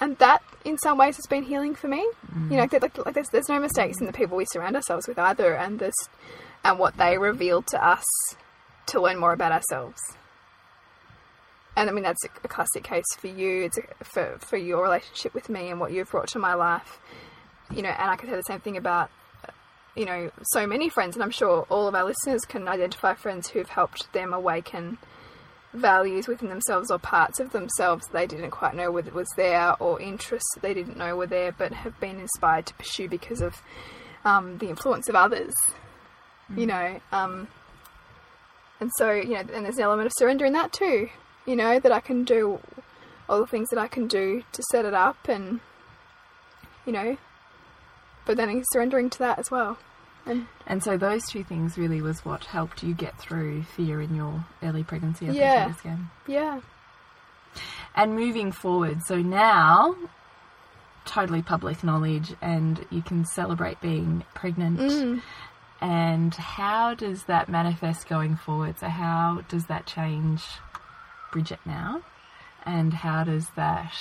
And 0.00 0.18
that, 0.18 0.42
in 0.64 0.76
some 0.78 0.98
ways, 0.98 1.16
has 1.16 1.26
been 1.26 1.44
healing 1.44 1.74
for 1.74 1.88
me. 1.88 2.06
Mm. 2.34 2.50
You 2.50 2.56
know, 2.56 2.68
like, 2.70 2.98
like 2.98 3.14
there's, 3.14 3.28
there's 3.30 3.48
no 3.48 3.60
mistakes 3.60 4.00
in 4.00 4.06
the 4.06 4.12
people 4.12 4.36
we 4.36 4.44
surround 4.46 4.76
ourselves 4.76 5.08
with 5.08 5.18
either, 5.18 5.54
and 5.54 5.78
this 5.78 5.94
and 6.64 6.78
what 6.78 6.96
they 6.96 7.16
reveal 7.16 7.62
to 7.62 7.86
us 7.86 8.04
to 8.86 9.00
learn 9.00 9.18
more 9.18 9.32
about 9.32 9.52
ourselves. 9.52 10.00
And 11.76 11.90
I 11.90 11.92
mean, 11.92 12.04
that's 12.04 12.24
a, 12.24 12.28
classic 12.48 12.84
case 12.84 13.04
for 13.18 13.26
you. 13.26 13.64
It's 13.64 13.78
a, 13.78 14.04
for 14.04 14.36
for 14.38 14.56
your 14.56 14.82
relationship 14.82 15.34
with 15.34 15.48
me 15.48 15.70
and 15.70 15.80
what 15.80 15.92
you've 15.92 16.10
brought 16.10 16.28
to 16.28 16.38
my 16.38 16.54
life. 16.54 17.00
You 17.74 17.82
know, 17.82 17.88
and 17.88 18.10
I 18.10 18.16
could 18.16 18.28
say 18.28 18.36
the 18.36 18.42
same 18.42 18.60
thing 18.60 18.76
about 18.76 19.10
you 19.96 20.04
know, 20.04 20.30
so 20.42 20.66
many 20.66 20.88
friends, 20.88 21.14
and 21.14 21.22
I'm 21.22 21.30
sure 21.30 21.66
all 21.70 21.86
of 21.86 21.94
our 21.94 22.04
listeners 22.04 22.44
can 22.44 22.66
identify 22.66 23.14
friends 23.14 23.48
who've 23.48 23.68
helped 23.68 24.12
them 24.12 24.34
awaken 24.34 24.98
values 25.74 26.28
within 26.28 26.48
themselves 26.48 26.90
or 26.90 26.98
parts 26.98 27.40
of 27.40 27.50
themselves 27.50 28.06
they 28.12 28.26
didn't 28.26 28.52
quite 28.52 28.74
know 28.74 28.92
whether 28.92 29.08
it 29.08 29.14
was 29.14 29.28
there 29.36 29.74
or 29.82 30.00
interests 30.00 30.48
they 30.62 30.72
didn't 30.72 30.96
know 30.96 31.16
were 31.16 31.26
there 31.26 31.50
but 31.50 31.72
have 31.72 31.98
been 31.98 32.20
inspired 32.20 32.64
to 32.64 32.72
pursue 32.74 33.08
because 33.08 33.40
of 33.40 33.60
um, 34.24 34.56
the 34.58 34.68
influence 34.68 35.08
of 35.08 35.16
others 35.16 35.52
you 36.56 36.64
know 36.64 37.00
um, 37.10 37.48
and 38.78 38.90
so 38.96 39.10
you 39.10 39.30
know 39.30 39.40
and 39.52 39.64
there's 39.64 39.76
an 39.76 39.82
element 39.82 40.06
of 40.06 40.12
surrender 40.16 40.44
in 40.44 40.52
that 40.52 40.72
too 40.72 41.08
you 41.46 41.56
know 41.56 41.78
that 41.78 41.92
i 41.92 42.00
can 42.00 42.24
do 42.24 42.58
all 43.28 43.38
the 43.40 43.46
things 43.46 43.68
that 43.70 43.78
i 43.78 43.86
can 43.88 44.06
do 44.06 44.42
to 44.52 44.62
set 44.70 44.84
it 44.84 44.94
up 44.94 45.28
and 45.28 45.60
you 46.86 46.92
know 46.92 47.16
but 48.26 48.36
then 48.36 48.62
surrendering 48.72 49.10
to 49.10 49.18
that 49.18 49.38
as 49.38 49.50
well 49.50 49.78
and 50.26 50.46
And 50.66 50.82
so 50.82 50.96
those 50.96 51.22
two 51.30 51.44
things 51.44 51.76
really 51.76 52.00
was 52.00 52.24
what 52.24 52.44
helped 52.44 52.82
you 52.82 52.94
get 52.94 53.18
through 53.18 53.62
fear 53.64 54.00
in 54.00 54.14
your 54.14 54.44
early 54.62 54.82
pregnancy 54.82 55.28
up 55.28 55.34
Yeah. 55.34 55.72
game. 55.82 56.10
yeah 56.26 56.60
And 57.94 58.14
moving 58.16 58.50
forward, 58.50 59.02
so 59.06 59.16
now 59.18 59.94
totally 61.04 61.42
public 61.42 61.84
knowledge 61.84 62.34
and 62.40 62.86
you 62.90 63.02
can 63.02 63.26
celebrate 63.26 63.78
being 63.82 64.24
pregnant. 64.34 64.80
Mm. 64.80 65.22
And 65.82 66.34
how 66.34 66.94
does 66.94 67.24
that 67.24 67.50
manifest 67.50 68.08
going 68.08 68.36
forward? 68.36 68.78
So 68.80 68.88
how 68.88 69.42
does 69.50 69.66
that 69.66 69.84
change 69.84 70.42
Bridget 71.34 71.58
now? 71.66 72.00
And 72.64 72.94
how 72.94 73.24
does 73.24 73.48
that 73.56 73.92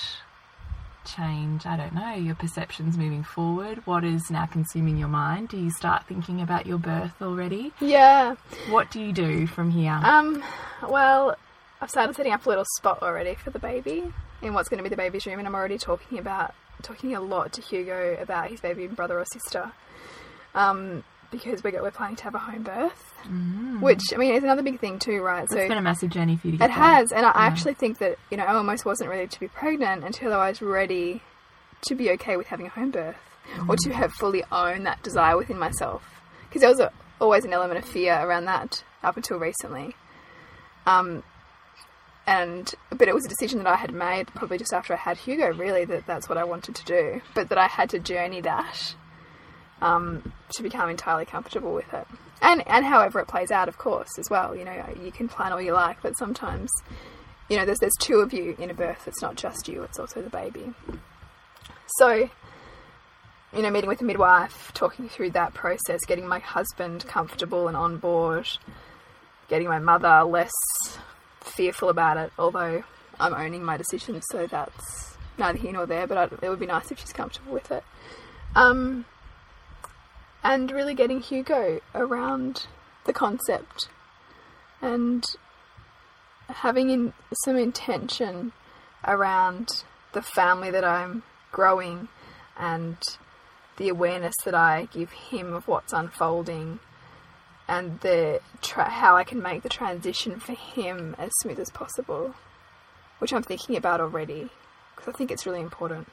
change, 1.04 1.66
I 1.66 1.76
don't 1.76 1.94
know, 1.96 2.14
your 2.14 2.36
perceptions 2.36 2.96
moving 2.96 3.24
forward? 3.24 3.86
What 3.88 4.04
is 4.04 4.30
now 4.30 4.46
consuming 4.46 4.98
your 4.98 5.08
mind? 5.08 5.50
Do 5.50 5.58
you 5.58 5.72
start 5.72 6.06
thinking 6.08 6.42
about 6.42 6.68
your 6.68 6.78
birth 6.78 7.20
already? 7.22 7.74
yeah 7.82 8.36
What 8.70 8.92
do 8.92 9.02
you 9.02 9.12
do 9.12 9.48
from 9.48 9.72
here? 9.72 10.00
Um, 10.04 10.44
well, 10.88 11.36
I've 11.82 11.90
started 11.90 12.16
setting 12.16 12.34
up 12.34 12.46
a 12.46 12.50
little 12.50 12.66
spot 12.78 13.02
already 13.02 13.34
for 13.34 13.50
the 13.50 13.60
baby 13.60 14.14
in 14.44 14.54
what's 14.54 14.70
going 14.70 14.78
to 14.78 14.84
be 14.84 14.90
the 14.90 14.96
baby's 14.96 15.26
room, 15.26 15.40
and 15.40 15.48
I'm 15.48 15.56
already 15.56 15.80
talking 15.80 16.20
about 16.20 16.54
talking 16.84 17.16
a 17.16 17.22
lot 17.22 17.52
to 17.54 17.62
Hugo 17.62 18.16
about 18.22 18.50
his 18.52 18.62
baby 18.62 18.86
brother 18.86 19.20
or 19.20 19.26
sister. 19.26 19.72
Um, 20.54 21.04
because 21.32 21.64
we're 21.64 21.82
we're 21.82 21.90
planning 21.90 22.16
to 22.18 22.24
have 22.26 22.36
a 22.36 22.40
home 22.40 22.62
birth, 22.62 23.13
which 23.82 24.02
I 24.14 24.18
mean 24.18 24.34
is 24.36 24.44
another 24.44 24.62
big 24.64 24.80
thing 24.80 25.00
too, 25.00 25.22
right? 25.22 25.50
So 25.50 25.58
it's 25.58 25.68
been 25.70 25.78
a 25.78 25.82
massive 25.82 26.10
journey 26.10 26.38
for 26.38 26.48
you 26.48 26.54
to 26.54 26.58
get 26.60 26.70
It 26.70 26.74
has, 26.74 27.10
there. 27.10 27.20
and 27.20 27.28
I 27.28 27.32
actually 27.48 27.74
think 27.74 27.98
that 28.00 28.18
you 28.30 28.38
know 28.38 28.44
I 28.44 28.54
almost 28.56 28.86
wasn't 28.86 29.10
ready 29.10 29.28
to 29.28 29.40
be 29.40 29.48
pregnant 29.48 30.04
until 30.04 30.34
I 30.34 30.50
was 30.50 30.62
ready 30.62 31.22
to 31.88 31.96
be 31.96 32.12
okay 32.12 32.38
with 32.38 32.48
having 32.48 32.66
a 32.68 32.70
home 32.70 32.92
birth 32.92 33.18
or 33.68 33.76
to 33.84 33.94
have 33.94 34.14
fully 34.14 34.44
owned 34.52 34.86
that 34.86 35.04
desire 35.04 35.36
within 35.38 35.58
myself. 35.60 36.04
Because 36.48 36.62
there 36.62 36.70
was 36.70 36.80
a, 36.80 36.92
always 37.20 37.44
an 37.46 37.52
element 37.54 37.78
of 37.80 37.86
fear 37.86 38.14
around 38.22 38.46
that 38.46 38.84
up 39.04 39.18
until 39.18 39.38
recently. 39.38 39.96
Um, 40.86 41.24
and 42.26 42.74
but 42.90 43.08
it 43.10 43.14
was 43.14 43.26
a 43.26 43.30
decision 43.30 43.60
that 43.60 43.68
I 43.68 43.76
had 43.76 43.94
made 43.94 44.28
probably 44.30 44.58
just 44.58 44.72
after 44.74 44.94
I 44.94 44.98
had 44.98 45.18
Hugo. 45.18 45.52
Really, 45.54 45.84
that 45.86 46.06
that's 46.06 46.30
what 46.30 46.38
I 46.38 46.44
wanted 46.46 46.76
to 46.76 46.86
do, 46.86 47.22
but 47.34 47.50
that 47.50 47.58
I 47.58 47.68
had 47.68 47.90
to 47.90 48.00
journey 48.00 48.40
that 48.42 48.96
um, 49.84 50.34
to 50.54 50.64
become 50.64 50.90
entirely 50.90 51.26
comfortable 51.26 51.74
with 51.74 51.94
it. 51.94 52.08
And 52.42 52.66
and 52.68 52.86
however 52.86 53.20
it 53.20 53.28
plays 53.28 53.52
out, 53.52 53.68
of 53.68 53.78
course, 53.78 54.18
as 54.18 54.30
well. 54.30 54.56
You 54.56 54.66
know, 54.66 54.96
you 55.04 55.12
can 55.12 55.28
plan 55.28 55.52
all 55.52 55.62
you 55.62 55.74
like, 55.74 56.02
but 56.02 56.18
sometimes, 56.18 56.72
you 57.50 57.58
know, 57.58 57.66
there's 57.66 57.80
there's 57.80 57.96
two 58.00 58.16
of 58.16 58.34
you 58.34 58.56
in 58.58 58.70
a 58.70 58.74
birth. 58.74 59.08
It's 59.08 59.22
not 59.22 59.36
just 59.36 59.68
you; 59.68 59.84
it's 59.84 60.00
also 60.00 60.22
the 60.22 60.30
baby. 60.30 60.74
So, 61.98 62.30
you 63.54 63.62
know, 63.62 63.70
meeting 63.70 63.90
with 63.90 64.02
a 64.02 64.06
midwife, 64.06 64.72
talking 64.74 65.10
through 65.10 65.32
that 65.32 65.54
process, 65.54 66.00
getting 66.08 66.28
my 66.28 66.40
husband 66.40 67.06
comfortable 67.06 67.68
and 67.68 67.78
on 67.78 67.98
board, 67.98 68.48
getting 69.50 69.68
my 69.68 69.80
mother 69.80 70.24
less 70.24 70.52
fearful 71.42 71.90
about 71.90 72.18
it. 72.18 72.32
Although 72.40 72.84
I'm 73.20 73.34
owning 73.34 73.64
my 73.64 73.78
decision, 73.78 74.22
so 74.32 74.48
that's 74.48 75.18
neither 75.38 75.58
here 75.58 75.74
nor 75.74 75.86
there. 75.86 76.08
But 76.08 76.18
I, 76.18 76.24
it 76.46 76.50
would 76.50 76.60
be 76.60 76.68
nice 76.68 76.90
if 76.92 77.00
she's 77.00 77.14
comfortable 77.14 77.54
with 77.54 77.72
it. 77.72 77.84
Um, 78.56 79.06
and 80.44 80.72
really 80.72 80.94
getting 80.94 81.22
Hugo 81.22 81.80
around 81.96 82.68
the 83.06 83.14
concept 83.14 83.88
and 84.82 85.24
having 86.48 86.90
in, 86.90 87.14
some 87.46 87.58
intention 87.58 88.52
around 89.06 89.84
the 90.14 90.22
family 90.22 90.70
that 90.72 90.84
I'm 90.84 91.24
growing 91.52 92.10
and 92.58 92.98
the 93.78 93.90
awareness 93.90 94.36
that 94.44 94.54
I 94.54 94.88
give 94.92 95.12
him 95.12 95.54
of 95.54 95.68
what's 95.68 95.94
unfolding 95.94 96.80
and 97.68 98.00
the 98.02 98.42
how 98.72 99.16
I 99.16 99.24
can 99.24 99.42
make 99.42 99.64
the 99.64 99.70
transition 99.70 100.40
for 100.40 100.54
him 100.54 101.16
as 101.18 101.32
smooth 101.42 101.60
as 101.60 101.72
possible, 101.72 102.36
which 103.20 103.34
I'm 103.34 103.44
thinking 103.44 103.78
about 103.78 104.02
already 104.02 104.50
because 104.96 105.14
I 105.14 105.18
think 105.18 105.32
it's 105.32 105.46
really 105.46 105.62
important. 105.62 106.08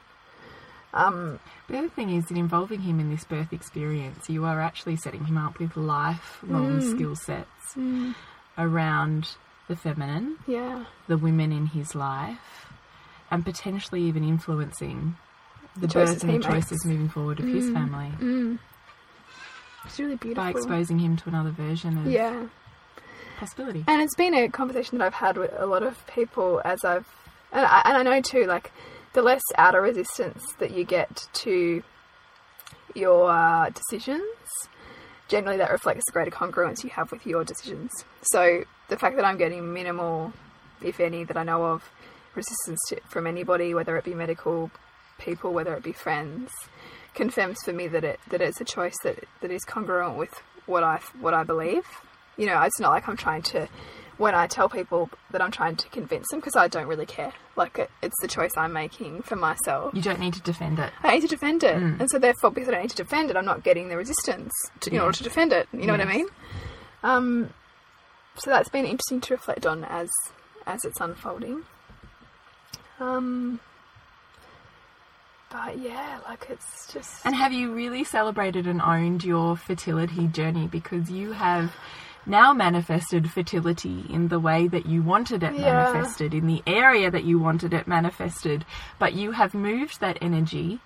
Um, 0.93 1.39
The 1.67 1.77
other 1.77 1.89
thing 1.89 2.09
is 2.09 2.25
that 2.25 2.37
involving 2.37 2.81
him 2.81 2.99
in 2.99 3.09
this 3.09 3.23
birth 3.23 3.53
experience, 3.53 4.29
you 4.29 4.43
are 4.45 4.59
actually 4.59 4.97
setting 4.97 5.25
him 5.25 5.37
up 5.37 5.57
with 5.59 5.77
lifelong 5.77 6.81
Mm. 6.81 6.91
skill 6.95 7.15
sets 7.15 7.77
around 8.57 9.29
the 9.67 9.75
feminine, 9.75 10.37
yeah, 10.47 10.83
the 11.07 11.17
women 11.17 11.51
in 11.53 11.67
his 11.67 11.95
life, 11.95 12.65
and 13.29 13.45
potentially 13.45 14.01
even 14.03 14.23
influencing 14.23 15.15
the, 15.75 15.81
The 15.81 15.87
choices 15.87 16.15
birth 16.15 16.23
and 16.25 16.43
the 16.43 16.47
choices 16.47 16.71
makes. 16.71 16.85
moving 16.85 17.09
forward 17.09 17.39
of 17.39 17.45
his 17.45 17.69
family 17.69 18.11
it's 19.85 19.97
really 19.97 20.15
beautiful. 20.17 20.43
by 20.43 20.49
exposing 20.49 20.99
him 20.99 21.15
to 21.17 21.29
another 21.29 21.51
version 21.51 21.97
of 21.97 22.05
yeah. 22.07 22.47
possibility. 23.39 23.83
And 23.87 24.01
it's 24.01 24.15
been 24.15 24.33
a 24.33 24.49
conversation 24.49 24.97
that 24.97 25.05
I've 25.05 25.13
had 25.13 25.37
with 25.37 25.51
a 25.57 25.65
lot 25.65 25.83
of 25.83 26.05
people 26.07 26.61
as 26.65 26.83
I've, 26.83 27.07
and 27.53 27.65
I, 27.65 27.81
and 27.85 27.97
I 27.97 28.03
know 28.03 28.21
too, 28.21 28.43
like 28.45 28.71
the 29.13 29.21
less 29.21 29.41
outer 29.57 29.81
resistance 29.81 30.41
that 30.59 30.71
you 30.71 30.83
get 30.83 31.27
to 31.33 31.83
your 32.95 33.31
uh, 33.31 33.69
decisions, 33.69 34.23
generally 35.27 35.57
that 35.57 35.71
reflects 35.71 36.03
the 36.05 36.11
greater 36.11 36.31
congruence 36.31 36.83
you 36.83 36.89
have 36.89 37.11
with 37.11 37.25
your 37.25 37.43
decisions. 37.43 37.91
So 38.21 38.63
the 38.89 38.97
fact 38.97 39.15
that 39.15 39.25
I'm 39.25 39.37
getting 39.37 39.73
minimal, 39.73 40.33
if 40.83 40.99
any, 40.99 41.23
that 41.23 41.37
I 41.37 41.43
know 41.43 41.65
of, 41.65 41.89
resistance 42.35 42.79
to, 42.89 43.01
from 43.09 43.27
anybody, 43.27 43.73
whether 43.73 43.97
it 43.97 44.05
be 44.05 44.13
medical 44.13 44.71
people, 45.19 45.53
whether 45.53 45.75
it 45.75 45.83
be 45.83 45.91
friends, 45.91 46.51
confirms 47.13 47.57
for 47.63 47.73
me 47.73 47.87
that 47.87 48.03
it 48.03 48.19
that 48.29 48.41
it's 48.41 48.61
a 48.61 48.65
choice 48.65 48.95
that 49.03 49.25
that 49.41 49.51
is 49.51 49.63
congruent 49.65 50.17
with 50.17 50.33
what 50.65 50.83
I 50.83 50.99
what 51.19 51.33
I 51.33 51.43
believe. 51.43 51.83
You 52.37 52.45
know, 52.45 52.61
it's 52.61 52.79
not 52.79 52.91
like 52.91 53.07
I'm 53.07 53.17
trying 53.17 53.41
to 53.43 53.67
when 54.21 54.35
I 54.35 54.45
tell 54.47 54.69
people 54.69 55.09
that 55.31 55.41
I'm 55.41 55.51
trying 55.51 55.75
to 55.77 55.89
convince 55.89 56.27
them 56.29 56.39
because 56.39 56.55
I 56.55 56.67
don't 56.67 56.87
really 56.87 57.05
care. 57.05 57.33
Like 57.55 57.79
it, 57.79 57.89
it's 58.01 58.15
the 58.21 58.27
choice 58.27 58.51
I'm 58.55 58.71
making 58.73 59.23
for 59.23 59.35
myself. 59.35 59.93
You 59.93 60.01
don't 60.01 60.19
need 60.19 60.33
to 60.35 60.41
defend 60.41 60.77
it. 60.79 60.91
I 61.03 61.15
need 61.15 61.21
to 61.21 61.27
defend 61.27 61.63
it, 61.63 61.75
and 61.75 62.09
so 62.09 62.19
therefore, 62.19 62.51
because 62.51 62.69
I 62.69 62.71
don't 62.73 62.81
need 62.83 62.91
to 62.91 62.95
defend 63.05 63.29
it, 63.31 63.35
I'm 63.35 63.45
not 63.45 63.63
getting 63.63 63.89
the 63.89 63.97
resistance 63.97 64.51
to, 64.81 64.89
in 64.89 64.95
Yeah. 64.97 65.03
order 65.03 65.17
to 65.17 65.23
defend 65.23 65.51
it. 65.53 65.67
You 65.73 65.85
know 65.87 65.93
what 65.93 66.01
I 66.01 66.05
mean? 66.05 66.27
Um, 67.03 67.49
so 68.37 68.49
that's 68.51 68.69
been 68.69 68.85
interesting 68.85 69.21
to 69.21 69.33
reflect 69.33 69.65
on 69.65 69.83
as 69.85 70.09
as 70.67 70.85
it's 70.85 71.01
unfolding. 71.01 71.63
Um, 72.99 73.59
but 75.51 75.79
yeah, 75.79 76.19
like 76.27 76.45
it's 76.49 76.91
just 76.93 77.25
And 77.25 77.35
have 77.35 77.51
you 77.51 77.73
really 77.73 78.03
celebrated 78.03 78.67
and 78.67 78.81
owned 78.81 79.23
your 79.23 79.57
fertility 79.57 80.27
journey 80.27 80.67
because 80.67 81.09
you 81.11 81.31
have 81.33 81.73
now 82.25 82.53
manifested 82.53 83.29
fertility 83.31 84.05
in 84.09 84.27
the 84.27 84.39
way 84.39 84.67
that 84.67 84.85
you 84.85 85.01
wanted 85.01 85.43
it 85.43 85.53
Yeah. 85.53 85.73
manifested, 85.73 86.33
in 86.33 86.47
the 86.47 86.61
area 86.67 87.09
that 87.09 87.23
you 87.23 87.39
wanted 87.39 87.73
it 87.73 87.87
manifested, 87.87 88.65
but 88.99 89.13
you 89.13 89.31
have 89.31 89.53
moved 89.53 89.99
that 90.01 90.17
energy 90.21 90.79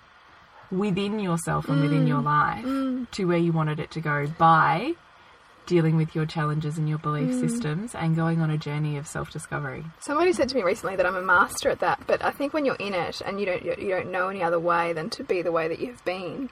within 0.70 1.18
yourself 1.20 1.68
and 1.68 1.80
within 1.82 2.04
Mm. 2.04 2.08
your 2.08 2.20
life 2.22 3.10
to 3.12 3.24
where 3.26 3.38
you 3.38 3.52
wanted 3.52 3.78
it 3.78 3.90
to 3.92 4.00
go 4.00 4.26
by 4.38 4.94
dealing 5.66 5.96
with 5.96 6.14
your 6.14 6.26
challenges 6.26 6.78
and 6.78 6.88
your 6.88 6.98
belief 6.98 7.30
Mm. 7.30 7.40
systems 7.40 7.94
and 7.94 8.14
going 8.16 8.40
on 8.40 8.50
a 8.50 8.56
journey 8.58 8.96
of 8.96 9.06
self-discovery. 9.06 9.84
Somebody 10.00 10.32
said 10.32 10.48
to 10.50 10.56
me 10.56 10.62
recently 10.62 10.94
that 10.96 11.04
I'm 11.06 11.16
a 11.16 11.22
master 11.22 11.70
at 11.70 11.80
that, 11.80 12.00
but 12.06 12.24
I 12.24 12.30
think 12.30 12.54
when 12.54 12.64
you're 12.64 12.76
in 12.76 12.94
it 12.94 13.20
and 13.24 13.38
you 13.40 13.46
don't 13.46 13.64
you 13.64 13.88
don't 13.90 14.10
know 14.12 14.28
any 14.28 14.42
other 14.42 14.60
way 14.60 14.92
than 14.92 15.10
to 15.10 15.24
be 15.24 15.42
the 15.42 15.50
way 15.52 15.66
that 15.68 15.80
you've 15.80 16.04
been, 16.04 16.50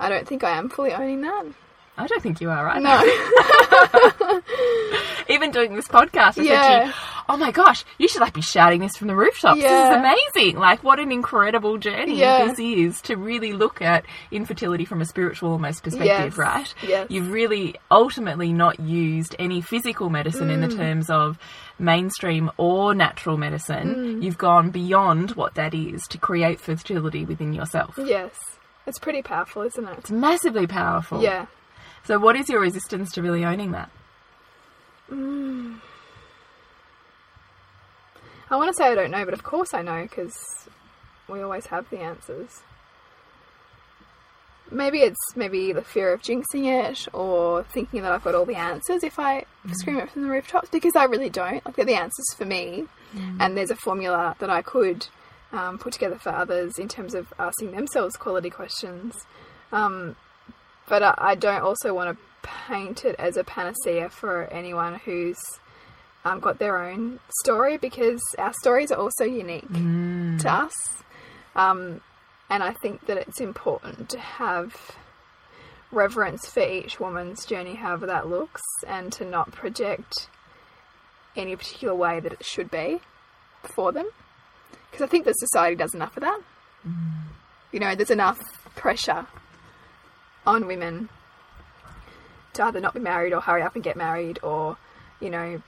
I 0.00 0.08
don't 0.08 0.26
think 0.26 0.42
I 0.42 0.56
am 0.58 0.68
fully 0.70 0.92
owning 0.94 1.20
that. 1.22 1.44
I 1.96 2.06
don't 2.08 2.22
think 2.22 2.40
you 2.40 2.50
are 2.50 2.64
right. 2.64 2.82
No, 2.82 4.40
even 5.28 5.50
doing 5.50 5.74
this 5.74 5.86
podcast, 5.88 6.38
I 6.38 6.44
said 6.46 6.80
to 6.80 6.86
you, 6.86 6.92
"Oh 7.28 7.36
my 7.36 7.50
gosh, 7.52 7.84
you 7.98 8.08
should 8.08 8.20
like 8.20 8.34
be 8.34 8.40
shouting 8.42 8.80
this 8.80 8.96
from 8.96 9.08
the 9.08 9.14
rooftops. 9.16 9.60
Yeah. 9.60 9.68
This 9.68 9.90
is 9.90 9.96
amazing! 10.36 10.58
Like, 10.58 10.82
what 10.82 10.98
an 10.98 11.12
incredible 11.12 11.78
journey 11.78 12.18
Yeah. 12.18 12.46
this 12.48 12.58
is 12.58 13.00
to 13.02 13.16
really 13.16 13.52
look 13.52 13.80
at 13.80 14.04
infertility 14.30 14.84
from 14.84 15.00
a 15.00 15.04
spiritual 15.04 15.52
almost 15.52 15.82
perspective, 15.84 16.32
Yes. 16.32 16.36
right? 16.36 16.74
Yes. 16.82 17.06
You've 17.10 17.30
really 17.30 17.76
ultimately 17.90 18.52
not 18.52 18.80
used 18.80 19.34
any 19.38 19.60
physical 19.60 20.10
medicine 20.10 20.50
in 20.50 20.60
Mm. 20.60 20.70
the 20.70 20.76
terms 20.76 21.10
of 21.10 21.38
mainstream 21.78 22.50
or 22.56 22.94
natural 22.94 23.36
medicine. 23.36 23.94
Mm. 24.18 24.22
You've 24.22 24.38
gone 24.38 24.70
beyond 24.70 25.32
what 25.32 25.54
that 25.54 25.74
is 25.74 26.02
to 26.08 26.18
create 26.18 26.60
fertility 26.60 27.24
within 27.24 27.52
yourself. 27.52 27.98
yes, 28.02 28.32
it's 28.86 28.98
pretty 28.98 29.22
powerful, 29.22 29.62
isn't 29.62 29.84
it? 29.88 29.98
It's 29.98 30.10
massively 30.10 30.66
powerful. 30.66 31.22
Yeah, 31.22 31.46
So, 32.06 32.18
what 32.18 32.36
is 32.36 32.48
your 32.48 32.60
resistance 32.60 33.12
to 33.12 33.22
really 33.22 33.44
owning 33.44 33.72
that? 33.72 33.90
I 38.50 38.56
want 38.56 38.68
to 38.68 38.74
say 38.74 38.88
I 38.88 38.94
don't 38.94 39.10
know, 39.10 39.24
but 39.24 39.34
of 39.34 39.42
course 39.42 39.72
I 39.74 39.82
know 39.82 40.02
because 40.02 40.68
we 41.28 41.40
always 41.40 41.66
have 41.66 41.88
the 41.90 41.98
answers. 42.00 42.60
Maybe 44.70 45.00
it's 45.00 45.18
maybe 45.36 45.72
the 45.72 45.82
fear 45.82 46.12
of 46.12 46.22
jinxing 46.22 46.66
it 46.66 47.06
or 47.14 47.64
thinking 47.64 48.02
that 48.02 48.12
I've 48.12 48.24
got 48.24 48.34
all 48.34 48.46
the 48.46 48.56
answers 48.56 49.02
if 49.02 49.18
I 49.18 49.44
scream 49.72 49.98
it 49.98 50.10
from 50.10 50.22
the 50.22 50.28
rooftops 50.28 50.70
because 50.70 50.96
I 50.96 51.04
really 51.04 51.30
don't. 51.30 51.64
Like 51.64 51.76
they're 51.76 51.84
the 51.84 51.94
answers 51.94 52.34
for 52.36 52.44
me, 52.44 52.86
and 53.40 53.56
there's 53.56 53.70
a 53.70 53.76
formula 53.76 54.36
that 54.38 54.50
I 54.50 54.62
could 54.62 55.06
um, 55.52 55.78
put 55.78 55.92
together 55.92 56.16
for 56.16 56.30
others 56.30 56.78
in 56.78 56.88
terms 56.88 57.14
of 57.14 57.32
asking 57.38 57.72
themselves 57.72 58.16
quality 58.16 58.50
questions. 58.50 59.14
Um, 59.72 60.16
but 60.88 61.02
I, 61.02 61.14
I 61.16 61.34
don't 61.34 61.62
also 61.62 61.94
want 61.94 62.16
to 62.16 62.24
paint 62.68 63.04
it 63.04 63.16
as 63.18 63.36
a 63.36 63.44
panacea 63.44 64.10
for 64.10 64.44
anyone 64.44 65.00
who's 65.04 65.38
um, 66.24 66.40
got 66.40 66.58
their 66.58 66.78
own 66.78 67.20
story 67.40 67.76
because 67.76 68.20
our 68.38 68.52
stories 68.60 68.90
are 68.90 68.98
also 68.98 69.24
unique 69.24 69.68
to 70.38 70.52
us. 70.52 70.74
Um, 71.54 72.00
and 72.50 72.62
I 72.62 72.72
think 72.72 73.06
that 73.06 73.16
it's 73.16 73.40
important 73.40 74.08
to 74.10 74.18
have 74.18 74.74
reverence 75.90 76.46
for 76.46 76.60
each 76.60 76.98
woman's 76.98 77.44
journey, 77.46 77.74
however 77.74 78.06
that 78.06 78.28
looks, 78.28 78.62
and 78.86 79.12
to 79.12 79.24
not 79.24 79.52
project 79.52 80.28
any 81.36 81.56
particular 81.56 81.94
way 81.94 82.20
that 82.20 82.32
it 82.32 82.44
should 82.44 82.70
be 82.70 83.00
for 83.62 83.92
them. 83.92 84.08
Because 84.90 85.04
I 85.04 85.08
think 85.08 85.24
that 85.24 85.38
society 85.38 85.76
does 85.76 85.94
enough 85.94 86.16
of 86.16 86.22
that. 86.22 86.40
You 87.72 87.80
know, 87.80 87.94
there's 87.94 88.10
enough 88.10 88.40
pressure 88.76 89.26
on 90.46 90.66
women 90.66 91.08
to 92.54 92.64
either 92.64 92.80
not 92.80 92.94
be 92.94 93.00
married 93.00 93.32
or 93.32 93.40
hurry 93.40 93.62
up 93.62 93.74
and 93.74 93.84
get 93.84 93.96
married 93.96 94.38
or, 94.42 94.76
you 95.20 95.30
know, 95.30 95.60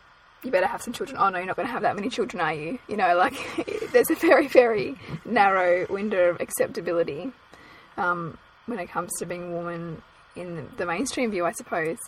you 0.42 0.50
better 0.50 0.66
have 0.66 0.82
some 0.82 0.92
children. 0.92 1.18
Oh 1.20 1.28
no, 1.28 1.38
you're 1.38 1.46
not 1.46 1.56
going 1.56 1.66
to 1.66 1.72
have 1.72 1.82
that 1.82 1.96
many 1.96 2.08
children, 2.08 2.40
are 2.40 2.54
you? 2.54 2.78
You 2.88 2.96
know, 2.96 3.16
like 3.18 3.34
there's 3.92 4.10
a 4.10 4.14
very, 4.14 4.48
very 4.48 4.96
narrow 5.24 5.86
window 5.90 6.30
of 6.30 6.40
acceptability 6.40 7.32
um, 7.96 8.38
when 8.66 8.78
it 8.78 8.86
comes 8.88 9.12
to 9.18 9.26
being 9.26 9.52
a 9.52 9.56
woman 9.56 10.02
in 10.34 10.68
the 10.76 10.86
mainstream 10.86 11.30
view, 11.30 11.44
I 11.44 11.52
suppose. 11.52 11.98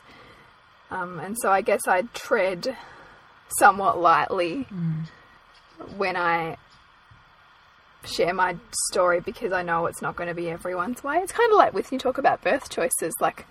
Um, 0.91 1.19
and 1.19 1.37
so 1.41 1.51
I 1.51 1.61
guess 1.61 1.81
I 1.87 2.03
tread 2.15 2.77
somewhat 3.59 3.99
lightly 3.99 4.67
when 5.97 6.17
I 6.17 6.57
share 8.05 8.33
my 8.33 8.57
story 8.91 9.21
because 9.21 9.53
I 9.53 9.63
know 9.63 9.87
it's 9.87 10.01
not 10.03 10.17
going 10.17 10.29
to 10.29 10.35
be 10.35 10.49
everyone's 10.49 11.03
way. 11.05 11.19
It's 11.19 11.33
kind 11.33 11.51
of 11.53 11.59
like 11.59 11.75
with 11.75 11.93
you 11.93 11.99
talk 11.99 12.19
about 12.19 12.43
birth 12.43 12.71
choices, 12.71 13.13
like 13.21 13.47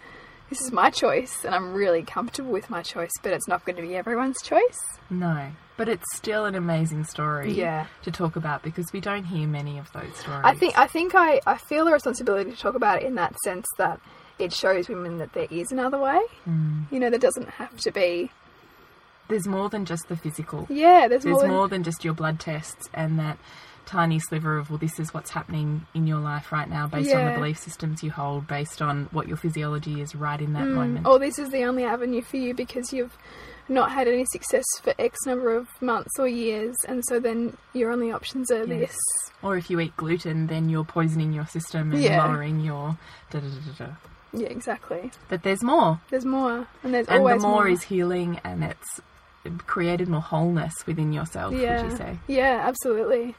this 0.49 0.61
is 0.61 0.71
my 0.71 0.89
choice 0.89 1.43
and 1.43 1.53
I'm 1.53 1.73
really 1.73 2.01
comfortable 2.03 2.51
with 2.51 2.69
my 2.69 2.81
choice, 2.81 3.11
but 3.21 3.33
it's 3.33 3.47
not 3.47 3.65
going 3.65 3.75
to 3.75 3.81
be 3.81 3.95
everyone's 3.95 4.41
choice. 4.41 4.77
No, 5.09 5.51
but 5.75 5.89
it's 5.89 6.05
still 6.15 6.45
an 6.45 6.55
amazing 6.55 7.03
story 7.03 7.51
Yeah. 7.51 7.87
to 8.03 8.11
talk 8.11 8.35
about 8.35 8.63
because 8.63 8.91
we 8.93 9.01
don't 9.01 9.25
hear 9.25 9.47
many 9.47 9.77
of 9.77 9.91
those 9.91 10.15
stories. 10.17 10.41
I 10.43 10.53
think 10.55 10.77
I 10.77 10.87
think 10.87 11.13
I, 11.15 11.41
I 11.45 11.57
feel 11.57 11.87
a 11.87 11.91
responsibility 11.91 12.51
to 12.51 12.57
talk 12.57 12.75
about 12.75 13.01
it 13.01 13.05
in 13.05 13.15
that 13.15 13.37
sense 13.43 13.65
that 13.77 13.99
it 14.39 14.53
shows 14.53 14.87
women 14.87 15.17
that 15.17 15.33
there 15.33 15.47
is 15.51 15.71
another 15.71 15.97
way. 15.97 16.19
Mm. 16.47 16.85
You 16.91 16.99
know, 16.99 17.09
there 17.09 17.19
doesn't 17.19 17.49
have 17.49 17.75
to 17.79 17.91
be. 17.91 18.31
there's 19.27 19.47
more 19.47 19.67
than 19.69 19.83
just 19.83 20.07
the 20.07 20.15
physical. 20.15 20.65
Yeah, 20.69 21.07
there's, 21.09 21.23
There's 21.23 21.37
more. 21.39 21.47
more, 21.47 21.67
than- 21.67 21.81
than 21.81 21.83
just 21.83 22.05
your 22.05 22.13
blood 22.13 22.39
tests 22.39 22.87
and 22.93 23.19
that 23.19 23.37
tiny 23.87 24.19
sliver 24.19 24.57
of 24.57 24.69
well 24.69 24.77
this 24.77 24.99
is 24.99 25.13
what's 25.13 25.31
happening 25.31 25.87
in 25.95 26.05
your 26.05 26.19
life 26.19 26.51
right 26.51 26.69
now 26.69 26.85
based 26.85 27.13
on 27.15 27.25
the 27.25 27.31
belief 27.31 27.57
systems 27.57 28.03
you 28.03 28.11
hold 28.11 28.45
based 28.45 28.81
on 28.81 29.05
what 29.11 29.27
your 29.27 29.37
physiology 29.37 30.01
is 30.01 30.13
right 30.13 30.41
in 30.41 30.51
that 30.53 30.65
mm. 30.65 30.73
moment 30.73 31.07
or 31.07 31.17
this 31.17 31.39
is 31.39 31.49
the 31.49 31.63
only 31.63 31.83
avenue 31.85 32.21
for 32.21 32.35
you 32.37 32.53
because 32.53 32.91
you've 32.91 33.17
not 33.69 33.91
had 33.91 34.07
any 34.07 34.25
success 34.25 34.63
for 34.81 34.93
X 34.99 35.17
number 35.25 35.53
of 35.53 35.67
months 35.81 36.17
or 36.17 36.25
years, 36.27 36.73
and 36.87 37.03
so 37.05 37.19
then 37.19 37.57
your 37.73 37.91
only 37.91 38.11
options 38.13 38.49
are 38.49 38.65
Yes. 38.65 38.79
this. 38.91 38.97
or 39.41 39.57
if 39.57 39.69
you 39.69 39.79
eat 39.79 39.95
gluten 39.97 40.47
then 40.47 40.69
you're 40.69 40.85
poisoning 40.85 41.33
your 41.33 41.45
system 41.47 41.91
and 41.91 42.01
Yeah. 42.01 42.25
lowering 42.25 42.61
your 42.61 42.97
da 43.29 43.39
da 43.39 43.47
da 43.47 43.71
da 43.77 43.85
da 43.85 43.91
Yeah, 44.33 44.47
exactly. 44.47 45.11
that 45.29 45.43
there's 45.43 45.63
more 45.63 45.99
There's 46.09 46.25
more, 46.25 46.67
and 46.83 46.93
there's 46.93 47.07
and 47.07 47.17
the 47.17 47.19
always 47.19 47.41
more, 47.41 47.67
is 47.67 47.83
healing 47.83 48.39
and 48.43 48.63
it's 48.63 49.01
created 49.65 50.07
more 50.09 50.21
wholeness 50.21 50.85
within 50.85 51.13
yourself 51.13 51.53
yeah, 51.53 51.81
would 51.81 51.91
you 51.91 51.97
say 51.97 52.17
yeah, 52.27 52.63
absolutely. 52.65 53.35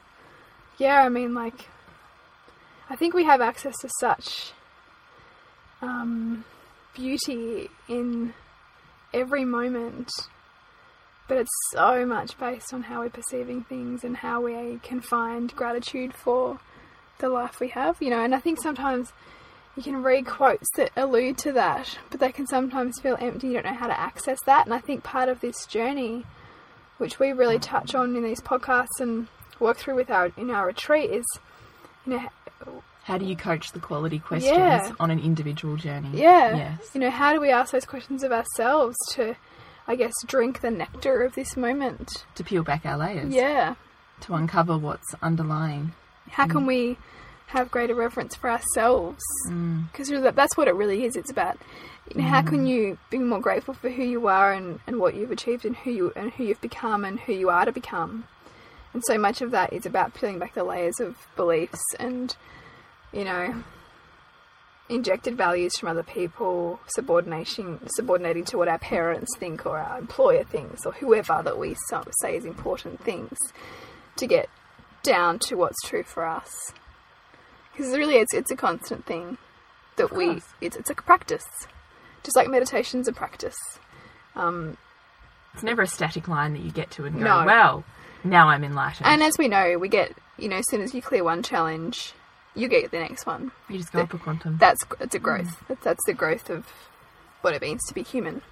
Yeah, 0.78 1.02
I 1.02 1.08
mean, 1.08 1.34
like, 1.34 1.68
I 2.88 2.94
think 2.94 3.12
we 3.12 3.24
have 3.24 3.40
access 3.40 3.76
to 3.78 3.90
such 4.00 4.52
um, 5.82 6.44
beauty 6.94 7.68
in 7.88 8.32
every 9.12 9.44
moment, 9.44 10.08
but 11.26 11.36
it's 11.36 11.50
so 11.72 12.06
much 12.06 12.38
based 12.38 12.72
on 12.72 12.84
how 12.84 13.00
we're 13.00 13.10
perceiving 13.10 13.64
things 13.64 14.04
and 14.04 14.16
how 14.16 14.40
we 14.40 14.78
can 14.82 15.00
find 15.00 15.54
gratitude 15.54 16.14
for 16.14 16.60
the 17.18 17.28
life 17.28 17.58
we 17.58 17.68
have, 17.68 18.00
you 18.00 18.10
know. 18.10 18.22
And 18.22 18.34
I 18.34 18.38
think 18.38 18.60
sometimes 18.62 19.12
you 19.76 19.82
can 19.82 20.02
read 20.02 20.26
quotes 20.26 20.68
that 20.76 20.90
allude 20.96 21.38
to 21.38 21.52
that, 21.52 21.98
but 22.10 22.20
they 22.20 22.32
can 22.32 22.46
sometimes 22.46 23.00
feel 23.00 23.16
empty. 23.20 23.48
You 23.48 23.54
don't 23.54 23.66
know 23.66 23.74
how 23.74 23.88
to 23.88 23.98
access 23.98 24.38
that. 24.46 24.64
And 24.64 24.74
I 24.74 24.78
think 24.78 25.02
part 25.02 25.28
of 25.28 25.40
this 25.40 25.66
journey, 25.66 26.24
which 26.98 27.18
we 27.18 27.32
really 27.32 27.58
touch 27.58 27.94
on 27.96 28.14
in 28.14 28.22
these 28.22 28.40
podcasts 28.40 29.00
and 29.00 29.26
work 29.60 29.76
through 29.76 29.96
with 29.96 30.10
our 30.10 30.32
in 30.36 30.50
our 30.50 30.66
retreat, 30.66 31.10
is 31.10 31.26
you 32.06 32.14
know 32.14 32.28
how 33.08 33.16
do 33.16 33.24
you 33.24 33.36
coach 33.36 33.72
the 33.72 33.80
quality 33.80 34.18
questions 34.18 34.54
Yeah. 34.54 34.92
on 35.00 35.10
an 35.10 35.18
individual 35.18 35.76
journey 35.76 36.10
Yeah. 36.12 36.54
yes 36.56 36.90
You 36.92 37.00
know, 37.00 37.10
how 37.10 37.32
do 37.32 37.40
we 37.40 37.50
ask 37.50 37.72
those 37.72 37.86
questions 37.86 38.22
of 38.22 38.32
ourselves 38.32 38.96
to, 39.12 39.34
I 39.86 39.96
guess, 39.96 40.12
drink 40.26 40.60
the 40.60 40.70
nectar 40.70 41.22
of 41.22 41.34
this 41.34 41.56
moment? 41.56 42.26
to 42.34 42.44
peel 42.44 42.62
back 42.62 42.84
our 42.84 42.98
layers 42.98 43.32
Yeah. 43.32 43.76
to 44.20 44.34
uncover 44.34 44.76
what's 44.76 45.14
underlying 45.22 45.92
How 46.30 46.46
can 46.46 46.64
mm. 46.64 46.66
we 46.66 46.98
have 47.46 47.70
greater 47.70 47.94
reverence 47.94 48.36
for 48.36 48.50
ourselves? 48.50 49.22
Mm. 49.48 49.90
Because 49.90 50.10
that's 50.34 50.58
what 50.58 50.68
it 50.68 50.74
really 50.74 51.06
is. 51.06 51.16
It's 51.16 51.30
about 51.30 51.56
you 52.14 52.20
know, 52.20 52.28
how 52.28 52.42
can 52.42 52.66
mm. 52.66 52.68
you 52.68 52.98
be 53.08 53.18
more 53.18 53.40
grateful 53.40 53.72
for 53.72 53.88
who 53.88 54.02
you 54.02 54.28
are 54.28 54.52
and, 54.52 54.80
and 54.86 54.98
what 54.98 55.14
you've 55.14 55.30
achieved 55.30 55.64
and 55.64 55.76
who 55.76 55.90
you 55.90 56.12
and 56.14 56.30
who 56.32 56.44
you've 56.44 56.60
become 56.60 57.06
and 57.06 57.20
who 57.20 57.32
you 57.32 57.48
are 57.48 57.64
to 57.64 57.72
become. 57.72 58.24
And 58.92 59.02
so 59.04 59.18
much 59.18 59.42
of 59.42 59.50
that 59.50 59.72
is 59.72 59.86
about 59.86 60.14
peeling 60.14 60.38
back 60.38 60.54
the 60.54 60.64
layers 60.64 60.98
of 61.00 61.16
beliefs 61.36 61.82
and, 61.98 62.34
you 63.12 63.24
know, 63.24 63.62
injected 64.88 65.36
values 65.36 65.76
from 65.76 65.90
other 65.90 66.02
people, 66.02 66.80
subordination, 66.88 67.80
subordinating 67.96 68.44
to 68.46 68.56
what 68.56 68.68
our 68.68 68.78
parents 68.78 69.36
think 69.36 69.66
or 69.66 69.78
our 69.78 69.98
employer 69.98 70.44
thinks 70.44 70.86
or 70.86 70.92
whoever 70.92 71.42
that 71.44 71.58
we 71.58 71.76
say 72.20 72.36
is 72.36 72.44
important 72.44 73.02
things 73.04 73.36
to 74.16 74.26
get 74.26 74.48
down 75.02 75.38
to 75.38 75.56
what's 75.56 75.80
true 75.84 76.02
for 76.02 76.24
us. 76.24 76.72
Because 77.72 77.96
really, 77.96 78.16
it's 78.16 78.34
it's 78.34 78.50
a 78.50 78.56
constant 78.56 79.04
thing 79.04 79.38
that 79.96 80.12
we 80.12 80.42
it's 80.60 80.76
it's 80.76 80.90
a 80.90 80.94
practice, 80.94 81.46
just 82.24 82.36
like 82.36 82.48
meditation's 82.48 83.06
a 83.06 83.12
practice. 83.12 83.56
Um, 84.34 84.76
It's 85.58 85.64
never 85.64 85.82
a 85.82 85.88
static 85.88 86.28
line 86.28 86.52
that 86.52 86.62
you 86.62 86.70
get 86.70 86.88
to 86.92 87.04
and 87.04 87.16
go, 87.18 87.24
No. 87.24 87.44
well, 87.44 87.84
now 88.22 88.48
I'm 88.48 88.62
enlightened. 88.62 89.08
and 89.08 89.24
as 89.24 89.36
we 89.36 89.48
know, 89.48 89.76
we 89.76 89.88
get 89.88 90.12
you 90.36 90.48
know 90.48 90.58
as 90.58 90.70
soon 90.70 90.82
as 90.82 90.94
you 90.94 91.02
clear 91.02 91.24
one 91.24 91.42
challenge, 91.42 92.12
you 92.54 92.68
get 92.68 92.92
the 92.92 93.00
next 93.00 93.26
one. 93.26 93.50
you 93.68 93.76
just 93.78 93.92
go 93.92 94.02
up 94.02 94.14
a 94.14 94.18
quantum. 94.18 94.56
That's 94.58 94.80
it's 95.00 95.16
a 95.16 95.18
mm. 95.18 95.22
growth. 95.22 95.64
That's, 95.66 95.82
that's 95.82 96.04
the 96.06 96.14
growth 96.14 96.48
of 96.48 96.64
what 97.40 97.54
it 97.54 97.60
means 97.60 97.80
to 97.88 97.94
be 97.94 98.04
human. 98.04 98.42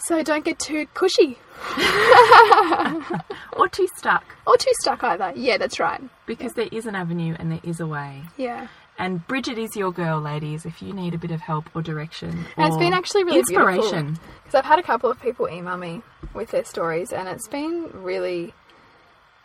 So 0.00 0.22
don't 0.22 0.44
get 0.44 0.58
too 0.58 0.86
cushy 0.92 1.38
or 3.54 3.66
too 3.68 3.88
stuck. 3.96 4.24
or 4.46 4.58
too 4.58 4.72
stuck 4.80 5.02
either. 5.04 5.32
Yeah, 5.34 5.56
that's 5.56 5.80
right. 5.80 6.02
Because 6.26 6.52
there 6.52 6.68
is 6.70 6.84
an 6.84 6.94
avenue 6.94 7.34
and 7.38 7.50
there 7.50 7.60
is 7.62 7.80
a 7.80 7.86
way. 7.86 8.24
Yeah. 8.36 8.68
And 9.00 9.26
Bridget 9.26 9.56
is 9.56 9.74
your 9.76 9.92
girl, 9.92 10.20
ladies, 10.20 10.66
if 10.66 10.82
you 10.82 10.92
need 10.92 11.14
a 11.14 11.18
bit 11.18 11.30
of 11.30 11.40
help 11.40 11.70
or 11.74 11.80
direction. 11.80 12.44
And 12.58 12.66
it's 12.66 12.76
or 12.76 12.78
been 12.78 12.92
actually 12.92 13.24
really 13.24 13.38
inspiration. 13.38 14.18
Because 14.44 14.54
I've 14.58 14.66
had 14.66 14.78
a 14.78 14.82
couple 14.82 15.10
of 15.10 15.18
people 15.22 15.48
email 15.48 15.78
me 15.78 16.02
with 16.34 16.50
their 16.50 16.66
stories, 16.66 17.10
and 17.10 17.26
it's 17.26 17.48
been 17.48 17.90
really 17.94 18.52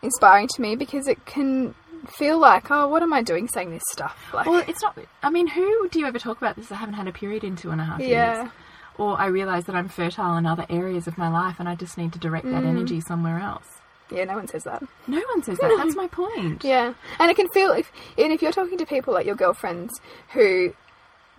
inspiring 0.02 0.46
to 0.56 0.60
me 0.60 0.76
because 0.76 1.08
it 1.08 1.24
can 1.24 1.74
feel 2.06 2.38
like, 2.38 2.70
oh, 2.70 2.86
what 2.88 3.02
am 3.02 3.14
I 3.14 3.22
doing 3.22 3.48
saying 3.48 3.70
this 3.70 3.82
stuff? 3.92 4.30
Like, 4.34 4.46
Well, 4.46 4.62
it's 4.68 4.82
not. 4.82 4.98
I 5.22 5.30
mean, 5.30 5.46
who 5.46 5.88
do 5.88 6.00
you 6.00 6.06
ever 6.06 6.18
talk 6.18 6.36
about 6.36 6.56
this? 6.56 6.70
I 6.70 6.74
haven't 6.74 6.94
had 6.94 7.08
a 7.08 7.12
period 7.12 7.42
in 7.42 7.56
two 7.56 7.70
and 7.70 7.80
a 7.80 7.84
half 7.84 8.00
Yeah. 8.00 8.42
years. 8.42 8.50
Or 8.98 9.18
I 9.18 9.26
realise 9.26 9.64
that 9.64 9.74
I'm 9.74 9.88
fertile 9.88 10.36
in 10.36 10.44
other 10.44 10.66
areas 10.68 11.06
of 11.06 11.16
my 11.16 11.28
life 11.28 11.56
and 11.60 11.66
I 11.68 11.76
just 11.76 11.96
need 11.96 12.12
to 12.12 12.18
direct 12.18 12.44
that 12.44 12.62
Mm. 12.62 12.66
energy 12.68 13.00
somewhere 13.00 13.38
else. 13.38 13.66
Yeah, 14.10 14.24
no 14.24 14.34
one 14.34 14.48
says 14.48 14.64
that. 14.64 14.82
No 15.06 15.18
one 15.18 15.42
says 15.42 15.58
that. 15.58 15.74
That's 15.76 15.96
my 15.96 16.08
point. 16.08 16.64
Yeah, 16.64 16.94
and 17.18 17.30
it 17.30 17.36
can 17.36 17.48
feel 17.48 17.72
if 17.72 17.90
even 18.16 18.32
if 18.32 18.42
you're 18.42 18.52
talking 18.52 18.78
to 18.78 18.86
people 18.86 19.14
like 19.14 19.26
your 19.26 19.34
girlfriends 19.34 19.92
who 20.32 20.74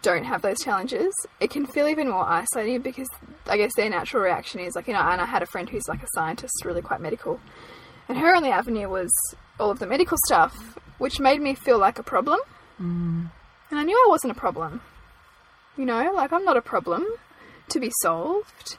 don't 0.02 0.26
have 0.26 0.42
those 0.42 0.60
challenges, 0.60 1.14
it 1.40 1.50
can 1.50 1.66
feel 1.66 1.88
even 1.88 2.10
more 2.10 2.24
isolating 2.26 2.82
because 2.82 3.10
I 3.48 3.58
guess 3.58 3.72
their 3.76 3.90
natural 3.90 4.24
reaction 4.24 4.60
is 4.60 4.76
like 4.76 4.88
you 4.88 4.94
know. 4.94 5.00
And 5.00 5.22
I 5.22 5.26
had 5.26 5.42
a 5.44 5.48
friend 5.48 5.70
who's 5.70 5.88
like 5.88 6.04
a 6.04 6.08
scientist, 6.14 6.66
really 6.66 6.82
quite 6.82 7.02
medical, 7.02 7.40
and 8.08 8.18
her 8.18 8.36
only 8.36 8.50
avenue 8.50 8.90
was 8.90 9.12
all 9.60 9.72
of 9.72 9.80
the 9.80 9.88
medical 9.88 10.18
stuff, 10.26 10.78
which 10.98 11.20
made 11.20 11.42
me 11.42 11.56
feel 11.56 11.78
like 11.78 12.00
a 12.00 12.04
problem. 12.04 12.40
Mm. 12.82 13.32
And 13.70 13.80
I 13.80 13.84
knew 13.84 13.98
I 13.98 14.10
wasn't 14.10 14.32
a 14.32 14.40
problem. 14.40 14.82
You 15.78 15.86
know, 15.86 16.12
like 16.14 16.32
I'm 16.34 16.46
not 16.46 16.58
a 16.58 16.62
problem 16.62 17.06
to 17.70 17.80
be 17.80 17.92
solved. 18.02 18.78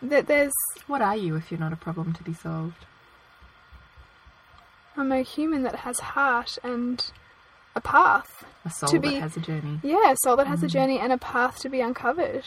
That 0.00 0.26
there's 0.26 0.52
What 0.86 1.02
are 1.02 1.16
you 1.16 1.36
if 1.36 1.50
you're 1.50 1.60
not 1.60 1.72
a 1.72 1.76
problem 1.76 2.12
to 2.14 2.22
be 2.22 2.32
solved? 2.32 2.84
I'm 4.98 5.12
a 5.12 5.22
human 5.22 5.62
that 5.62 5.76
has 5.76 6.00
heart 6.00 6.58
and 6.64 7.04
a 7.76 7.80
path. 7.80 8.44
A 8.64 8.70
soul 8.70 8.90
To 8.90 8.98
be- 8.98 9.10
that 9.10 9.20
has 9.20 9.36
a 9.36 9.40
journey. 9.40 9.78
Yeah, 9.82 10.10
a 10.12 10.16
soul 10.16 10.36
that 10.36 10.48
has 10.48 10.62
a 10.64 10.66
mm. 10.66 10.70
journey 10.70 10.98
and 10.98 11.12
a 11.12 11.18
path 11.18 11.60
to 11.60 11.68
be 11.68 11.80
uncovered. 11.80 12.44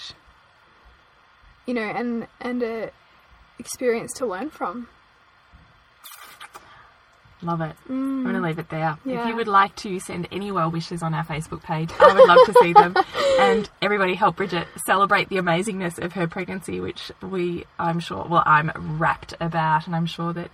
You 1.66 1.74
know, 1.74 1.82
and 1.82 2.28
and 2.42 2.62
a 2.62 2.92
experience 3.58 4.12
to 4.14 4.26
learn 4.26 4.50
from. 4.50 4.90
Love 7.44 7.62
it. 7.62 7.76
I'm 7.90 8.24
going 8.24 8.36
to 8.36 8.42
leave 8.42 8.60
it 8.60 8.70
there. 8.70 8.98
If 9.06 9.28
you 9.28 9.36
would 9.36 9.48
like 9.48 9.76
to 9.78 10.00
send 10.00 10.28
any 10.32 10.52
well 10.52 10.70
wishes 10.70 11.02
on 11.02 11.14
our 11.14 11.26
Facebook 11.26 11.64
page, 11.64 11.90
I 12.00 12.14
would 12.14 12.28
love 12.28 12.46
to 12.46 12.54
see 12.62 12.74
them. 12.74 12.96
And 13.40 13.68
everybody 13.82 14.14
help 14.14 14.36
Bridget 14.36 14.68
celebrate 14.86 15.30
the 15.30 15.38
amazingness 15.38 15.98
of 15.98 16.14
her 16.14 16.28
pregnancy, 16.28 16.80
which 16.80 17.12
we, 17.22 17.66
I'm 17.80 18.00
sure, 18.00 18.26
well, 18.30 18.44
I'm 18.46 18.72
rapt 19.00 19.34
about, 19.40 19.88
and 19.88 19.96
I'm 19.96 20.06
sure 20.06 20.34
that. 20.34 20.52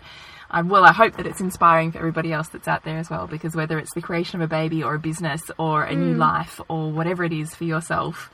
I, 0.50 0.62
well, 0.62 0.86
I 0.86 0.94
hope 0.94 1.18
that 1.18 1.28
it's 1.28 1.42
inspiring 1.42 1.92
for 1.92 1.98
everybody 1.98 2.32
else 2.32 2.48
that's 2.48 2.70
out 2.70 2.86
there 2.86 2.98
as 2.98 3.10
well, 3.10 3.28
because 3.28 3.54
whether 3.54 3.78
it's 3.78 3.94
the 3.94 4.02
creation 4.02 4.42
of 4.42 4.46
a 4.46 4.48
baby 4.48 4.82
or 4.82 4.96
a 4.96 5.00
business 5.00 5.42
or 5.58 5.84
a 5.84 5.94
new 5.94 6.16
mm. 6.16 6.20
life 6.20 6.62
or 6.70 6.90
whatever 6.90 7.26
it 7.26 7.34
is 7.34 7.54
for 7.54 7.66
yourself, 7.66 8.32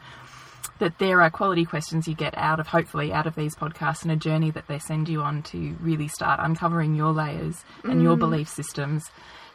that 0.79 0.99
there 0.99 1.21
are 1.21 1.29
quality 1.29 1.65
questions 1.65 2.07
you 2.07 2.15
get 2.15 2.37
out 2.37 2.59
of 2.59 2.67
hopefully 2.67 3.13
out 3.13 3.27
of 3.27 3.35
these 3.35 3.55
podcasts 3.55 4.03
and 4.03 4.11
a 4.11 4.15
journey 4.15 4.51
that 4.51 4.67
they 4.67 4.79
send 4.79 5.09
you 5.09 5.21
on 5.21 5.43
to 5.43 5.75
really 5.79 6.07
start 6.07 6.39
uncovering 6.41 6.95
your 6.95 7.11
layers 7.11 7.63
and 7.83 8.01
your 8.01 8.15
mm. 8.15 8.19
belief 8.19 8.49
systems 8.49 9.09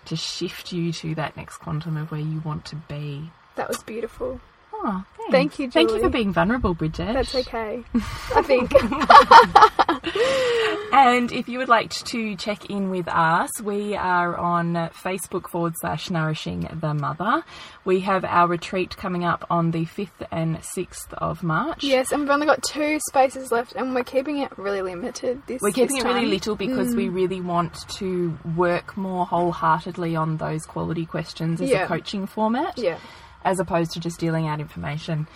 to 0.04 0.16
shift 0.16 0.72
you 0.72 0.92
to 0.92 1.14
that 1.14 1.36
next 1.36 1.58
quantum 1.58 1.96
of 1.96 2.10
where 2.10 2.20
you 2.20 2.40
want 2.40 2.64
to 2.64 2.76
be. 2.76 3.30
That 3.56 3.68
was 3.68 3.82
beautiful. 3.82 4.40
Oh, 4.80 5.04
thanks. 5.16 5.32
Thank 5.32 5.58
you, 5.58 5.70
Thank 5.70 5.90
you 5.90 6.00
for 6.00 6.08
being 6.08 6.32
vulnerable, 6.32 6.74
Bridget. 6.74 7.12
That's 7.12 7.34
okay. 7.34 7.82
I 8.34 8.42
think. 8.42 8.72
And 10.90 11.32
if 11.32 11.48
you 11.48 11.58
would 11.58 11.68
like 11.68 11.90
to 11.90 12.34
check 12.36 12.70
in 12.70 12.90
with 12.90 13.08
us, 13.08 13.50
we 13.62 13.94
are 13.94 14.36
on 14.36 14.74
Facebook 14.74 15.48
forward 15.48 15.74
slash 15.78 16.08
Nourishing 16.10 16.68
the 16.80 16.94
Mother. 16.94 17.44
We 17.84 18.00
have 18.00 18.24
our 18.24 18.48
retreat 18.48 18.96
coming 18.96 19.24
up 19.24 19.46
on 19.50 19.70
the 19.70 19.84
5th 19.84 20.26
and 20.30 20.56
6th 20.56 21.12
of 21.14 21.42
March. 21.42 21.84
yes, 21.84 22.10
and 22.10 22.22
we've 22.22 22.30
only 22.30 22.46
got 22.46 22.62
two 22.62 22.98
spaces 23.08 23.52
left, 23.52 23.74
and 23.74 23.94
we're 23.94 24.02
keeping 24.02 24.38
it 24.38 24.56
really 24.56 24.80
limited. 24.80 25.42
This 25.46 25.60
We're 25.60 25.72
keeping 25.72 25.96
this 25.96 26.04
it 26.04 26.08
really 26.08 26.26
little 26.26 26.56
because 26.56 26.96
we 26.96 27.08
mm. 27.08 27.14
really 27.14 27.40
want 27.40 27.88
to 27.98 28.36
work 28.56 28.96
more 28.96 29.26
wholeheartedly 29.26 30.16
on 30.16 30.38
those 30.38 30.64
quality 30.64 31.04
questions 31.04 31.60
as 31.60 31.68
Yeah. 31.68 31.84
a 31.84 31.86
coaching 31.86 32.26
format, 32.26 32.78
Yeah. 32.78 32.98
As 33.44 33.60
opposed 33.60 33.92
to 33.92 34.00
just 34.00 34.18
dealing 34.18 34.46
out 34.46 34.60
information. 34.60 35.26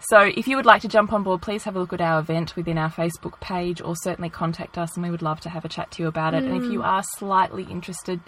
So, 0.00 0.20
if 0.20 0.48
you 0.48 0.56
would 0.56 0.66
like 0.66 0.82
to 0.82 0.88
jump 0.88 1.12
on 1.12 1.22
board, 1.22 1.42
please 1.42 1.62
have 1.64 1.76
a 1.76 1.78
look 1.78 1.92
at 1.92 2.00
our 2.00 2.18
event 2.18 2.56
within 2.56 2.76
our 2.76 2.90
Facebook 2.90 3.38
page 3.40 3.80
or 3.80 3.94
certainly 3.94 4.30
contact 4.30 4.76
us 4.76 4.96
and 4.96 5.04
we 5.04 5.10
would 5.10 5.22
love 5.22 5.40
to 5.40 5.48
have 5.48 5.64
a 5.64 5.68
chat 5.68 5.92
to 5.92 6.02
you 6.02 6.08
about 6.08 6.34
it. 6.34 6.42
And 6.42 6.56
if 6.56 6.70
you 6.70 6.80
mm. 6.80 6.84
are 6.84 7.04
slightly 7.18 7.62
interested, 7.64 8.20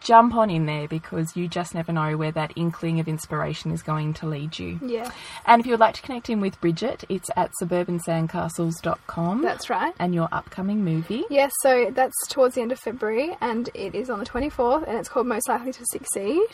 jump 0.00 0.34
on 0.34 0.50
in 0.50 0.66
there 0.66 0.86
because 0.86 1.36
you 1.36 1.48
just 1.48 1.74
never 1.74 1.92
know 1.92 2.16
where 2.16 2.30
that 2.32 2.52
inkling 2.56 3.00
of 3.00 3.08
inspiration 3.08 3.70
is 3.72 3.82
going 3.82 4.14
to 4.14 4.26
lead 4.26 4.58
you. 4.58 4.78
Yeah. 4.82 5.10
And 5.44 5.60
if 5.60 5.66
you 5.66 5.72
would 5.72 5.80
like 5.80 5.94
to 5.96 6.02
connect 6.02 6.30
in 6.30 6.40
with 6.40 6.60
Bridget, 6.60 7.04
it's 7.08 7.28
at 7.36 7.50
suburbansandcastles.com. 7.60 9.42
That's 9.42 9.68
right. 9.68 9.94
and 9.98 10.14
your 10.14 10.28
upcoming 10.30 10.84
movie. 10.84 11.24
Yes, 11.30 11.52
so 11.60 11.90
that's 11.90 12.14
towards 12.28 12.54
the 12.54 12.60
end 12.62 12.72
of 12.72 12.78
February, 12.78 13.36
and 13.40 13.68
it 13.74 13.94
is 13.94 14.10
on 14.10 14.18
the 14.18 14.26
24th, 14.26 14.86
and 14.86 14.96
it's 14.96 15.08
called 15.08 15.26
Most 15.26 15.48
Likely 15.48 15.72
to 15.72 15.84
Succeed. 15.86 16.46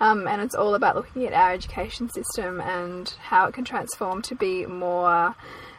Um, 0.00 0.26
and 0.26 0.42
it's 0.42 0.54
all 0.54 0.74
about 0.74 0.96
looking 0.96 1.26
at 1.26 1.32
our 1.32 1.52
education 1.52 2.08
system 2.10 2.60
and 2.60 3.08
how 3.20 3.46
it 3.46 3.54
can 3.54 3.64
transform 3.64 4.22
to 4.22 4.34
be 4.34 4.66
more 4.66 5.34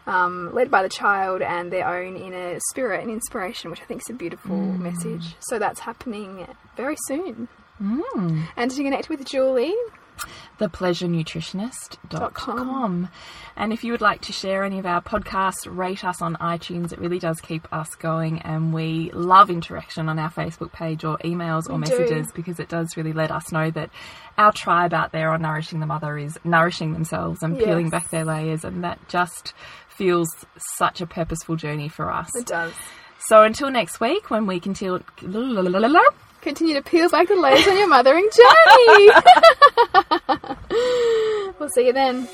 um, 0.08 0.52
led 0.54 0.72
by 0.72 0.82
the 0.82 0.90
child 0.90 1.44
and 1.44 1.72
their 1.72 1.88
own 1.88 2.16
inner 2.16 2.58
spirit 2.72 3.02
and 3.04 3.12
inspiration, 3.12 3.70
which 3.70 3.82
I 3.82 3.86
think 3.86 4.02
is 4.02 4.10
a 4.10 4.14
beautiful 4.14 4.58
message. 4.58 5.36
So 5.40 5.60
that's 5.60 5.82
happening 5.82 6.48
very 6.76 6.96
soon. 7.06 7.48
And 7.80 8.72
to 8.72 8.84
connect 8.84 9.10
with 9.10 9.24
Julie, 9.26 9.76
thepleasurenutritionist.com. 10.60 13.10
And 13.56 13.74
if 13.74 13.84
you 13.84 13.92
would 13.92 14.02
like 14.02 14.22
to 14.22 14.32
share 14.34 14.64
any 14.64 14.78
of 14.80 14.86
our 14.86 15.02
podcasts, 15.02 15.66
rate 15.68 16.04
us 16.06 16.22
on 16.22 16.36
iTunes. 16.38 16.92
It 16.94 17.00
really 17.00 17.18
does 17.20 17.42
keep 17.42 17.68
us 17.74 17.90
going. 17.96 18.40
And 18.42 18.72
we 18.74 19.10
love 19.14 19.50
interaction 19.50 20.10
on 20.10 20.20
our 20.20 20.30
Facebook 20.32 20.72
page 20.72 21.04
or 21.04 21.18
emails 21.20 21.70
or 21.70 21.78
We 21.78 21.86
do. 21.86 22.00
messages 22.00 22.32
because 22.34 22.60
it 22.60 22.70
does 22.70 22.96
really 22.98 23.14
let 23.14 23.32
us 23.32 23.52
know 23.52 23.72
that 23.72 23.90
our 24.38 24.52
tribe 24.52 24.94
out 24.94 25.12
there 25.12 25.32
on 25.32 25.42
Nourishing 25.42 25.80
the 25.80 25.86
Mother 25.88 26.18
is 26.18 26.38
nourishing 26.44 26.94
themselves 26.94 27.42
and 27.42 27.58
peeling 27.58 27.90
back 27.90 28.10
their 28.10 28.26
layers. 28.26 28.64
And 28.64 28.84
that 28.84 29.00
just 29.08 29.54
feels 29.98 30.30
such 30.78 31.02
a 31.02 31.08
purposeful 31.08 31.56
journey 31.56 31.90
for 31.90 32.12
us. 32.12 32.30
it 32.36 32.46
does. 32.46 32.74
So 33.20 33.44
until 33.44 33.70
next 33.72 34.00
week 34.00 34.30
when 34.30 34.46
we 34.46 34.60
continue. 34.60 35.04
Continue 36.42 36.76
to 36.76 36.82
peel 36.82 37.10
back 37.10 37.28
the 37.28 37.36
layers 37.36 37.68
on 37.68 37.78
your 37.78 37.88
mothering 37.88 38.30
journey. 38.32 39.10
we'll 41.60 41.70
see 41.70 41.88
you 41.88 41.94
then. 41.94 42.28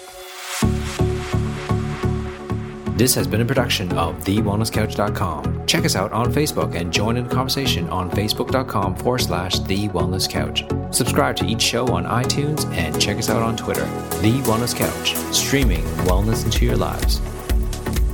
This 2.96 3.16
has 3.16 3.26
been 3.26 3.42
a 3.42 3.46
production 3.46 3.92
of 3.98 4.16
TheWellnessCouch.com. 4.24 5.66
Check 5.66 5.84
us 5.84 5.96
out 5.96 6.12
on 6.12 6.32
Facebook 6.32 6.76
and 6.76 6.94
join 6.94 7.18
in 7.18 7.28
the 7.28 7.34
conversation 7.34 7.90
on 7.90 8.12
Facebook.com 8.12 8.96
forward 8.98 9.20
slash 9.22 9.58
The 9.60 9.90
Wellness 9.90 10.30
Couch. 10.30 10.64
Subscribe 10.96 11.36
to 11.38 11.46
each 11.46 11.62
show 11.62 11.88
on 11.88 12.06
iTunes 12.06 12.72
and 12.76 13.02
check 13.02 13.18
us 13.18 13.32
out 13.32 13.42
on 13.42 13.58
Twitter. 13.58 13.86
The 14.22 14.40
Wellness 14.44 14.76
Couch, 14.76 15.16
streaming 15.34 15.84
wellness 16.06 16.46
into 16.46 16.66
your 16.66 16.78
lives. 16.78 17.20